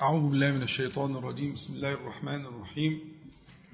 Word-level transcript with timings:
أعوذ 0.00 0.30
بالله 0.30 0.52
من 0.52 0.62
الشيطان 0.62 1.16
الرجيم. 1.16 1.52
بسم 1.52 1.74
الله 1.74 1.92
الرحمن 1.92 2.44
الرحيم. 2.46 3.00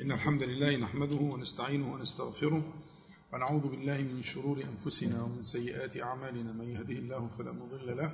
إن 0.00 0.12
الحمد 0.12 0.42
لله 0.42 0.76
نحمده 0.76 1.16
ونستعينه 1.16 1.94
ونستغفره 1.94 2.72
ونعوذ 3.32 3.60
بالله 3.60 3.98
من 3.98 4.22
شرور 4.22 4.64
أنفسنا 4.64 5.22
ومن 5.22 5.42
سيئات 5.42 5.96
أعمالنا. 5.96 6.52
من 6.52 6.68
يهده 6.74 6.94
الله 6.94 7.30
فلا 7.38 7.52
مضل 7.52 7.96
له 7.96 8.12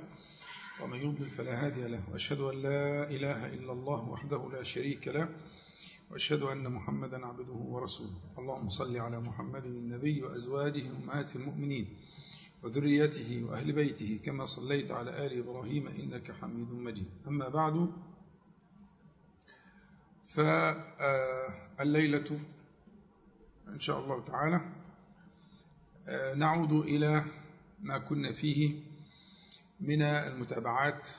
ومن 0.81 0.97
يضلل 0.97 1.29
فلا 1.29 1.65
هادي 1.65 1.87
له. 1.87 2.03
وأشهد 2.11 2.41
أن 2.41 2.61
لا 2.61 3.09
إله 3.09 3.53
إلا 3.53 3.71
الله 3.71 4.09
وحده 4.09 4.49
لا 4.53 4.63
شريك 4.63 5.07
له. 5.07 5.29
وأشهد 6.11 6.41
أن 6.41 6.71
محمدا 6.71 7.25
عبده 7.25 7.53
ورسوله. 7.53 8.37
اللهم 8.37 8.69
صل 8.69 8.97
على 8.97 9.19
محمد 9.19 9.65
النبي 9.65 10.21
وأزواجه 10.23 10.85
أمهات 11.01 11.35
المؤمنين. 11.35 11.85
وذريته 12.63 13.43
وأهل 13.49 13.71
بيته 13.71 14.19
كما 14.25 14.45
صليت 14.45 14.91
على 14.91 15.25
آل 15.25 15.39
إبراهيم 15.39 15.87
إنك 15.87 16.31
حميد 16.31 16.71
مجيد. 16.71 17.11
أما 17.27 17.49
بعد 17.49 17.91
فالليلة 21.77 22.39
إن 23.67 23.79
شاء 23.79 23.99
الله 23.99 24.23
تعالى 24.23 24.61
نعود 26.35 26.71
إلى 26.71 27.25
ما 27.79 27.97
كنا 27.97 28.31
فيه 28.31 28.79
من 29.79 30.01
المتابعات 30.01 31.09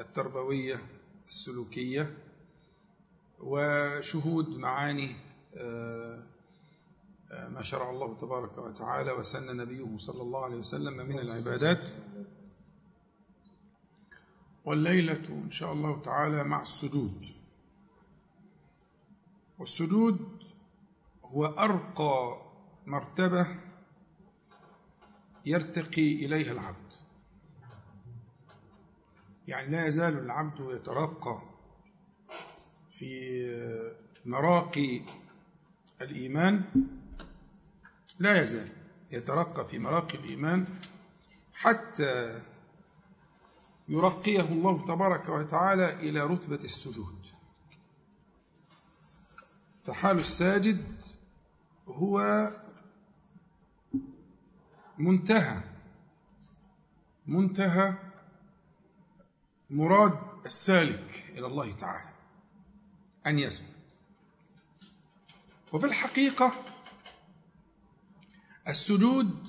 التربوية 0.00 0.80
السلوكية 1.28 2.16
وشهود 3.38 4.48
معاني 4.48 5.16
ما 7.32 7.62
شرع 7.62 7.90
الله 7.90 8.16
تبارك 8.16 8.58
وتعالى 8.58 9.12
وسن 9.12 9.56
نبيه 9.56 9.98
صلى 9.98 10.22
الله 10.22 10.44
عليه 10.44 10.56
وسلم 10.56 11.08
من 11.08 11.18
العبادات. 11.18 11.90
والليلة 14.64 15.28
إن 15.28 15.50
شاء 15.50 15.72
الله 15.72 16.00
تعالى 16.02 16.44
مع 16.44 16.62
السجود. 16.62 17.26
والسجود 19.58 20.42
هو 21.24 21.44
أرقى 21.46 22.42
مرتبة 22.86 23.46
يرتقي 25.46 26.12
إليها 26.26 26.52
العبد. 26.52 26.92
يعني 29.48 29.70
لا 29.70 29.86
يزال 29.86 30.18
العبد 30.18 30.60
يترقى 30.60 31.42
في 32.90 33.42
مراقي 34.26 35.00
الإيمان 36.00 36.64
لا 38.22 38.42
يزال 38.42 38.68
يترقى 39.10 39.68
في 39.68 39.78
مراقي 39.78 40.18
الإيمان 40.18 40.66
حتى 41.54 42.42
يرقيه 43.88 44.40
الله 44.40 44.86
تبارك 44.86 45.28
وتعالى 45.28 45.94
إلى 45.94 46.20
رتبة 46.20 46.64
السجود. 46.64 47.26
فحال 49.86 50.18
الساجد 50.18 51.02
هو 51.86 52.50
منتهى 54.98 55.60
منتهى 57.26 57.94
مراد 59.70 60.18
السالك 60.46 61.24
إلى 61.28 61.46
الله 61.46 61.72
تعالى 61.72 62.10
أن 63.26 63.38
يسجد. 63.38 63.72
وفي 65.72 65.86
الحقيقة 65.86 66.52
السجود 68.68 69.48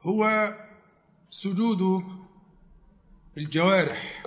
هو 0.00 0.54
سجود 1.30 2.04
الجوارح 3.36 4.22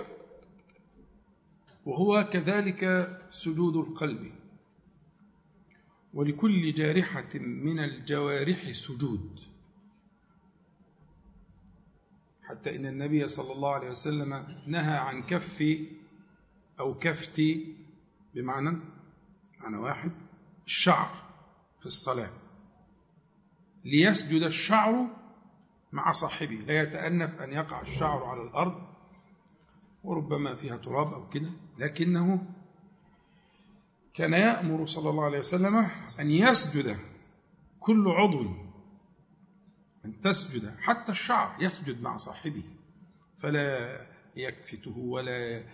وهو 1.86 2.24
كذلك 2.32 2.82
سجود 3.30 3.76
القلب. 3.76 4.32
ولكل 6.14 6.74
جارحة 6.74 7.28
من 7.34 7.78
الجوارح 7.78 8.72
سجود. 8.72 9.40
حتى 12.42 12.76
إن 12.76 12.86
النبي 12.86 13.28
صلى 13.28 13.52
الله 13.52 13.74
عليه 13.74 13.90
وسلم 13.90 14.62
نهى 14.66 14.98
عن 14.98 15.22
كف 15.22 15.64
أو 16.80 16.98
كفت 16.98 17.42
بمعنى 18.34 18.78
معنى 19.60 19.76
واحد 19.76 20.12
الشعر 20.66 21.10
في 21.80 21.86
الصلاة. 21.86 22.41
ليسجد 23.84 24.42
الشعر 24.42 25.06
مع 25.92 26.12
صاحبه 26.12 26.54
لا 26.54 26.82
يتأنف 26.82 27.40
أن 27.40 27.52
يقع 27.52 27.80
الشعر 27.80 28.24
على 28.24 28.42
الأرض 28.42 28.82
وربما 30.04 30.54
فيها 30.54 30.76
تراب 30.76 31.12
أو 31.12 31.28
كده 31.28 31.50
لكنه 31.78 32.46
كان 34.14 34.32
يأمر 34.32 34.86
صلى 34.86 35.10
الله 35.10 35.24
عليه 35.24 35.38
وسلم 35.38 35.76
أن 36.20 36.30
يسجد 36.30 36.98
كل 37.80 38.08
عضو 38.08 38.50
أن 40.04 40.20
تسجد 40.20 40.76
حتى 40.80 41.12
الشعر 41.12 41.56
يسجد 41.60 42.02
مع 42.02 42.16
صاحبه 42.16 42.64
فلا 43.38 43.98
يكفته 44.36 44.98
ولا 44.98 45.64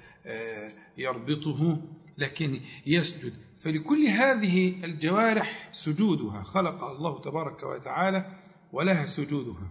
يربطه 0.99 1.83
لكن 2.19 2.61
يسجد. 2.87 3.35
فلكل 3.59 4.07
هذه 4.07 4.85
الجوارح 4.85 5.69
سجودها. 5.73 6.43
خلق 6.43 6.85
الله 6.85 7.21
تبارك 7.21 7.63
وتعالى 7.63 8.43
ولها 8.73 9.07
سجودها. 9.07 9.71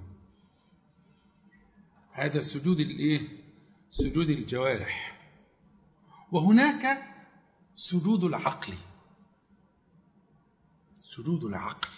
هذا 2.11 2.41
سجود 2.41 2.79
الإيه؟ 2.79 3.21
سجود 3.91 4.29
الجوارح. 4.29 5.19
وهناك 6.31 7.03
سجود 7.75 8.23
العقل. 8.23 8.73
سجود 11.01 11.43
العقل. 11.43 11.89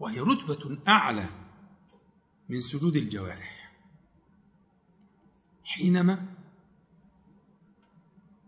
وهي 0.00 0.20
رتبة 0.20 0.78
أعلى 0.88 1.28
من 2.48 2.60
سجود 2.60 2.96
الجوارح. 2.96 3.61
حينما 5.72 6.26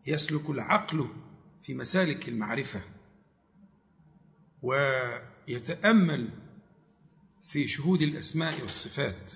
يسلك 0.07 0.51
العقل 0.51 1.09
في 1.63 1.75
مسالك 1.75 2.29
المعرفة 2.29 2.83
ويتأمل 4.63 6.31
في 7.45 7.69
شهود 7.69 8.03
الأسماء 8.03 8.61
والصفات 8.61 9.33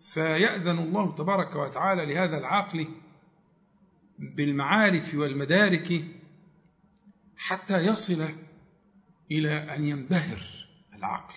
فيأذن 0.00 0.78
الله 0.78 1.14
تبارك 1.14 1.56
وتعالى 1.56 2.06
لهذا 2.06 2.38
العقل 2.38 2.88
بالمعارف 4.18 5.14
والمدارك 5.14 6.04
حتى 7.36 7.78
يصل 7.78 8.28
إلى 9.30 9.76
أن 9.76 9.84
ينبهر 9.84 10.66
العقل 10.94 11.34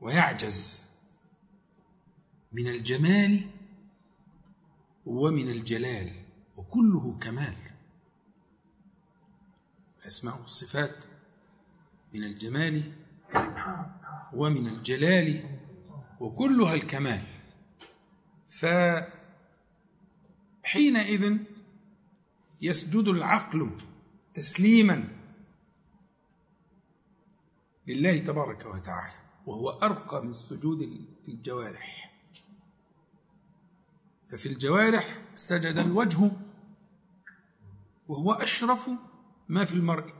ويعجز. 0.00 0.87
من 2.52 2.68
الجمال 2.68 3.40
ومن 5.06 5.48
الجلال 5.48 6.12
وكله 6.56 7.18
كمال. 7.20 7.56
الأسماء 10.02 10.40
والصفات 10.40 11.04
من 12.14 12.24
الجمال 12.24 12.92
ومن 14.32 14.66
الجلال 14.68 15.58
وكلها 16.20 16.74
الكمال. 16.74 17.22
فحينئذ 20.64 21.38
يسجد 22.60 23.08
العقل 23.08 23.70
تسليما 24.34 25.08
لله 27.86 28.18
تبارك 28.18 28.66
وتعالى 28.66 29.18
وهو 29.46 29.68
أرقى 29.70 30.24
من 30.24 30.34
سجود 30.34 31.06
الجوارح. 31.28 32.07
ففي 34.28 34.46
الجوارح 34.46 35.18
سجد 35.34 35.78
الوجه 35.78 36.30
وهو 38.08 38.32
أشرف 38.32 38.90
ما 39.48 39.64
في 39.64 39.74
المرء. 39.74 40.12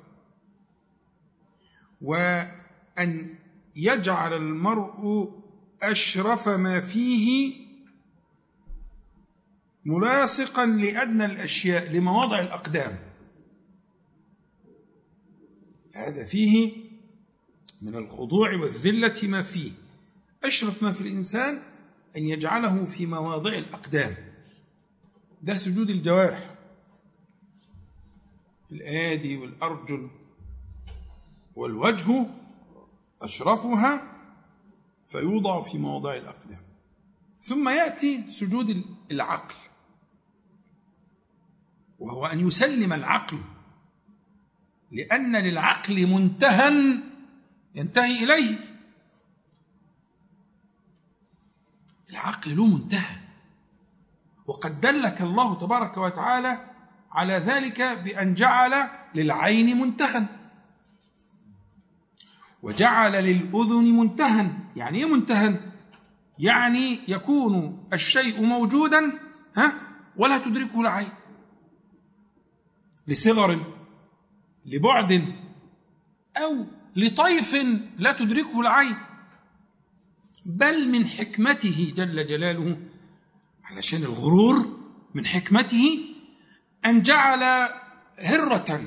وأن 2.00 3.34
يجعل 3.76 4.32
المرء 4.32 5.32
أشرف 5.82 6.48
ما 6.48 6.80
فيه 6.80 7.56
ملاصقا 9.84 10.66
لأدنى 10.66 11.24
الأشياء 11.24 11.92
لمواضع 11.92 12.40
الأقدام. 12.40 12.98
هذا 15.94 16.24
فيه 16.24 16.72
من 17.82 17.94
الخضوع 17.94 18.56
والذلة 18.56 19.28
ما 19.28 19.42
فيه. 19.42 19.72
أشرف 20.44 20.82
ما 20.82 20.92
في 20.92 21.00
الإنسان 21.00 21.62
أن 22.16 22.22
يجعله 22.22 22.84
في 22.84 23.06
مواضع 23.06 23.52
الأقدام. 23.52 24.14
ده 25.42 25.56
سجود 25.56 25.90
الجوارح. 25.90 26.54
الآدي 28.72 29.36
والأرجل 29.36 30.10
والوجه 31.54 32.26
أشرفها 33.22 34.16
فيوضع 35.08 35.62
في 35.62 35.78
مواضع 35.78 36.14
الأقدام. 36.14 36.60
ثم 37.40 37.68
يأتي 37.68 38.28
سجود 38.28 38.84
العقل. 39.10 39.54
وهو 41.98 42.26
أن 42.26 42.48
يسلم 42.48 42.92
العقل. 42.92 43.38
لأن 44.90 45.36
للعقل 45.36 46.06
منتهى 46.06 46.98
ينتهي 47.74 48.24
إليه. 48.24 48.67
العقل 52.10 52.56
له 52.56 52.66
منتهى. 52.66 53.16
وقد 54.46 54.80
دلك 54.80 55.20
الله 55.22 55.58
تبارك 55.58 55.96
وتعالى 55.96 56.70
على 57.12 57.32
ذلك 57.32 57.82
بأن 57.82 58.34
جعل 58.34 58.88
للعين 59.14 59.78
منتهى. 59.78 60.24
وجعل 62.62 63.12
للأذن 63.12 63.98
منتهى 63.98 64.50
يعني 64.76 64.98
إيه 64.98 65.14
منتهى؟ 65.14 65.60
يعني 66.38 66.98
يكون 67.08 67.84
الشيء 67.92 68.42
موجودا 68.42 69.18
ها؟ 69.56 69.72
ولا 70.16 70.38
تدركه 70.38 70.80
العين. 70.80 71.08
لصغر 73.06 73.60
لبعد 74.66 75.34
أو 76.36 76.66
لطيف 76.96 77.56
لا 77.98 78.12
تدركه 78.12 78.60
العين. 78.60 78.96
بل 80.48 80.88
من 80.88 81.06
حكمته 81.06 81.92
جل 81.96 82.26
جلاله 82.26 82.78
علشان 83.64 84.02
الغرور 84.02 84.78
من 85.14 85.26
حكمته 85.26 85.98
أن 86.86 87.02
جعل 87.02 87.42
هرة 88.18 88.82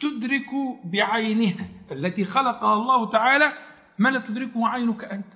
تدرك 0.00 0.50
بعينها 0.84 1.68
التي 1.92 2.24
خلقها 2.24 2.74
الله 2.74 3.10
تعالى 3.10 3.52
ما 3.98 4.08
لا 4.08 4.18
تدركه 4.18 4.68
عينك 4.68 5.04
أنت. 5.04 5.32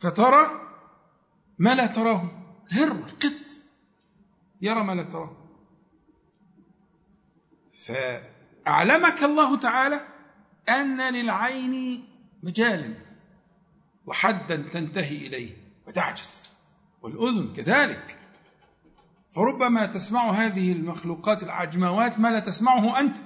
فترى 0.00 0.46
ما 1.58 1.74
لا 1.74 1.86
تراه 1.86 2.30
الهر 2.72 2.92
القط 2.92 3.46
يرى 4.62 4.84
ما 4.84 4.92
لا 4.92 5.02
تراه. 5.02 5.36
فأعلمك 7.74 9.22
الله 9.22 9.56
تعالى 9.56 10.06
أن 10.68 11.14
للعين 11.14 12.04
مجالا. 12.42 13.09
وحدا 14.06 14.56
تنتهي 14.56 15.26
إليه 15.26 15.56
وتعجز. 15.88 16.48
والأذن 17.02 17.52
كذلك. 17.56 18.18
فربما 19.30 19.86
تسمع 19.86 20.30
هذه 20.30 20.72
المخلوقات 20.72 21.42
العجموات 21.42 22.18
ما 22.18 22.28
لا 22.28 22.40
تسمعه 22.40 23.00
أنت. 23.00 23.16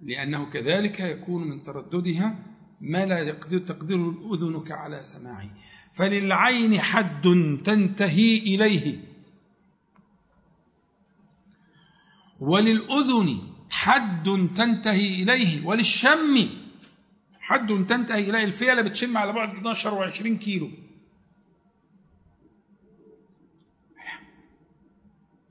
لأنه 0.00 0.50
كذلك 0.50 1.00
يكون 1.00 1.48
من 1.48 1.62
ترددها 1.62 2.36
ما 2.80 3.06
لا 3.06 3.18
يقدر 3.18 3.58
تقدر 3.58 4.14
أذنك 4.32 4.72
على 4.72 5.00
سماعه. 5.04 5.50
فللعين 5.92 6.80
حد 6.80 7.22
تنتهي 7.64 8.38
إليه. 8.38 8.98
وللأذن 12.40 13.38
حد 13.70 14.50
تنتهي 14.56 15.22
إليه. 15.22 15.66
وللشم 15.66 16.63
حد 17.46 17.86
تنتهي 17.86 18.30
إليه 18.30 18.44
الفيلة 18.44 18.82
بتشم 18.82 19.16
على 19.16 19.32
بعد 19.32 19.56
12 19.56 20.10
و20 20.12 20.38
كيلو. 20.38 20.70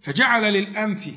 فجعل 0.01 0.53
للأنف 0.53 1.13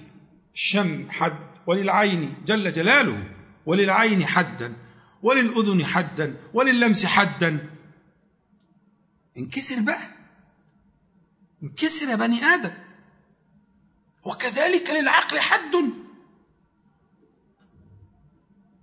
شم 0.55 1.11
حد 1.11 1.39
وللعين 1.67 2.35
جل 2.47 2.73
جلاله 2.73 3.35
وللعين 3.67 4.27
حدا 4.27 4.77
وللأذن 5.23 5.85
حدا 5.85 6.37
ولللمس 6.55 7.07
حدا. 7.07 7.71
انكسر 9.39 9.81
بقى. 9.81 10.09
انكسر 11.63 12.09
يا 12.09 12.15
بني 12.17 12.45
آدم. 12.45 12.73
وكذلك 14.25 14.91
للعقل 14.91 15.41
حد. 15.41 16.06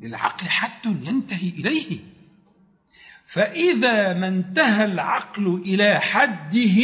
للعقل 0.03 0.49
حد 0.49 0.85
ينتهي 0.85 1.49
إليه. 1.49 1.99
فإذا 3.25 4.13
ما 4.19 4.27
انتهى 4.27 4.85
العقل 4.85 5.61
إلى 5.65 5.99
حده 5.99 6.81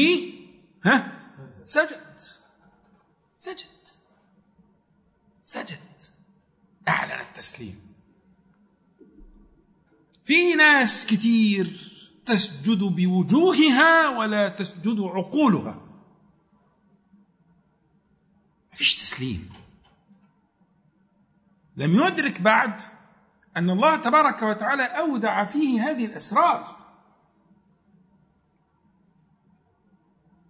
ها؟ 0.85 1.19
سجد. 1.65 2.19
سجد. 3.37 3.87
سجد. 5.43 5.79
أعلن 6.87 7.21
التسليم. 7.21 7.79
في 10.25 10.55
ناس 10.55 11.05
كتير 11.05 11.91
تسجد 12.25 12.79
بوجوهها 12.79 14.09
ولا 14.09 14.49
تسجد 14.49 14.99
عقولها. 14.99 15.75
ما 18.69 18.75
فيش 18.75 18.95
تسليم. 18.95 19.49
لم 21.77 21.95
يدرك 21.95 22.41
بعد 22.41 22.81
أن 23.57 23.69
الله 23.69 23.95
تبارك 23.95 24.41
وتعالى 24.41 24.83
أودع 24.83 25.45
فيه 25.45 25.89
هذه 25.89 26.05
الأسرار. 26.05 26.79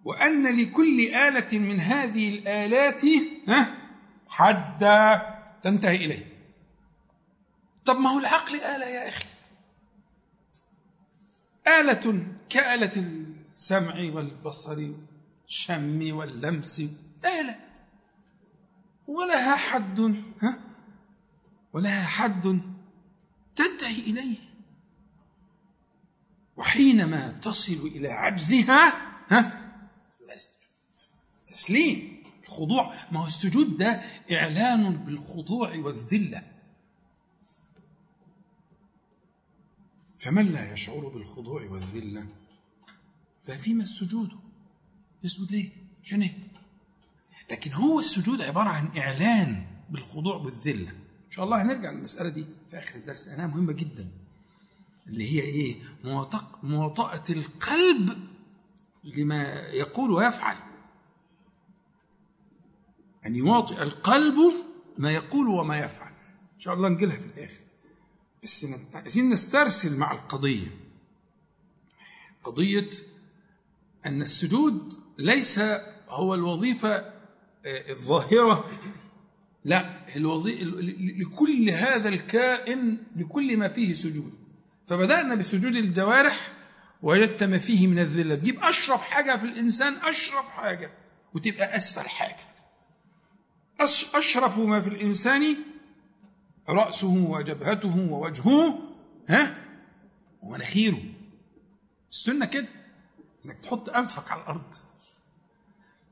وأن 0.05 0.59
لكل 0.61 0.99
آلة 0.99 1.59
من 1.59 1.79
هذه 1.79 2.29
الآلات 2.39 3.01
حدا 4.29 5.21
تنتهي 5.63 5.95
إليه. 5.95 6.25
طب 7.85 7.99
ما 7.99 8.09
هو 8.09 8.19
العقل 8.19 8.55
آلة 8.55 8.85
يا 8.85 9.07
أخي؟ 9.07 9.25
آلة 11.67 12.27
كآلة 12.49 13.03
السمع 13.53 13.95
والبصر 13.95 14.91
والشم 15.43 16.15
واللمس. 16.15 16.81
آلة. 17.25 17.59
ولها 19.07 19.55
حد 19.55 19.99
ها 20.41 20.59
ولها 21.73 22.05
حد. 22.05 22.61
تنتهي 23.59 23.99
إليه. 24.01 24.37
وحينما 26.57 27.31
تصل 27.31 27.73
إلى 27.73 28.07
عجزها 28.07 28.93
ها 29.29 29.71
تسليم 31.47 32.23
الخضوع. 32.43 32.93
ما 33.11 33.19
هو 33.19 33.27
السجود 33.27 33.77
ده 33.77 34.01
إعلان 34.31 34.91
بالخضوع 34.97 35.77
والذلة. 35.77 36.43
فمن 40.17 40.51
لا 40.51 40.73
يشعر 40.73 41.07
بالخضوع 41.07 41.63
والذلة؟ 41.63 42.27
ففيما 43.47 43.83
السجود؟ 43.83 44.29
يسجد 45.23 45.51
ليه؟ 45.51 45.69
عشان 46.03 46.21
إيه؟ 46.21 46.37
لكن 47.51 47.73
هو 47.73 47.99
السجود 47.99 48.41
عبارة 48.41 48.69
عن 48.69 48.97
إعلان 48.97 49.65
بالخضوع 49.89 50.35
والذلة. 50.35 50.89
إن 51.25 51.31
شاء 51.31 51.45
الله 51.45 51.61
هنرجع 51.61 51.91
للمسألة 51.91 52.29
دي. 52.29 52.45
في 52.69 52.77
آخر 52.77 52.95
الدرس 52.95 53.27
لأنها 53.27 53.47
مهمة 53.47 53.73
جدا. 53.73 54.11
اللي 55.07 55.31
هي 55.31 55.41
إيه؟ 55.41 55.75
مواطأة 56.63 57.23
القلب 57.29 58.27
لما 59.03 59.53
يقول 59.59 60.11
ويفعل. 60.11 60.57
أن 63.25 63.35
يواطئ 63.35 63.83
القلب 63.83 64.35
ما 64.97 65.11
يقول 65.11 65.47
وما 65.47 65.79
يفعل. 65.79 66.13
إن 66.55 66.59
شاء 66.59 66.73
الله 66.73 66.89
نجيلها 66.89 67.15
في 67.15 67.25
الآخر. 67.25 67.61
بس 68.43 68.65
عايزين 68.93 69.29
نسترسل 69.29 69.97
مع 69.97 70.11
القضية. 70.11 70.77
قضية 72.43 72.89
أن 74.05 74.21
السجود 74.21 74.93
ليس 75.17 75.59
هو 76.09 76.35
الوظيفة 76.35 76.95
آه، 77.65 77.91
الظاهرة 77.91 78.79
لا 79.65 79.85
الوظيفة 80.15 80.65
لكل 80.99 81.69
هذا 81.69 82.09
الكائن 82.09 82.97
لكل 83.15 83.57
ما 83.57 83.67
فيه 83.67 83.93
سجود. 83.93 84.33
فبدأنا 84.87 85.35
بسجود 85.35 85.75
الجوارح 85.75 86.51
وجدت 87.01 87.43
ما 87.43 87.57
فيه 87.57 87.87
من 87.87 87.99
الذلة. 87.99 88.35
تجيب 88.35 88.59
أشرف 88.59 89.01
حاجة 89.01 89.37
في 89.37 89.45
الإنسان 89.45 89.93
أشرف 89.93 90.49
حاجة 90.49 90.91
وتبقى 91.33 91.77
أسفل 91.77 92.09
حاجة. 92.09 92.49
أشرف 94.15 94.57
ما 94.57 94.81
في 94.81 94.89
الإنسان 94.89 95.57
رأسه 96.69 97.07
وجبهته 97.07 98.11
ووجهه 98.11 98.79
ها؟ 99.29 99.55
ومناخيره. 100.41 101.03
السنة 102.11 102.45
كده 102.45 102.67
إنك 103.45 103.59
تحط 103.59 103.89
أنفك 103.89 104.31
على 104.31 104.41
الأرض. 104.41 104.73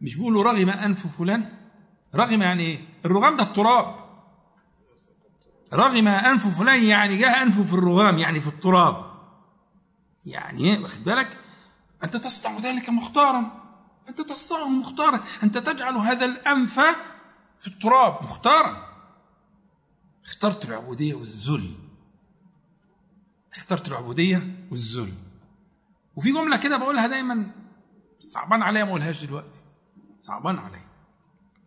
مش 0.01 0.15
بيقولوا 0.15 0.43
رغم 0.43 0.69
أنف 0.69 1.17
فلان. 1.17 1.49
رغم 2.15 2.41
يعني 2.41 2.63
إيه 2.63 2.79
الرغام 3.05 3.37
ده 3.37 3.43
التراب. 3.43 3.95
رغم 5.73 6.07
أنف 6.07 6.59
فلان 6.59 6.83
يعني 6.83 7.17
جه 7.17 7.43
انفه 7.43 7.63
في 7.63 7.73
الرغام 7.73 8.17
يعني 8.17 8.41
في 8.41 8.47
التراب. 8.47 9.05
يعني 10.25 10.63
إيه؟ 10.63 10.79
واخد 10.79 11.03
بالك؟ 11.03 11.37
أنت 12.03 12.17
تصنع 12.17 12.57
ذلك 12.57 12.89
مختارا. 12.89 13.51
أنت 14.09 14.21
تصنعه 14.21 14.69
مختارا. 14.69 15.23
أنت 15.43 15.57
تجعل 15.57 15.97
هذا 15.97 16.25
الأنف 16.25 16.79
في 17.59 17.67
التراب 17.67 18.23
مختارا. 18.23 18.87
اخترت 20.25 20.65
العبودية 20.65 21.13
والذل. 21.13 21.75
اخترت 23.53 23.87
العبودية 23.87 24.67
والذل. 24.71 25.13
وفي 26.15 26.31
جملة 26.31 26.57
كده 26.57 26.77
بقولها 26.77 27.07
دايما 27.07 27.51
صعبان 28.19 28.63
عليا 28.63 28.83
ما 28.83 28.89
أقولهاش 28.89 29.25
دلوقتي. 29.25 29.59
صعبان 30.21 30.57
عليا. 30.57 30.87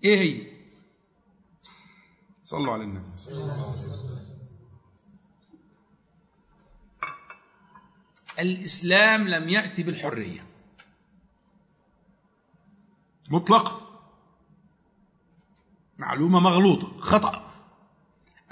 إيه 0.04 0.18
هي؟ 0.20 0.46
صلوا 2.44 2.72
على 2.72 2.84
النبي. 2.84 3.06
الإسلام 8.38 9.28
لم 9.28 9.48
يأتي 9.48 9.82
بالحرية. 9.82 10.46
مطلقا 13.28 13.80
معلومة 15.98 16.40
مغلوطة. 16.40 17.00
خطأ. 17.00 17.54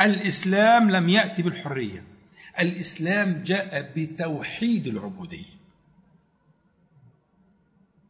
الإسلام 0.00 0.90
لم 0.90 1.08
يأتي 1.08 1.42
بالحرية. 1.42 2.04
الإسلام 2.60 3.42
جاء 3.44 3.92
بتوحيد 3.96 4.86
العبودية. 4.86 5.58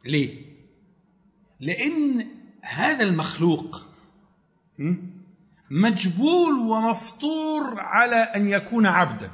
ليه؟ 0.04 0.44
لأن 1.60 2.37
هذا 2.68 3.04
المخلوق 3.04 3.86
مجبول 5.70 6.58
ومفطور 6.58 7.80
على 7.80 8.16
أن 8.16 8.48
يكون 8.48 8.86
عبدا. 8.86 9.30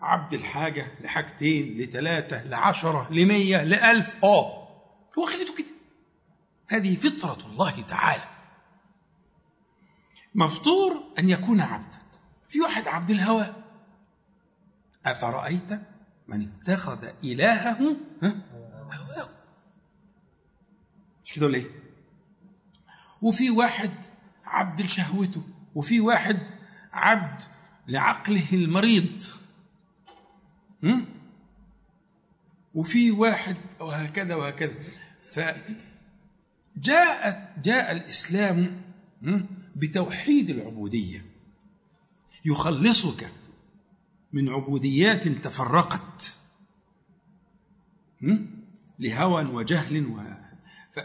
عبد 0.00 0.34
الحاجة 0.34 0.92
لحاجتين 1.00 1.78
لثلاثة 1.78 2.44
لعشرة 2.44 3.08
لمية 3.10 3.64
لألف 3.64 4.24
آه. 4.24 4.68
هو 5.18 5.26
خليته 5.26 5.54
كده. 5.54 5.66
هذه 6.68 6.96
فطرة 6.96 7.46
الله 7.46 7.82
تعالى. 7.82 8.28
مفطور 10.34 11.02
أن 11.18 11.28
يكون 11.28 11.60
عبدا. 11.60 11.98
في 12.48 12.60
واحد 12.60 12.88
عبد 12.88 13.10
الهوى. 13.10 13.54
أفرأيت 15.06 15.80
من 16.28 16.48
اتخذ 16.48 17.08
إلهه؟ 17.24 17.96
هواه. 18.92 19.29
مش 21.30 21.36
كده 21.36 21.46
ولا 21.46 21.56
إيه؟ 21.56 21.70
وفي 23.22 23.50
واحد 23.50 23.90
عبد 24.44 24.82
لشهوته 24.82 25.42
وفي 25.74 26.00
واحد 26.00 26.38
عبد 26.92 27.42
لعقله 27.88 28.52
المريض. 28.52 29.22
وفي 32.74 33.10
واحد 33.10 33.56
وهكذا 33.80 34.34
وهكذا. 34.34 34.74
فجاء 35.22 35.64
جاء 37.64 37.92
الإسلام 37.92 38.82
بتوحيد 39.76 40.50
العبودية. 40.50 41.24
يخلصك 42.44 43.32
من 44.32 44.48
عبوديات 44.48 45.28
تفرقت. 45.28 46.36
لهوى 48.98 49.44
وجهل. 49.44 50.39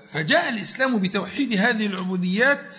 فجاء 0.07 0.49
الإسلام 0.49 0.97
بتوحيد 0.97 1.53
هذه 1.53 1.85
العبوديات 1.85 2.75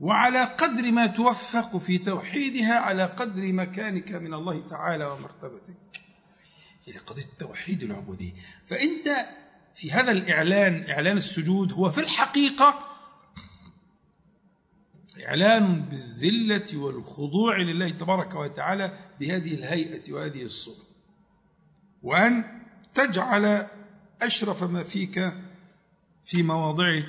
وعلى 0.00 0.44
قدر 0.44 0.92
ما 0.92 1.06
توفق 1.06 1.76
في 1.76 1.98
توحيدها 1.98 2.74
على 2.78 3.04
قدر 3.04 3.52
مكانك 3.52 4.12
من 4.12 4.34
الله 4.34 4.68
تعالى 4.68 5.04
ومرتبتك. 5.04 6.00
إلى 6.88 6.98
قضية 6.98 7.28
توحيد 7.38 7.82
العبودية. 7.82 8.32
فأنت 8.66 9.26
في 9.74 9.92
هذا 9.92 10.10
الإعلان 10.10 10.90
إعلان 10.90 11.16
السجود 11.16 11.72
هو 11.72 11.90
في 11.90 12.00
الحقيقة 12.00 12.78
إعلان 15.26 15.80
بالذلة 15.80 16.76
والخضوع 16.76 17.56
لله 17.56 17.90
تبارك 17.90 18.34
وتعالى 18.34 18.98
بهذه 19.20 19.54
الهيئة 19.54 20.12
وهذه 20.12 20.42
الصورة. 20.42 20.86
وأن 22.02 22.44
تجعل 22.94 23.66
أشرف 24.22 24.62
ما 24.62 24.82
فيك 24.82 25.32
في 26.26 26.42
مواضع 26.42 27.02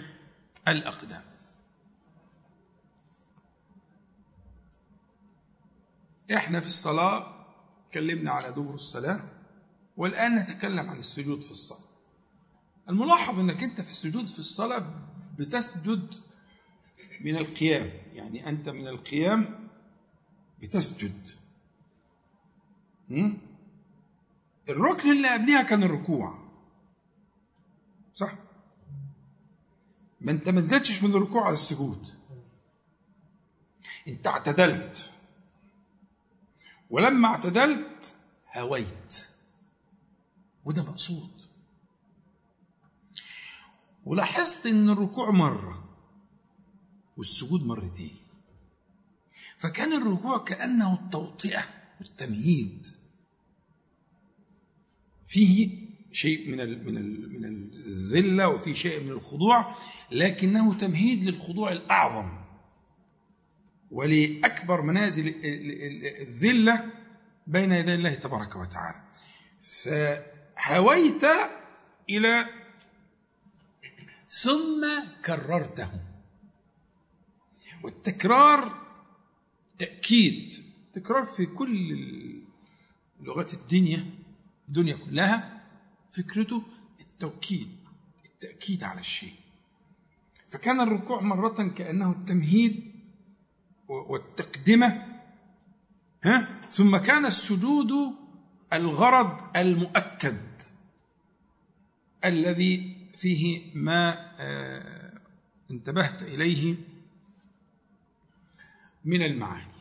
الأقدام. 0.68 1.24
إحنا 6.34 6.60
في 6.60 6.68
الصلاة 6.68 7.46
تكلمنا 7.92 8.32
على 8.32 8.52
دور 8.52 8.74
الصلاة 8.74 9.22
والآن 9.98 10.36
نتكلم 10.36 10.90
عن 10.90 11.00
السجود 11.00 11.42
في 11.42 11.52
الصلاة. 11.52 11.88
الملاحظ 12.90 13.40
إنك 13.40 13.64
أنت 13.64 13.82
في 13.82 13.92
السجود 13.92 14.28
في 14.28 14.40
الصلاة 14.40 15.08
بتسجد 15.38 16.16
من 17.22 17.36
القيام 17.38 17.90
يعني 18.14 18.50
أنت 18.50 18.70
من 18.70 18.88
القيام 18.88 19.70
بتسجد. 20.62 21.28
الركن 24.70 25.12
اللي 25.12 25.34
قبلها 25.34 25.62
كان 25.62 25.84
الركوع. 25.84 26.40
صح؟ 28.14 28.47
ما 30.22 30.32
انت 30.32 30.50
ما 30.50 30.62
نزلتش 30.62 31.04
من 31.04 31.10
الركوع 31.10 31.46
على 31.46 31.54
السجود. 31.54 32.14
انت 34.08 34.28
اعتدلت. 34.28 35.14
ولما 36.90 37.28
اعتدلت 37.28 38.16
هويت. 38.56 39.28
وده 40.66 40.84
مقصود. 40.84 41.42
ولاحظت 44.06 44.66
إن 44.66 44.90
الركوع 44.90 45.32
مره 45.32 45.84
والسجود 47.18 47.64
مرتين. 47.66 48.18
فكان 49.58 49.94
الركوع 49.94 50.38
كأنه 50.38 50.94
التوطئة 50.94 51.64
والتمهيد. 52.00 52.88
فيه 55.28 55.88
شيء 56.12 56.52
من 56.52 56.60
ال 56.60 56.86
من 56.86 56.98
ال 56.98 57.34
من 57.34 57.46
الذلة 57.46 58.48
وفي 58.48 58.76
شيء 58.76 59.04
من 59.04 59.12
الخضوع. 59.12 59.76
لكنه 60.12 60.74
تمهيد 60.74 61.24
للخضوع 61.24 61.72
الأعظم 61.72 62.38
ولأكبر 63.92 64.82
منازل 64.82 65.36
الذلة 66.22 66.92
بين 67.48 67.72
يدي 67.72 67.94
الله 67.94 68.14
تبارك 68.14 68.56
وتعالى. 68.56 69.04
فهويت 69.62 71.24
إلى 72.10 72.46
ثم 74.30 75.04
كررته. 75.26 75.90
والتكرار 77.84 78.88
تأكيد 79.80 80.54
تكرار 80.94 81.24
في 81.24 81.46
كل 81.46 82.44
لغات 83.22 83.54
الدنيا 83.54 84.06
الدنيا 84.68 84.96
كلها 84.96 85.64
فكرته 86.12 86.64
التوكيد 87.00 87.70
التأكيد 88.26 88.84
على 88.84 89.00
الشيء. 89.00 89.34
فكان 90.52 90.82
الركوع 90.82 91.22
مرة 91.22 91.68
كأنه 91.68 92.12
التمهيد 92.12 92.92
والتقدمة 93.88 95.06
ها؟ 96.24 96.48
ثم 96.72 96.98
كان 96.98 97.26
السجود 97.26 97.92
الغرض 98.74 99.58
المؤكد 99.58 100.62
الذي 102.26 102.98
فيه 103.18 103.72
ما 103.76 104.32
آه، 104.40 105.20
انتبهت 105.72 106.22
إليه 106.22 106.76
من 109.06 109.22
المعاني. 109.22 109.78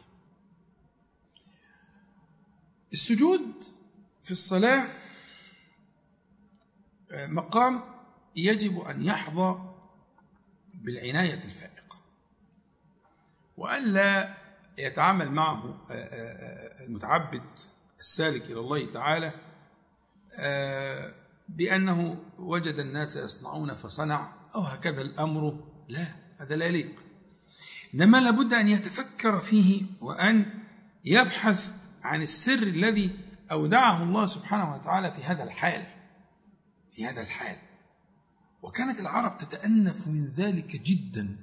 السجود 2.92 3.64
في 4.22 4.30
الصلاة 4.30 4.88
آه، 7.10 7.26
مقام 7.26 7.80
يجب 8.36 8.78
أن 8.80 9.04
يحظى 9.04 9.75
بالعناية 10.82 11.44
الفائقة. 11.44 11.76
وألا 13.56 14.36
يتعامل 14.78 15.30
معه 15.30 15.86
آه، 15.90 15.92
آه، 15.92 16.82
آه، 16.82 16.84
المتعبد 16.84 17.42
السالك 18.00 18.42
إلى 18.42 18.60
الله 18.60 18.90
تعالى 18.92 19.32
بأنه 21.48 22.16
وجد 22.38 22.78
الناس 22.78 23.16
يصنعون 23.16 23.74
فصنع 23.74 24.32
أو 24.54 24.60
هكذا 24.60 25.02
الأمر 25.02 25.64
لا 25.88 26.06
هذا 26.38 26.56
لا 26.56 26.66
يليق. 26.66 26.92
إنما 27.94 28.20
لابد 28.20 28.54
أن 28.54 28.68
يتفكر 28.68 29.38
فيه 29.38 29.82
وأن 30.00 30.46
يبحث 31.04 31.70
عن 32.02 32.22
السر 32.22 32.62
الذي 32.62 33.10
أودعه 33.50 34.02
الله 34.02 34.26
سبحانه 34.26 34.74
وتعالى 34.74 35.12
في 35.12 35.24
هذا 35.24 35.44
الحال 35.44 35.86
في 36.92 37.06
هذا 37.06 37.20
الحال. 37.20 37.56
وكانت 38.66 39.00
العرب 39.00 39.38
تتأنف 39.38 40.08
من 40.08 40.24
ذلك 40.24 40.76
جدا 40.76 41.36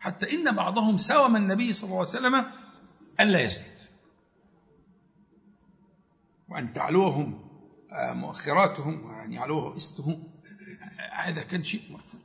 حتى 0.00 0.34
إن 0.34 0.52
بعضهم 0.52 0.98
ساوم 0.98 1.36
النبي 1.36 1.72
صلى 1.72 1.84
الله 1.84 1.98
عليه 1.98 2.08
وسلم 2.08 2.44
ألا 3.20 3.42
يسجد. 3.42 3.78
وأن 6.48 6.72
تعلوهم 6.72 7.48
آه، 7.92 8.12
مؤخراتهم 8.12 9.04
وأن 9.04 9.32
يعلوه 9.32 9.76
إسته 9.76 10.22
هذا 11.12 11.42
كان 11.42 11.64
شيء 11.64 11.82
مرفوض. 11.90 12.20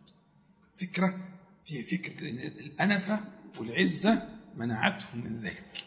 فكرة 0.76 1.20
فيها 1.66 1.84
فكرة 1.84 2.30
الأنفة 2.48 3.20
والعزة 3.60 4.30
منعتهم 4.56 5.24
من 5.24 5.36
ذلك. 5.36 5.84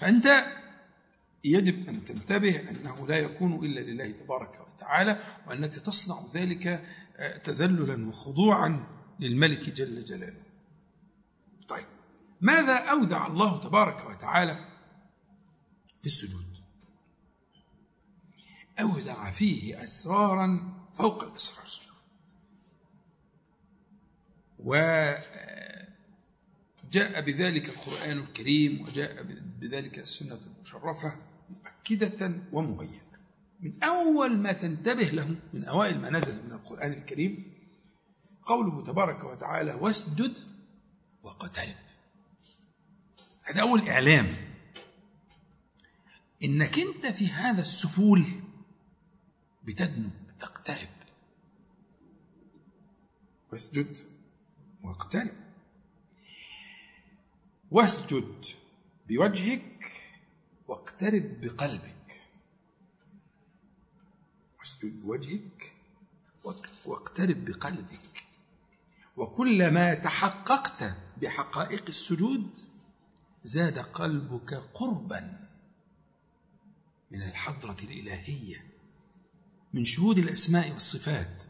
فأنت 0.00 0.44
يجب 1.44 1.88
أن 1.88 2.04
تنتبه 2.04 2.70
أنه 2.70 3.06
لا 3.08 3.18
يكون 3.18 3.64
إلا 3.64 3.80
لله 3.80 4.10
تبارك 4.10 4.60
وتعالى 4.60 5.18
وأنك 5.46 5.74
تصنع 5.74 6.22
ذلك 6.34 6.84
تذللا 7.44 8.08
وخضوعا 8.08 8.86
للملك 9.20 9.70
جل 9.70 10.04
جلاله. 10.04 10.44
طيب 11.68 11.86
ماذا 12.40 12.76
أودع 12.76 13.26
الله 13.26 13.60
تبارك 13.60 14.10
وتعالى 14.10 14.68
في 16.00 16.06
السجود؟ 16.06 16.54
أودع 18.80 19.30
فيه 19.30 19.84
أسرارا 19.84 20.74
فوق 20.94 21.22
الأسرار. 21.22 21.68
وجاء 24.58 25.20
بذلك 27.20 27.68
القرآن 27.68 28.18
الكريم 28.18 28.82
وجاء 28.82 29.22
بذلك 29.60 29.98
السنة 29.98 30.40
المشرفة 30.56 31.16
مؤكدة 31.50 32.40
ومبينة. 32.52 33.13
من 33.64 33.82
أول 33.82 34.36
ما 34.36 34.52
تنتبه 34.52 35.02
له 35.02 35.36
من 35.52 35.64
أوائل 35.64 36.00
ما 36.00 36.10
نزل 36.10 36.44
من 36.44 36.52
القرآن 36.52 36.92
الكريم 36.92 37.54
قوله 38.42 38.84
تبارك 38.84 39.24
وتعالى 39.24 39.74
واسجد 39.74 40.34
واقترب 41.22 41.74
هذا 43.44 43.60
أول 43.60 43.88
إعلام. 43.88 44.26
إنك 46.44 46.78
أنت 46.78 47.06
في 47.06 47.26
هذا 47.26 47.60
السفول 47.60 48.24
بتدنو 49.64 50.10
تقترب 50.40 50.88
واسجد 53.52 53.96
واقترب. 54.82 55.36
واسجد 57.70 58.44
بوجهك 59.08 59.90
واقترب 60.66 61.40
بقلبك. 61.40 62.03
واسجد 64.64 65.00
بوجهك 65.02 65.72
واقترب 66.84 67.44
بقلبك. 67.44 68.26
وكلما 69.16 69.94
تحققت 69.94 70.96
بحقائق 71.22 71.84
السجود 71.88 72.58
زاد 73.44 73.78
قلبك 73.78 74.54
قربا 74.54 75.48
من 77.10 77.22
الحضرة 77.22 77.76
الإلهية 77.82 78.56
من 79.74 79.84
شهود 79.84 80.18
الأسماء 80.18 80.72
والصفات. 80.72 81.44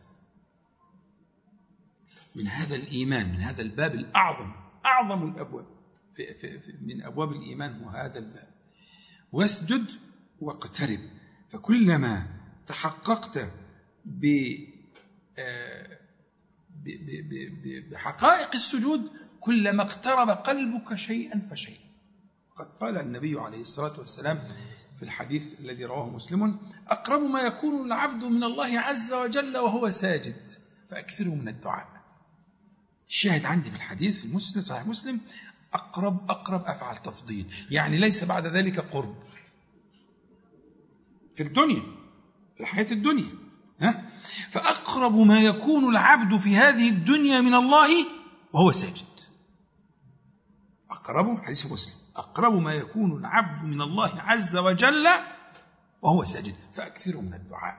من 2.34 2.48
هذا 2.48 2.76
الإيمان 2.76 3.28
من 3.28 3.40
هذا 3.40 3.62
الباب 3.62 3.94
الأعظم 3.94 4.52
أعظم 4.86 5.30
الأبواب. 5.30 5.66
في 6.14 6.34
في 6.34 6.60
في 6.60 6.78
من 6.80 7.02
أبواب 7.02 7.32
الإيمان 7.32 7.82
هو 7.82 7.88
هذا 7.90 8.18
الباب. 8.18 8.54
واسجد 9.32 9.86
واقترب. 10.40 11.00
فكلما 11.50 12.33
تحققت 12.66 13.52
ب 14.04 14.26
بحقائق 17.90 18.54
السجود 18.54 19.10
كلما 19.40 19.82
اقترب 19.82 20.30
قلبك 20.30 20.94
شيئا 20.94 21.38
فشيئا. 21.50 21.84
قد 22.56 22.66
قال 22.66 22.98
النبي 22.98 23.40
عليه 23.40 23.60
الصلاة 23.62 23.98
والسلام 23.98 24.38
في 24.98 25.02
الحديث 25.02 25.60
الذي 25.60 25.84
رواه 25.84 26.10
مسلم 26.10 26.58
أقرب 26.88 27.20
ما 27.20 27.40
يكون 27.40 27.86
العبد 27.86 28.24
من 28.24 28.44
الله 28.44 28.78
عز 28.78 29.12
وجل 29.12 29.56
وهو 29.56 29.90
ساجد 29.90 30.50
فأكثروا 30.90 31.34
من 31.34 31.48
الدعاء. 31.48 31.88
الشاهد 33.08 33.44
عندي 33.44 33.70
في 33.70 33.76
الحديث 33.76 34.26
في 34.26 34.62
صحيح 34.62 34.86
مسلم 34.86 35.20
أقرب 35.74 36.30
أقرب 36.30 36.64
أفعل 36.64 36.96
تفضيل. 36.96 37.54
يعني 37.70 37.96
ليس 37.96 38.24
بعد 38.24 38.46
ذلك 38.46 38.80
قرب. 38.80 39.16
في 41.34 41.42
الدنيا 41.42 41.82
الحياة 42.60 42.92
الدنيا 42.92 43.30
ها؟ 43.80 44.10
فأقرب 44.50 45.16
ما 45.16 45.40
يكون 45.40 45.90
العبد 45.90 46.36
في 46.36 46.56
هذه 46.56 46.88
الدنيا 46.88 47.40
من 47.40 47.54
الله 47.54 48.06
وهو 48.52 48.72
ساجد. 48.72 49.04
أقرب 50.90 51.44
حديث 51.44 51.72
مسلم. 51.72 51.94
أقرب 52.16 52.62
ما 52.62 52.74
يكون 52.74 53.18
العبد 53.18 53.64
من 53.64 53.82
الله 53.82 54.20
عز 54.20 54.56
وجل 54.56 55.08
وهو 56.02 56.24
ساجد. 56.24 56.54
فأكثروا 56.74 57.22
من 57.22 57.34
الدعاء. 57.34 57.78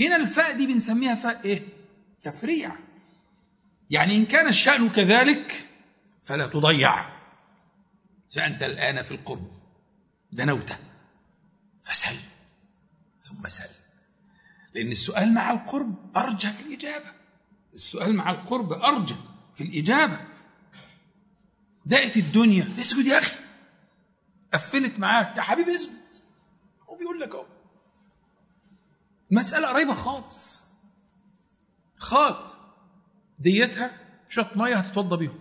هنا 0.00 0.16
الفاء 0.16 0.56
دي 0.56 0.66
بنسميها 0.66 1.14
فاء 1.14 1.44
إيه؟ 1.44 1.62
تفريع. 2.20 2.76
يعني 3.90 4.16
إن 4.16 4.26
كان 4.26 4.48
الشأن 4.48 4.88
كذلك 4.88 5.68
فلا 6.22 6.46
تضيع. 6.46 7.04
فأنت 8.30 8.62
الآن 8.62 9.02
في 9.02 9.10
القرب 9.10 9.50
دنوت 10.32 10.72
فسل 11.82 12.16
ثم 13.22 13.48
سل. 13.48 13.79
لأن 14.74 14.92
السؤال 14.92 15.34
مع 15.34 15.50
القرب 15.50 16.16
أرجى 16.16 16.50
في 16.50 16.60
الإجابة. 16.62 17.12
السؤال 17.74 18.16
مع 18.16 18.30
القرب 18.30 18.72
أرجى 18.72 19.16
في 19.54 19.64
الإجابة. 19.64 20.20
دقت 21.86 22.16
الدنيا. 22.16 22.68
اسجد 22.80 23.06
يا 23.06 23.18
أخي. 23.18 23.36
قفلت 24.54 24.98
معاك. 24.98 25.36
يا 25.36 25.42
حبيبي 25.42 25.76
اسجد. 25.76 26.00
هو 26.88 26.96
بيقول 26.96 27.20
لك 27.20 27.34
أهو. 27.34 27.46
مسألة 29.30 29.68
قريبة 29.68 29.94
خالص. 29.94 30.70
خالص. 31.96 32.52
ديتها 33.38 33.98
شوية 34.28 34.50
مية 34.56 34.76
هتتوضى 34.76 35.16
بيهم. 35.16 35.38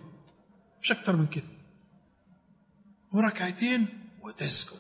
مش 0.82 0.92
أكتر 0.92 1.16
من 1.16 1.28
كده. 1.28 1.48
وركعتين 3.12 3.88
وتسجد. 4.22 4.80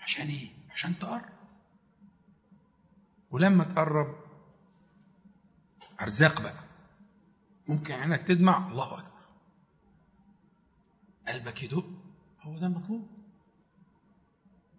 عشان 0.00 0.26
إيه؟ 0.26 0.48
عشان 0.70 0.98
تقرب. 0.98 1.31
ولما 3.32 3.64
تقرب 3.64 4.16
أرزاق 6.00 6.42
بقى. 6.42 6.64
ممكن 7.68 7.94
عينك 7.94 8.22
تدمع. 8.22 8.70
الله 8.70 8.98
أكبر. 8.98 9.12
قلبك 11.28 11.62
يدق. 11.62 11.90
هو 12.40 12.58
ده 12.58 12.66
المطلوب. 12.66 13.08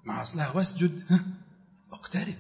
مع 0.04 0.22
أصلها 0.22 0.52
واسجد. 0.52 1.12
ها 1.12 1.20
واقترب 1.92 2.36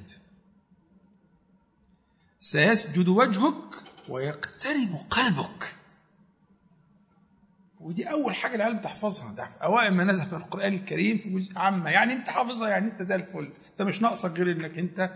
سيسجد 2.39 3.07
وجهك 3.07 3.83
ويقترب 4.09 4.95
قلبك. 5.09 5.75
ودي 7.79 8.11
أول 8.11 8.35
حاجة 8.35 8.55
العيال 8.55 8.75
بتحفظها. 8.77 9.33
ده 9.33 9.45
في 9.45 9.63
أوائل 9.63 9.93
ما 9.93 10.03
نزل 10.03 10.25
في 10.25 10.35
القرآن 10.35 10.73
الكريم 10.73 11.17
في 11.17 11.29
جزء 11.29 11.57
عامة. 11.59 11.89
يعني 11.89 12.13
أنت 12.13 12.29
حافظها 12.29 12.69
يعني 12.69 12.91
أنت 12.91 13.01
زي 13.03 13.15
الفل. 13.15 13.53
أنت 13.71 13.81
مش 13.81 14.01
ناقصك 14.01 14.31
غير 14.31 14.51
إنك 14.51 14.79
أنت 14.79 15.13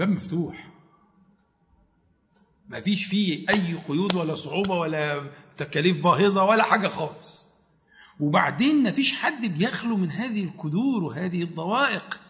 الباب 0.00 0.16
مفتوح. 0.16 0.70
ما 2.68 2.80
فيش 2.80 3.04
فيه 3.04 3.48
أي 3.50 3.74
قيود 3.74 4.14
ولا 4.14 4.36
صعوبة 4.36 4.78
ولا 4.78 5.30
تكاليف 5.56 6.04
باهظة 6.04 6.44
ولا 6.44 6.62
حاجة 6.62 6.88
خالص. 6.88 7.50
وبعدين 8.20 8.82
ما 8.82 8.90
فيش 8.90 9.12
حد 9.12 9.46
بيخلو 9.46 9.96
من 9.96 10.10
هذه 10.10 10.44
الكدور 10.44 11.04
وهذه 11.04 11.42
الضوائق. 11.42 12.20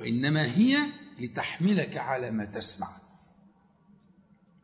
وإنما 0.00 0.44
هي 0.44 0.78
لتحملك 1.18 1.96
على 1.96 2.30
ما 2.30 2.44
تسمع. 2.44 2.88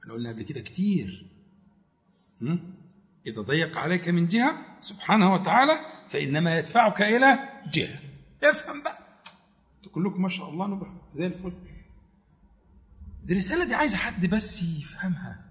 إحنا 0.03 0.15
قلنا 0.15 0.29
قبل 0.29 0.43
كده 0.43 0.61
كتير. 0.61 1.27
إذا 3.27 3.43
ضيق 3.43 3.79
عليك 3.79 4.09
من 4.09 4.29
جهة 4.29 4.77
سبحانه 4.81 5.35
وتعالى 5.35 5.81
فإنما 6.11 6.59
يدفعك 6.59 7.03
إلى 7.03 7.39
جهة. 7.73 8.01
افهم 8.43 8.83
بقى. 8.83 9.06
كلكم 9.89 10.23
ما 10.23 10.29
شاء 10.29 10.51
الله 10.51 10.67
نبه 10.67 11.01
زي 11.15 11.27
الفل. 11.27 11.53
دي 13.25 13.33
الرسالة 13.33 13.65
دي 13.65 13.75
عايزة 13.75 13.97
حد 13.97 14.27
بس 14.27 14.63
يفهمها. 14.63 15.45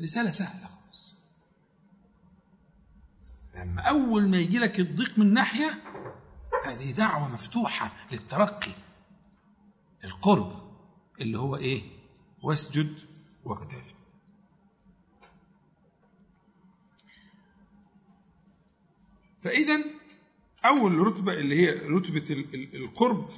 رسالة 0.00 0.30
سهلة 0.30 0.68
خالص. 0.68 1.16
لما 3.54 3.80
أول 3.80 4.28
ما 4.28 4.36
يجي 4.36 4.58
لك 4.58 4.80
الضيق 4.80 5.18
من 5.18 5.34
ناحية 5.34 5.82
هذه 6.64 6.90
دعوة 6.90 7.28
مفتوحة 7.28 7.92
للترقي. 8.12 8.72
القرب 10.04 10.66
اللي 11.20 11.38
هو 11.38 11.56
إيه؟ 11.56 11.82
واسجد 12.42 12.98
واقترب 13.44 13.96
فاذا 19.40 19.84
أول 20.66 20.98
رتبة 20.98 21.32
اللي 21.32 21.56
هي 21.56 21.70
رتبة 21.70 22.24
القرب 22.74 23.30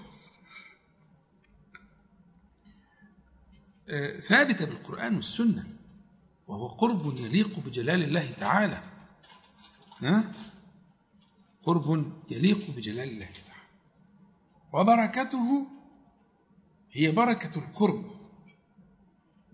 آه، 3.88 4.20
ثابتة 4.20 4.64
بالقرآن 4.64 5.16
والسنة 5.16 5.66
وهو 6.46 6.66
قرب 6.66 7.18
يليق 7.18 7.58
بجلال 7.58 8.02
الله 8.02 8.32
تعالى. 8.32 8.82
ها؟ 10.02 10.32
قرب 11.62 12.12
يليق 12.30 12.70
بجلال 12.70 13.08
الله 13.08 13.26
تعالى. 13.26 13.62
وبركته 14.72 15.66
هي 16.92 17.12
بركة 17.12 17.58
القرب 17.58 18.18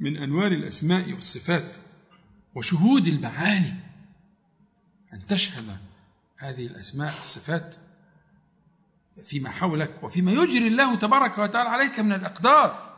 من 0.00 0.16
أنوار 0.16 0.52
الأسماء 0.52 1.12
والصفات 1.12 1.76
وشهود 2.54 3.06
المعاني 3.06 3.74
أن 5.12 5.26
تشهد 5.26 5.78
هذه 6.44 6.66
الأسماء 6.66 7.14
الصفات 7.20 7.76
فيما 9.24 9.50
حولك 9.50 10.02
وفيما 10.02 10.32
يجري 10.32 10.66
الله 10.66 10.96
تبارك 10.96 11.38
وتعالى 11.38 11.68
عليك 11.68 12.00
من 12.00 12.12
الأقدار. 12.12 12.94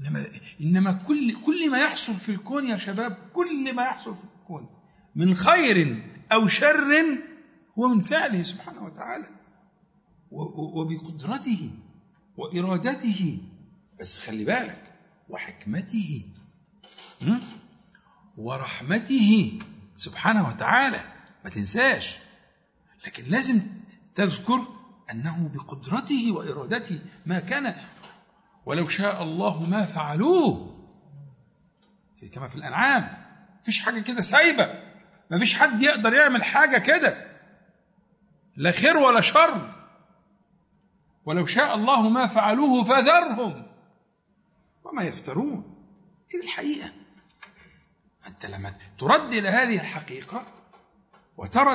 إنما, 0.00 0.26
إنما 0.60 0.92
كل, 0.92 1.42
كل 1.46 1.70
ما 1.70 1.78
يحصل 1.78 2.16
في 2.16 2.28
الكون 2.28 2.68
يا 2.68 2.76
شباب 2.76 3.18
كل 3.32 3.74
ما 3.74 3.82
يحصل 3.82 4.14
في 4.14 4.24
الكون 4.24 4.68
من 5.14 5.36
خير 5.36 6.02
أو 6.32 6.48
شر 6.48 6.92
هو 7.78 7.88
من 7.88 8.00
فعله 8.00 8.42
سبحانه 8.42 8.84
وتعالى. 8.84 9.28
وبقدرته 10.30 11.70
وإرادته. 12.36 13.38
بس 14.00 14.18
خلي 14.18 14.44
بالك 14.44 14.94
وحكمته 15.28 16.24
ورحمته 18.36 19.58
سبحانه 19.96 20.48
وتعالى. 20.48 21.15
ما 21.46 21.52
تنساش. 21.52 22.18
لكن 23.06 23.24
لازم 23.24 23.60
تذكر 24.14 24.66
أنه 25.10 25.50
بقدرته 25.54 26.32
وإرادته 26.32 27.00
ما 27.26 27.40
كان 27.40 27.74
ولو 28.64 28.88
شاء 28.88 29.22
الله 29.22 29.62
ما 29.62 29.82
فعلوه. 29.82 30.76
في 32.20 32.28
كما 32.28 32.48
في 32.48 32.54
الأنعام 32.56 33.24
فيش 33.64 33.78
حاجة 33.78 34.00
كده 34.00 34.22
سايبة. 34.22 34.82
ما 35.30 35.38
فيش 35.38 35.54
حد 35.54 35.82
يقدر 35.82 36.12
يعمل 36.12 36.44
حاجة 36.44 36.78
كده. 36.78 37.26
لا 38.56 38.72
خير 38.72 38.96
ولا 38.96 39.20
شر. 39.20 39.74
ولو 41.24 41.46
شاء 41.46 41.74
الله 41.74 42.08
ما 42.08 42.26
فعلوه 42.26 42.84
فذرهم. 42.84 43.66
وما 44.84 45.02
يفترون. 45.02 45.84
هي 46.30 46.40
الحقيقة. 46.40 46.92
أنت 48.26 48.46
لما 48.46 48.74
ترد 48.98 49.34
إلى 49.34 49.48
هذه 49.48 49.74
الحقيقة 49.80 50.55
وترى 51.36 51.72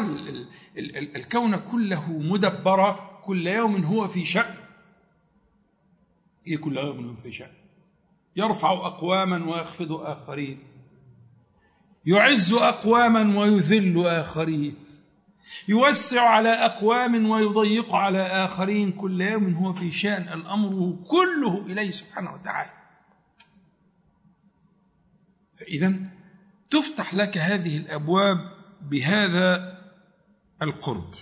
الكون 1.16 1.56
كله 1.56 2.12
مدبرا 2.12 3.22
كل 3.24 3.48
يوم 3.48 3.84
هو 3.84 4.08
في 4.08 4.26
شأن. 4.26 4.56
إيه 6.48 6.58
كل 6.58 6.78
يوم 6.78 7.08
هو 7.08 7.16
في 7.16 7.32
شأن؟ 7.32 7.52
يرفع 8.36 8.72
أقواما 8.72 9.46
ويخفض 9.46 9.92
آخرين. 9.92 10.64
يعز 12.06 12.54
أقواما 12.54 13.40
ويذل 13.40 14.08
آخرين. 14.08 14.76
يوسع 15.68 16.22
على 16.22 16.50
أقوام 16.50 17.30
ويضيق 17.30 17.96
على 17.96 18.22
آخرين. 18.22 18.92
كل 18.92 19.22
يوم 19.22 19.54
هو 19.54 19.74
في 19.74 19.92
شأن. 19.92 20.40
الأمر 20.40 20.98
كله 21.08 21.66
إليه 21.66 21.92
سبحانه 21.92 22.34
وتعالى. 22.34 22.72
فإذا 25.54 26.00
تفتح 26.72 27.14
لك 27.14 27.38
هذه 27.38 27.78
الأبواب 27.78 28.61
بهذا 28.82 29.82
القرب. 30.62 31.14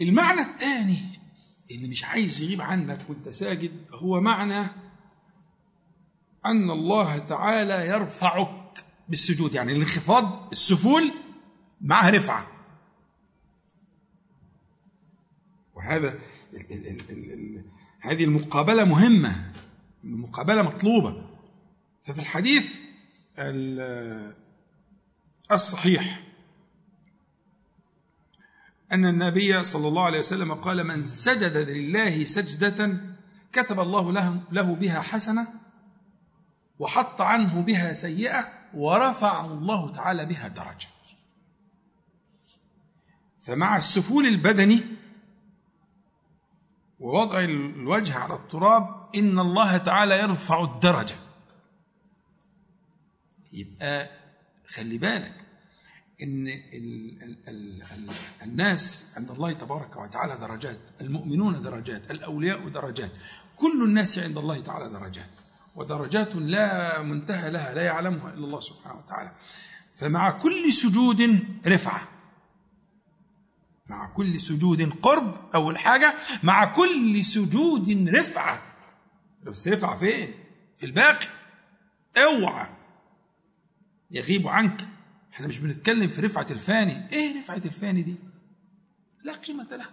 المعنى 0.00 0.40
الثاني 0.40 1.18
اللي 1.70 1.88
مش 1.88 2.04
عايز 2.04 2.40
يغيب 2.40 2.60
عنك 2.60 3.00
وانت 3.08 3.28
ساجد 3.28 3.72
هو 3.90 4.20
معنى 4.20 4.66
أن 6.46 6.70
الله 6.70 7.18
تعالى 7.18 7.86
يرفعك 7.86 8.84
بالسجود 9.08 9.54
يعني 9.54 9.72
الانخفاض 9.72 10.48
السفول 10.52 11.12
معها 11.80 12.10
رفعة. 12.10 12.46
وهذا 15.74 16.18
ال 16.52 16.72
ال 16.72 16.86
ال 16.86 17.10
ال 17.10 17.32
ال 17.32 17.64
هذه 18.00 18.24
المقابلة 18.24 18.84
مهمة 18.84 19.52
المقابلة 20.04 20.62
مطلوبة. 20.62 21.26
ففي 22.04 22.18
الحديث 22.18 22.89
الصحيح. 25.52 26.22
أن 28.92 29.06
النبي 29.06 29.64
صلى 29.64 29.88
الله 29.88 30.04
عليه 30.04 30.20
وسلم 30.20 30.54
قال 30.54 30.86
من 30.86 31.04
سجد 31.04 31.56
لله 31.56 32.24
سجدة 32.24 33.00
كتب 33.52 33.80
الله 33.80 34.12
له, 34.12 34.40
له 34.52 34.74
بها 34.74 35.00
حسنة 35.00 35.48
وحط 36.78 37.20
عنه 37.20 37.60
بها 37.60 37.94
سيئة 37.94 38.48
ورفع 38.74 39.44
الله 39.44 39.92
تعالى 39.92 40.26
بها 40.26 40.48
درجة. 40.48 40.88
فمع 43.42 43.76
السفول 43.76 44.26
البدني 44.26 44.80
ووضع 47.00 47.40
الوجه 47.40 48.18
على 48.18 48.34
التراب 48.34 49.10
إن 49.16 49.38
الله 49.38 49.76
تعالى 49.76 50.18
يرفع 50.18 50.64
الدرجة. 50.64 51.29
يبقى 53.52 54.08
خلي 54.68 54.98
بالك 54.98 55.34
إن 56.22 56.48
ال 56.48 57.22
ال 57.22 57.48
ال 57.48 57.82
ال 57.82 58.12
الناس 58.42 59.12
عند 59.16 59.30
الله 59.30 59.52
تبارك 59.52 59.96
وتعالى 59.96 60.36
درجات 60.36 60.78
المؤمنون 61.00 61.62
درجات 61.62 62.10
الأولياء 62.10 62.68
درجات 62.68 63.10
كل 63.56 63.84
الناس 63.84 64.18
عند 64.18 64.38
الله 64.38 64.60
تعالى 64.60 64.88
درجات 64.88 65.30
ودرجات 65.76 66.36
لا 66.36 67.02
منتهى 67.02 67.50
لها 67.50 67.74
لا 67.74 67.82
يعلمها 67.82 68.34
إلا 68.34 68.44
الله 68.46 68.60
سبحانه 68.60 68.98
وتعالى. 68.98 69.32
فمع 69.94 70.30
كل 70.30 70.72
سجود 70.72 71.38
رفعة 71.66 72.08
مع 73.86 74.06
كل 74.06 74.40
سجود 74.40 74.92
قرب 75.02 75.54
أول 75.54 75.78
حاجة 75.78 76.14
مع 76.42 76.64
كل 76.64 77.24
سجود 77.24 78.08
رفعة. 78.08 78.62
بس 79.42 79.68
رفعة 79.68 79.96
فين؟ 79.98 80.34
في 80.76 80.86
الباقي. 80.86 81.26
اوعى. 82.16 82.66
يغيب 84.10 84.48
عنك. 84.48 84.88
إحنا 85.32 85.46
مش 85.46 85.58
بنتكلم 85.58 86.08
في 86.08 86.20
رفعة 86.20 86.46
الفاني. 86.50 87.10
إيه 87.12 87.40
رفعة 87.40 87.56
الفاني 87.64 88.02
دي؟ 88.02 88.14
لا 89.24 89.32
قيمة 89.32 89.76
لها. 89.76 89.90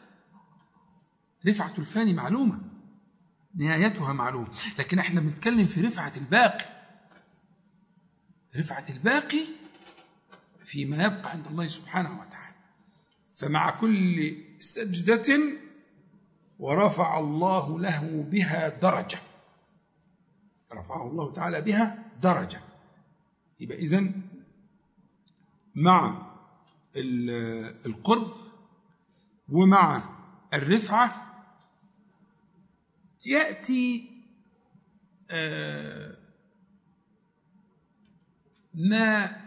رفعة 1.48 1.74
الفاني 1.78 2.14
معلومة. 2.14 2.60
نهايتها 3.56 4.14
معلومة. 4.14 4.48
لكن 4.80 5.00
إحنا 5.00 5.22
بنتكلم 5.22 5.66
في 5.66 5.82
رفعة 5.82 6.14
الباقي. 6.18 6.66
رفعة 8.56 8.86
الباقي 8.90 9.46
فيما 10.66 11.04
يبقى 11.04 11.32
عند 11.32 11.48
الله 11.48 11.68
سبحانه 11.68 12.20
وتعالى. 12.20 12.56
فمع 13.36 13.70
كل 13.70 14.38
سجدة 14.60 15.40
ورفع 16.60 17.20
الله 17.20 17.80
له 17.80 18.26
بها 18.32 18.70
درجة. 18.70 19.20
رفعه 20.74 21.08
الله 21.08 21.34
تعالى 21.34 21.62
بها 21.62 22.04
درجة. 22.22 22.67
يبقى 23.60 23.78
إذن 23.78 24.22
مع 25.76 26.28
القرب 27.86 28.34
ومع 29.50 30.18
الرفعة 30.54 31.24
يأتي 33.26 34.10
آه، 35.32 36.18
ما 38.74 39.42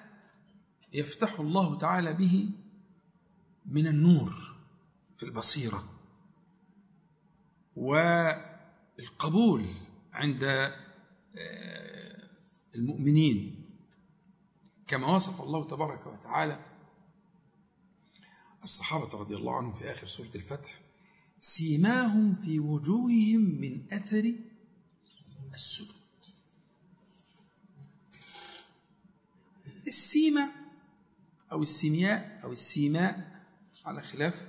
يفتح 0.93 1.41
الله 1.41 1.79
تعالى 1.79 2.13
به 2.15 2.51
من 3.67 3.87
النور 3.87 4.57
في 5.19 5.23
البصيرة 5.27 5.85
والقبول 9.01 9.67
عند 10.13 10.45
آه، 10.45 12.29
المؤمنين. 12.75 13.60
كما 14.91 15.07
وصف 15.07 15.41
الله 15.41 15.65
تبارك 15.65 16.07
وتعالى 16.07 16.65
الصحابة 18.63 19.19
رضي 19.19 19.37
الله 19.37 19.57
عنهم 19.57 19.73
في 19.73 19.91
آخر 19.91 20.07
سورة 20.07 20.31
الفتح 20.35 20.81
سيماهم 21.39 22.35
في 22.35 22.61
وجوههم 22.61 23.41
من 23.41 23.93
أثر 23.93 24.35
السجود. 25.55 25.97
السيمة 29.87 30.53
أو 31.53 31.63
السيمياء 31.63 32.41
أو 32.45 32.53
السيماء 32.53 33.45
على 33.85 34.03
خلاف 34.03 34.49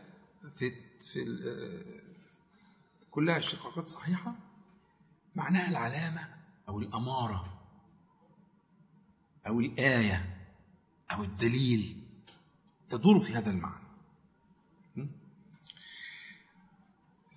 في 0.56 0.72
في 1.00 1.42
كلها 3.12 3.38
اشتقاقات 3.38 3.88
صحيحة 3.88 4.36
معناها 5.36 5.70
العلامة 5.70 6.36
أو 6.70 6.80
الأمارة 6.80 7.62
أو 9.48 9.60
الآية. 9.60 10.31
أو 11.14 11.24
الدليل 11.24 12.04
تدور 12.90 13.20
في 13.20 13.34
هذا 13.34 13.52
المعنى. 13.52 13.82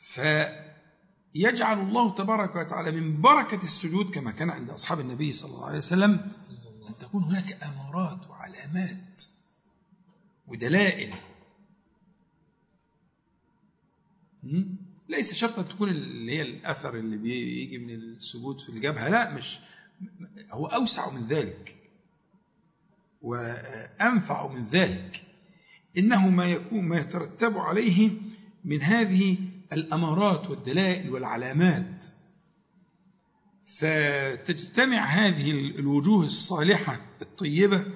فيجعل 0.00 1.80
الله 1.80 2.14
تبارك 2.14 2.56
وتعالى 2.56 3.00
من 3.00 3.20
بركة 3.20 3.64
السجود 3.64 4.10
كما 4.10 4.30
كان 4.30 4.50
عند 4.50 4.70
أصحاب 4.70 5.00
النبي 5.00 5.32
صلى 5.32 5.54
الله 5.54 5.66
عليه 5.66 5.78
وسلم 5.78 6.32
أن 6.88 6.98
تكون 7.00 7.24
هناك 7.24 7.64
أمارات 7.64 8.30
وعلامات 8.30 9.22
ودلائل. 10.46 11.14
ليس 15.08 15.34
شرطا 15.34 15.62
تكون 15.62 15.88
اللي 15.88 16.32
هي 16.32 16.42
الأثر 16.42 16.94
اللي 16.94 17.16
بيجي 17.16 17.78
من 17.78 17.90
السجود 17.94 18.60
في 18.60 18.68
الجبهة 18.68 19.08
لا 19.08 19.34
مش 19.34 19.58
هو 20.50 20.66
أوسع 20.66 21.10
من 21.10 21.26
ذلك. 21.26 21.83
وأنفع 23.24 24.46
من 24.48 24.64
ذلك. 24.64 25.24
إنه 25.98 26.28
ما 26.28 26.46
يكون 26.46 26.84
ما 26.88 26.96
يترتب 26.96 27.58
عليه 27.58 28.10
من 28.64 28.82
هذه 28.82 29.38
الأمارات 29.72 30.50
والدلائل 30.50 31.10
والعلامات. 31.10 32.04
فتجتمع 33.64 35.06
هذه 35.06 35.50
الوجوه 35.50 36.26
الصالحة 36.26 37.00
الطيبة 37.22 37.86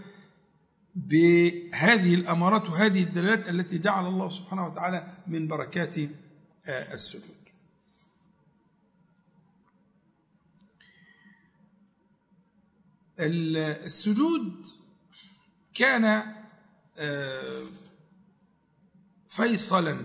بهذه 0.95 2.15
الأمارات 2.15 2.71
وهذه 2.71 3.03
الدلالات 3.03 3.49
التي 3.49 3.79
جعل 3.79 4.07
الله 4.07 4.31
سبحانه 4.31 4.67
وتعالى 4.67 5.15
من 5.27 5.49
بركات 5.49 5.99
آه، 5.99 6.95
السجود. 6.95 7.39
السجود 13.21 14.67
كان 15.79 16.23
آه، 16.97 17.65
فيصلا 19.29 19.97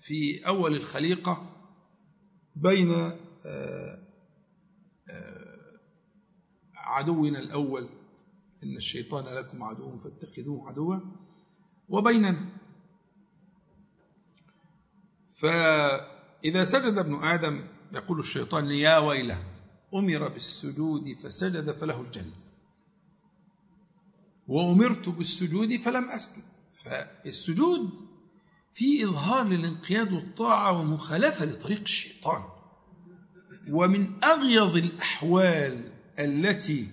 في 0.00 0.46
أول 0.46 0.76
الخليقة 0.76 1.50
بين 2.56 2.92
آه، 3.46 3.98
عدونا 6.74 7.38
الأول 7.38 7.88
إن 8.62 8.76
الشيطان 8.76 9.34
لكم 9.34 9.62
عدو 9.62 9.98
فاتخذوه 9.98 10.68
عدوا 10.68 10.96
وبيننا. 11.88 12.46
فإذا 15.32 16.64
سجد 16.64 16.98
ابن 16.98 17.14
آدم 17.14 17.64
يقول 17.92 18.18
الشيطان 18.18 18.66
يا 18.70 18.98
ويلة 18.98 19.38
أمر 19.94 20.28
بالسجود 20.28 21.16
فسجد 21.22 21.70
فله 21.70 22.00
الجنة. 22.00 22.45
وأمرت 24.48 25.08
بالسجود 25.08 25.76
فلم 25.76 26.08
أسجد. 26.08 26.42
فالسجود 26.84 27.90
في 28.74 29.04
إظهار 29.04 29.48
للانقياد 29.48 30.12
والطاعة 30.12 30.80
ومخالفة 30.80 31.44
لطريق 31.44 31.80
الشيطان. 31.80 32.42
ومن 33.68 34.24
أغيظ 34.24 34.76
الأحوال 34.76 35.92
التي 36.18 36.88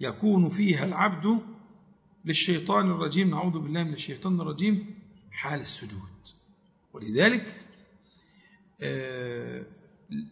يكون 0.00 0.50
فيها 0.50 0.84
العبد 0.84 1.40
للشيطان 2.24 2.90
الرجيم 2.90 3.30
نعوذ 3.30 3.58
بالله 3.58 3.82
من 3.82 3.92
الشيطان 3.92 4.40
الرجيم 4.40 4.94
حال 5.30 5.60
السجود. 5.60 6.00
ولذلك 6.92 7.66
آه، 8.80 9.62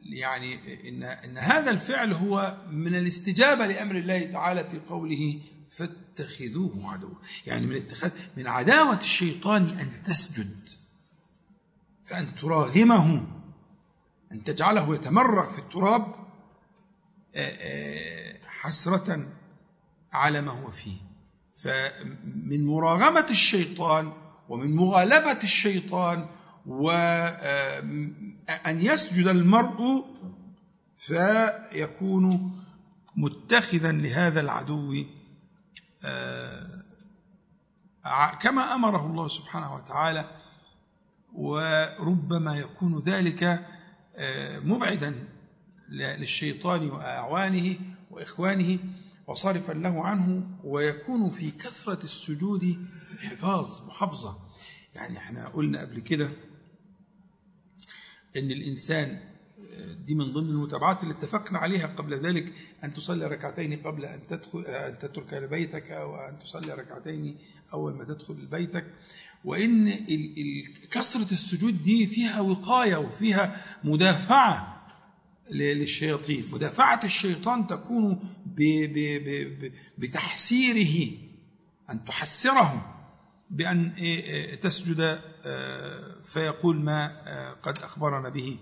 يعني 0.02 0.54
إن, 0.88 1.02
إن 1.02 1.38
هذا 1.38 1.70
الفعل 1.70 2.12
هو 2.12 2.56
من 2.70 2.94
الاستجابة 2.94 3.66
لأمر 3.66 3.96
الله 3.96 4.24
تعالى 4.24 4.64
في 4.64 4.78
قوله 4.78 5.40
فاتخذوه 6.16 6.92
عدوا. 6.92 7.14
يعني 7.46 7.66
من 7.66 7.76
اتخاذ 7.76 8.10
من 8.36 8.46
عداوة 8.46 8.98
الشيطان 8.98 9.62
أن 9.62 10.02
تسجد 10.06 10.68
فأن 12.04 12.34
تراغمه 12.34 13.26
أن 14.32 14.44
تجعله 14.44 14.94
يتمرغ 14.94 15.50
في 15.50 15.58
التراب 15.58 16.14
حسرة 18.46 19.28
على 20.12 20.40
ما 20.40 20.52
هو 20.52 20.70
فيه. 20.70 20.96
فمن 21.52 22.66
مراغمة 22.66 23.26
الشيطان 23.30 24.12
ومن 24.48 24.76
مغالبة 24.76 25.42
الشيطان 25.42 26.26
وأن 26.66 28.14
يسجد 28.66 29.26
المرء 29.26 30.04
فيكون 30.98 32.60
متخذا 33.16 33.92
لهذا 33.92 34.40
العدو 34.40 35.04
كما 38.40 38.74
أمره 38.74 39.06
الله 39.06 39.28
سبحانه 39.28 39.74
وتعالى 39.74 40.30
وربما 41.34 42.58
يكون 42.58 42.98
ذلك 42.98 43.66
آه، 44.16 44.58
مبعدا 44.58 45.28
للشيطان 45.88 46.90
وأعوانه 46.90 47.76
وإخوانه 48.10 48.78
وصارفا 49.26 49.72
له 49.72 50.04
عنه 50.04 50.46
ويكون 50.64 51.30
في 51.30 51.50
كثرة 51.50 52.04
السجود 52.04 52.86
حفاظ 53.18 53.82
محافظه 53.86 54.38
يعني 54.94 55.18
إحنا 55.18 55.48
قلنا 55.48 55.80
قبل 55.80 56.00
كده 56.00 56.26
إن 58.36 58.50
الإنسان 58.50 59.20
دي 60.06 60.14
من 60.14 60.24
ضمن 60.32 60.50
المتابعات 60.50 61.02
اللي 61.02 61.14
اتفقنا 61.14 61.58
عليها 61.58 61.86
قبل 61.86 62.14
ذلك 62.14 62.52
أن 62.84 62.94
تصلي 62.94 63.26
ركعتين 63.26 63.76
قبل 63.76 64.04
أن 64.04 64.26
تدخل 64.26 64.60
أن 64.60 64.98
تترك 64.98 65.34
بيتك 65.34 65.90
وان 65.90 66.38
تصلي 66.44 66.72
ركعتين 66.72 67.38
أول 67.72 67.94
ما 67.94 68.04
تدخل 68.04 68.34
بيتك. 68.34 68.84
وإن 69.44 69.92
كثرة 70.90 71.32
السجود 71.32 71.82
دي 71.82 72.06
فيها 72.06 72.40
وقاية 72.40 72.96
وفيها 72.96 73.64
مدافعة 73.84 74.86
للشياطين. 75.50 76.44
مدافعة 76.52 77.04
الشيطان 77.04 77.66
تكون 77.66 78.18
بتحسيره 79.98 81.10
أن 81.90 82.04
تحسره 82.04 82.94
بأن 83.50 83.92
إيه، 83.98 84.22
إيه، 84.22 84.54
تسجد 84.54 85.20
آه، 85.44 86.14
فيقول 86.24 86.76
ما 86.80 87.12
آه، 87.26 87.50
قد 87.62 87.78
أخبرنا 87.78 88.28
به. 88.28 88.56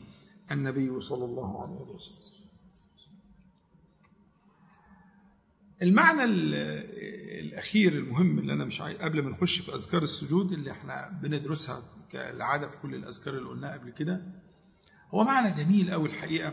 النبي 0.53 1.01
صلى 1.01 1.25
الله 1.25 1.63
عليه 1.63 1.95
وسلم. 1.95 2.33
المعنى 5.83 6.25
الأخير 7.41 7.93
المهم 7.93 8.39
اللي 8.39 8.53
أنا 8.53 8.65
مش 8.65 8.81
عايز 8.81 8.97
قبل 8.99 9.23
ما 9.23 9.31
نخش 9.31 9.59
في 9.59 9.75
أذكار 9.75 10.03
السجود 10.03 10.53
اللي 10.53 10.71
إحنا 10.71 11.21
بندرسها 11.23 11.83
كالعادة 12.11 12.69
في 12.69 12.79
كل 12.79 12.95
الأذكار 12.95 13.35
اللي 13.35 13.49
قلناها 13.49 13.73
قبل 13.79 13.91
كده 13.91 14.23
هو 15.11 15.25
معنى 15.25 15.65
جميل 15.65 15.91
أوي 15.91 16.09
الحقيقة 16.09 16.53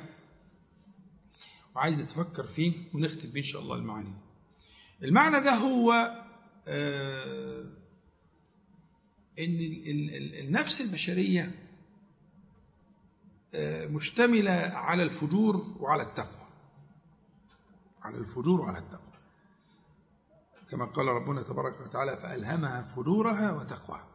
وعايز 1.75 1.95
نتفكر 1.99 2.43
فيه 2.43 2.73
ونختم 2.93 3.29
بيه 3.29 3.39
إن 3.41 3.45
شاء 3.45 3.62
الله 3.62 3.75
المعاني. 3.75 4.13
المعنى 5.03 5.39
ده 5.39 5.53
هو 5.55 5.91
آه 6.67 7.63
إن 9.39 9.57
النفس 10.39 10.81
البشرية 10.81 11.51
آه، 13.55 13.88
مشتملة 13.88 14.71
على 14.75 15.03
الفجور 15.03 15.75
وعلى 15.79 16.03
التقوى. 16.03 16.47
على 18.01 18.17
الفجور 18.17 18.62
وعلى 18.62 18.77
التقوى. 18.77 19.09
كما 20.69 20.85
قال 20.85 21.07
ربنا 21.07 21.41
تبارك 21.41 21.81
وتعالى 21.81 22.17
فألهمها 22.17 22.81
فجورها 22.81 23.51
وتقواها. 23.51 24.07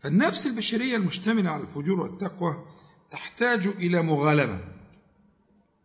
فالنفس 0.00 0.46
البشرية 0.46 0.96
المشتملة 0.96 1.50
على 1.50 1.62
الفجور 1.62 2.00
والتقوى 2.00 2.66
تحتاج 3.10 3.66
إلى 3.66 4.02
مغالبة. 4.02 4.60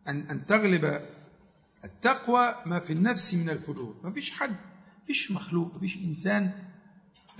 أن 0.08 0.20
أن 0.20 0.46
تغلب 0.46 1.00
التقوى 1.84 2.54
ما 2.66 2.80
في 2.80 2.92
النفس 2.92 3.34
من 3.34 3.50
الفجور. 3.50 3.96
ما 4.04 4.12
فيش 4.12 4.30
حد 4.30 4.56
فيش 5.06 5.30
مخلوق 5.30 5.78
فيش 5.78 5.96
إنسان 5.96 6.68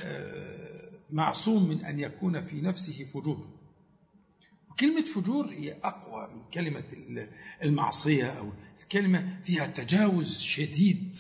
آه 0.01 0.90
معصوم 1.11 1.68
من 1.68 1.85
أن 1.85 1.99
يكون 1.99 2.42
في 2.42 2.61
نفسه 2.61 3.05
فجور. 3.05 3.62
وكلمة 4.73 5.05
فجور 5.05 5.47
هي 5.47 5.77
أقوى 5.85 6.35
من 6.35 6.43
كلمة 6.55 6.85
المعصية 7.63 8.27
أو 8.27 8.53
الكلمة 8.83 9.41
فيها 9.45 9.67
تجاوز 9.67 10.39
شديد 10.39 11.17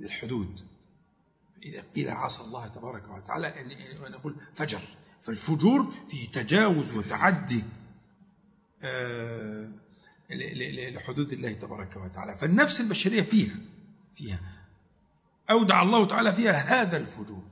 للحدود. 0.00 0.66
إذا 1.62 1.84
قيل 1.96 2.08
عصى 2.08 2.42
الله 2.42 2.66
تبارك 2.66 3.08
وتعالى 3.08 3.60
أن 3.60 3.68
نقول 4.10 4.36
فجر. 4.54 4.80
فالفجور 5.22 5.94
فيه 6.08 6.28
تجاوز 6.28 6.92
وتعدي 6.92 7.62
آه، 8.82 9.70
لحدود 10.30 11.32
الله 11.32 11.52
تبارك 11.52 11.96
وتعالى. 11.96 12.38
فالنفس 12.38 12.80
البشرية 12.80 13.22
فيها 13.22 13.56
فيها. 14.16 14.40
أودع 15.50 15.82
الله 15.82 16.06
تعالى 16.06 16.32
فيها 16.32 16.82
هذا 16.82 16.96
الفجور. 16.96 17.42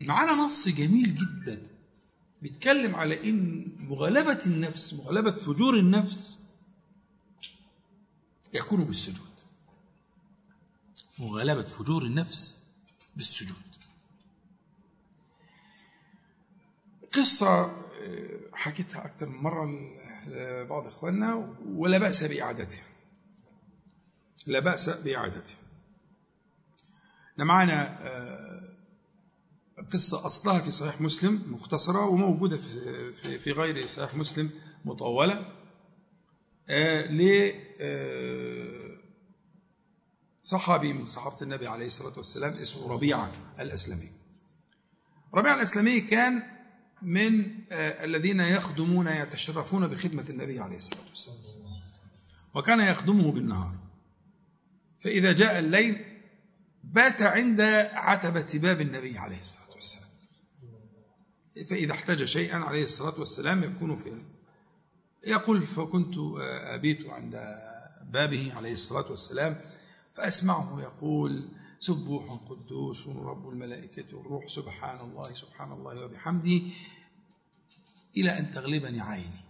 فمعانا 0.00 0.32
نص 0.32 0.68
جميل 0.68 1.14
جدا. 1.14 1.62
بيتكلم 2.42 2.96
على 2.96 3.28
إن 3.28 3.66
مغالبة 3.78 4.40
النفس 4.46 4.94
مغالبة 4.94 5.30
فجور 5.30 5.78
النفس 5.78 6.38
يكون 8.54 8.84
بالسجود. 8.84 9.26
مغالبة 11.18 11.62
فجور 11.62 12.02
النفس 12.02 12.64
بالسجود. 13.16 13.56
قصة 17.12 17.64
آه، 17.64 18.40
حكيتها 18.52 19.04
أكثر 19.04 19.26
من 19.28 19.36
مرة 19.36 19.66
لبعض 20.26 20.86
إخواننا 20.86 21.56
ولا 21.66 21.98
بأس 21.98 22.22
بإعادتها. 22.22 22.84
لا 24.46 24.58
بأس 24.58 24.88
بإعادتها. 24.88 25.56
معنا 27.38 28.06
آه، 28.06 28.75
قصة 29.92 30.26
أصلها 30.26 30.58
في 30.58 30.70
صحيح 30.70 31.00
مسلم 31.00 31.42
مختصرة 31.46 32.06
وموجودة 32.06 32.58
في 32.58 33.38
في 33.38 33.52
غير 33.52 33.86
صحيح 33.86 34.14
مسلم 34.14 34.50
مطولة. 34.84 35.52
آه، 36.68 37.12
ل 37.12 37.52
آه، 37.80 38.96
صحابي 40.42 40.92
من 40.92 41.06
صحابة 41.06 41.36
النبي 41.42 41.66
عليه 41.66 41.86
الصلاة 41.86 42.12
والسلام 42.16 42.52
اسمه 42.52 42.88
ربيعة 42.88 43.32
الأسلمي. 43.60 44.10
ربيعة 45.34 45.54
الأسلمي 45.54 46.00
كان 46.00 46.42
من 47.02 47.54
آه، 47.72 48.04
الذين 48.04 48.40
يخدمون 48.40 49.06
يتشرفون 49.06 49.86
بخدمة 49.86 50.24
النبي 50.30 50.60
عليه 50.60 50.78
الصلاة 50.78 51.08
والسلام. 51.10 51.36
وكان 52.54 52.80
يخدمه 52.80 53.32
بالنهار. 53.32 53.74
فإذا 55.00 55.32
جاء 55.32 55.58
الليل 55.58 56.04
بات 56.84 57.22
عند 57.22 57.60
عتبة 57.92 58.46
باب 58.54 58.80
النبي 58.80 59.18
عليه 59.18 59.40
الصلاة 59.40 59.60
والسلام 59.60 59.65
فإذا 61.64 61.92
احتاج 61.92 62.24
شيئا 62.24 62.56
عليه 62.56 62.84
الصلاة 62.84 63.20
والسلام 63.20 63.64
يكون 63.64 63.96
في 63.96 64.16
يقول 65.26 65.62
فكنت 65.62 66.14
أبيت 66.74 67.06
عند 67.06 67.34
بابه 68.12 68.52
عليه 68.56 68.72
الصلاة 68.72 69.10
والسلام 69.10 69.60
فأسمعه 70.14 70.80
يقول 70.82 71.48
سبوح 71.80 72.40
قدوس 72.50 73.06
رب 73.06 73.48
الملائكة 73.48 74.16
والروح 74.16 74.48
سبحان 74.48 75.00
الله 75.00 75.32
سبحان 75.32 75.72
الله 75.72 76.04
وبحمده 76.04 76.60
إلى 78.16 78.38
أن 78.38 78.52
تغلبني 78.52 79.00
عيني. 79.00 79.46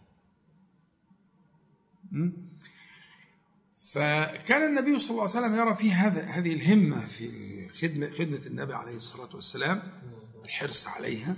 فكان 3.76 4.62
النبي 4.62 4.98
صلى 4.98 5.10
الله 5.10 5.22
عليه 5.22 5.46
وسلم 5.46 5.54
يرى 5.54 5.74
في 5.74 5.92
هذا 5.92 6.22
هذه 6.22 6.52
الهمة 6.52 7.06
في 7.06 7.68
خدمة 7.68 8.10
خدمة 8.10 8.40
النبي 8.46 8.74
عليه 8.74 8.96
الصلاة 8.96 9.34
والسلام 9.34 9.82
الحرص 10.44 10.86
عليها. 10.86 11.36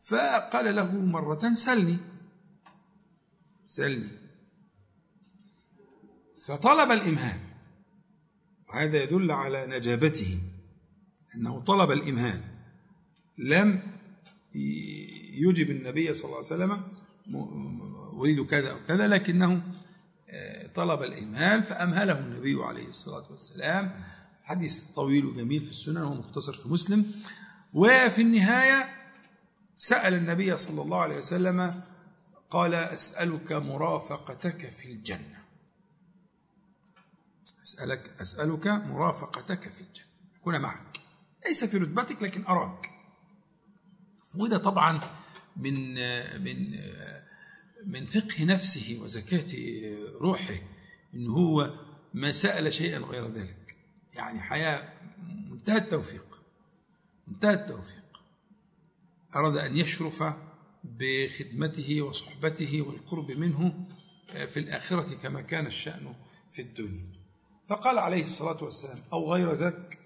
فقال 0.00 0.76
له 0.76 0.94
مرة 0.94 1.54
سلني. 1.54 1.96
سلني. 3.66 4.08
فطلب 6.44 6.90
الإمهال. 6.90 7.40
وهذا 8.68 9.02
يدل 9.02 9.30
على 9.30 9.66
نجابته 9.66 10.38
أنه 11.34 11.60
طلب 11.60 11.90
الإمهال. 11.90 12.40
لم 13.38 13.82
يجب 15.34 15.70
النبي 15.70 16.14
صلى 16.14 16.24
الله 16.24 16.36
عليه 16.36 16.46
وسلم 16.46 16.82
أريد 18.20 18.46
كذا 18.46 18.70
أو 18.70 18.76
كذا 18.88 19.08
لكنه 19.08 19.62
آه، 20.32 20.66
طلب 20.66 21.02
الإمهال 21.02 21.62
فأمهله 21.62 22.18
النبي 22.18 22.62
عليه 22.62 22.88
الصلاة 22.88 23.30
والسلام. 23.30 24.04
حديث 24.42 24.84
طويل 24.84 25.24
وجميل 25.24 25.62
في 25.62 25.70
السنن 25.70 25.96
وهو 25.96 26.14
مختصر 26.14 26.52
في 26.52 26.68
مسلم. 26.68 27.12
وفي 27.74 28.22
النهاية 28.22 28.99
سأل 29.82 30.14
النبي 30.14 30.56
صلى 30.56 30.82
الله 30.82 31.00
عليه 31.00 31.18
وسلم 31.18 31.82
قال 32.50 32.74
أسألك 32.74 33.52
مرافقتك 33.52 34.70
في 34.70 34.92
الجنة. 34.92 35.44
أسألك 37.62 38.10
أسألك 38.20 38.66
مرافقتك 38.66 39.72
في 39.72 39.80
الجنة. 39.80 40.06
أكون 40.40 40.60
معك. 40.60 41.00
ليس 41.46 41.64
في 41.64 41.76
رتبتك 41.76 42.22
لكن 42.22 42.46
أراك. 42.46 42.90
وده 44.34 44.58
طبعا 44.58 45.00
من 45.56 45.94
من 46.44 46.76
من 47.86 48.04
فقه 48.06 48.44
نفسه 48.44 48.98
وزكاة 49.02 49.46
روحه 50.20 50.58
إن 51.14 51.26
هو 51.26 51.74
ما 52.14 52.32
سأل 52.32 52.74
شيئا 52.74 52.98
غير 52.98 53.32
ذلك. 53.32 53.76
يعني 54.14 54.40
حياة 54.40 54.92
منتهى 55.50 55.78
التوفيق. 55.78 56.40
منتهى 57.28 57.54
التوفيق. 57.54 57.99
أراد 59.34 59.56
أن 59.56 59.76
يشرف 59.76 60.24
بخدمته 60.84 62.02
وصحبته 62.02 62.82
والقرب 62.82 63.30
منه 63.30 63.88
في 64.26 64.60
الآخرة 64.60 65.14
كما 65.14 65.40
كان 65.40 65.66
الشأن 65.66 66.14
في 66.52 66.62
الدنيا. 66.62 67.20
فقال 67.68 67.98
عليه 67.98 68.24
الصلاة 68.24 68.64
والسلام 68.64 68.98
أو 69.12 69.32
غير 69.32 69.52
ذاك؟ 69.52 69.98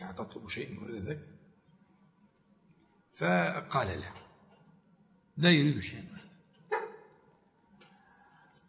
يعني 0.00 0.16
تطلب 0.16 0.48
شيء 0.48 0.84
غير 0.84 1.02
ذاك؟ 1.02 1.20
فقال 3.16 3.88
لا 3.88 4.12
لا 5.36 5.50
يريد 5.50 5.80
شيئا. 5.80 6.20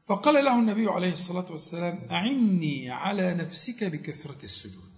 فقال 0.06 0.46
له 0.46 0.60
النبي 0.60 0.88
عليه 0.88 1.14
الصلاة 1.14 1.52
والسلام 1.52 2.06
أعني 2.12 2.90
على 2.90 3.34
نفسك 3.34 3.84
بكثرة 3.84 4.44
السجود. 4.44 4.92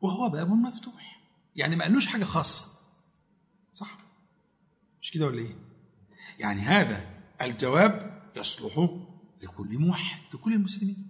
وهو 0.00 0.28
باب 0.28 0.50
مفتوح. 0.50 1.15
يعني 1.56 1.76
ما 1.76 1.84
قالوش 1.84 2.06
حاجة 2.06 2.24
خاصة. 2.24 2.64
صح؟ 3.74 3.98
مش 5.02 5.10
كده 5.10 5.26
ولا 5.26 5.38
إيه؟ 5.38 5.54
يعني 6.38 6.60
هذا 6.60 7.06
الجواب 7.42 8.22
يصلح 8.36 8.88
لكل 9.42 9.78
موحد 9.78 10.18
لكل 10.34 10.52
المسلمين. 10.52 11.08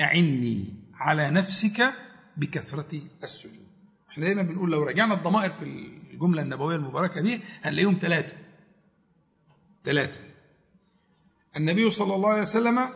أعني 0.00 0.74
على 0.94 1.30
نفسك 1.30 1.92
بكثرة 2.36 3.00
السجود. 3.22 3.66
إحنا 4.10 4.24
دايما 4.24 4.42
بنقول 4.42 4.70
لو 4.70 4.82
رجعنا 4.82 5.14
الضمائر 5.14 5.50
في 5.50 5.64
الجملة 6.12 6.42
النبوية 6.42 6.76
المباركة 6.76 7.20
دي 7.20 7.40
هنلاقيهم 7.62 7.98
ثلاثة 8.00 8.36
ثلاثة 9.84 10.20
النبي 11.56 11.90
صلى 11.90 12.14
الله 12.14 12.28
عليه 12.28 12.42
وسلم 12.42 12.88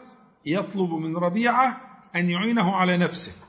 يطلب 0.46 0.90
من 0.90 1.16
ربيعة 1.16 1.80
أن 2.16 2.30
يعينه 2.30 2.76
على 2.76 2.96
نفسه. 2.96 3.45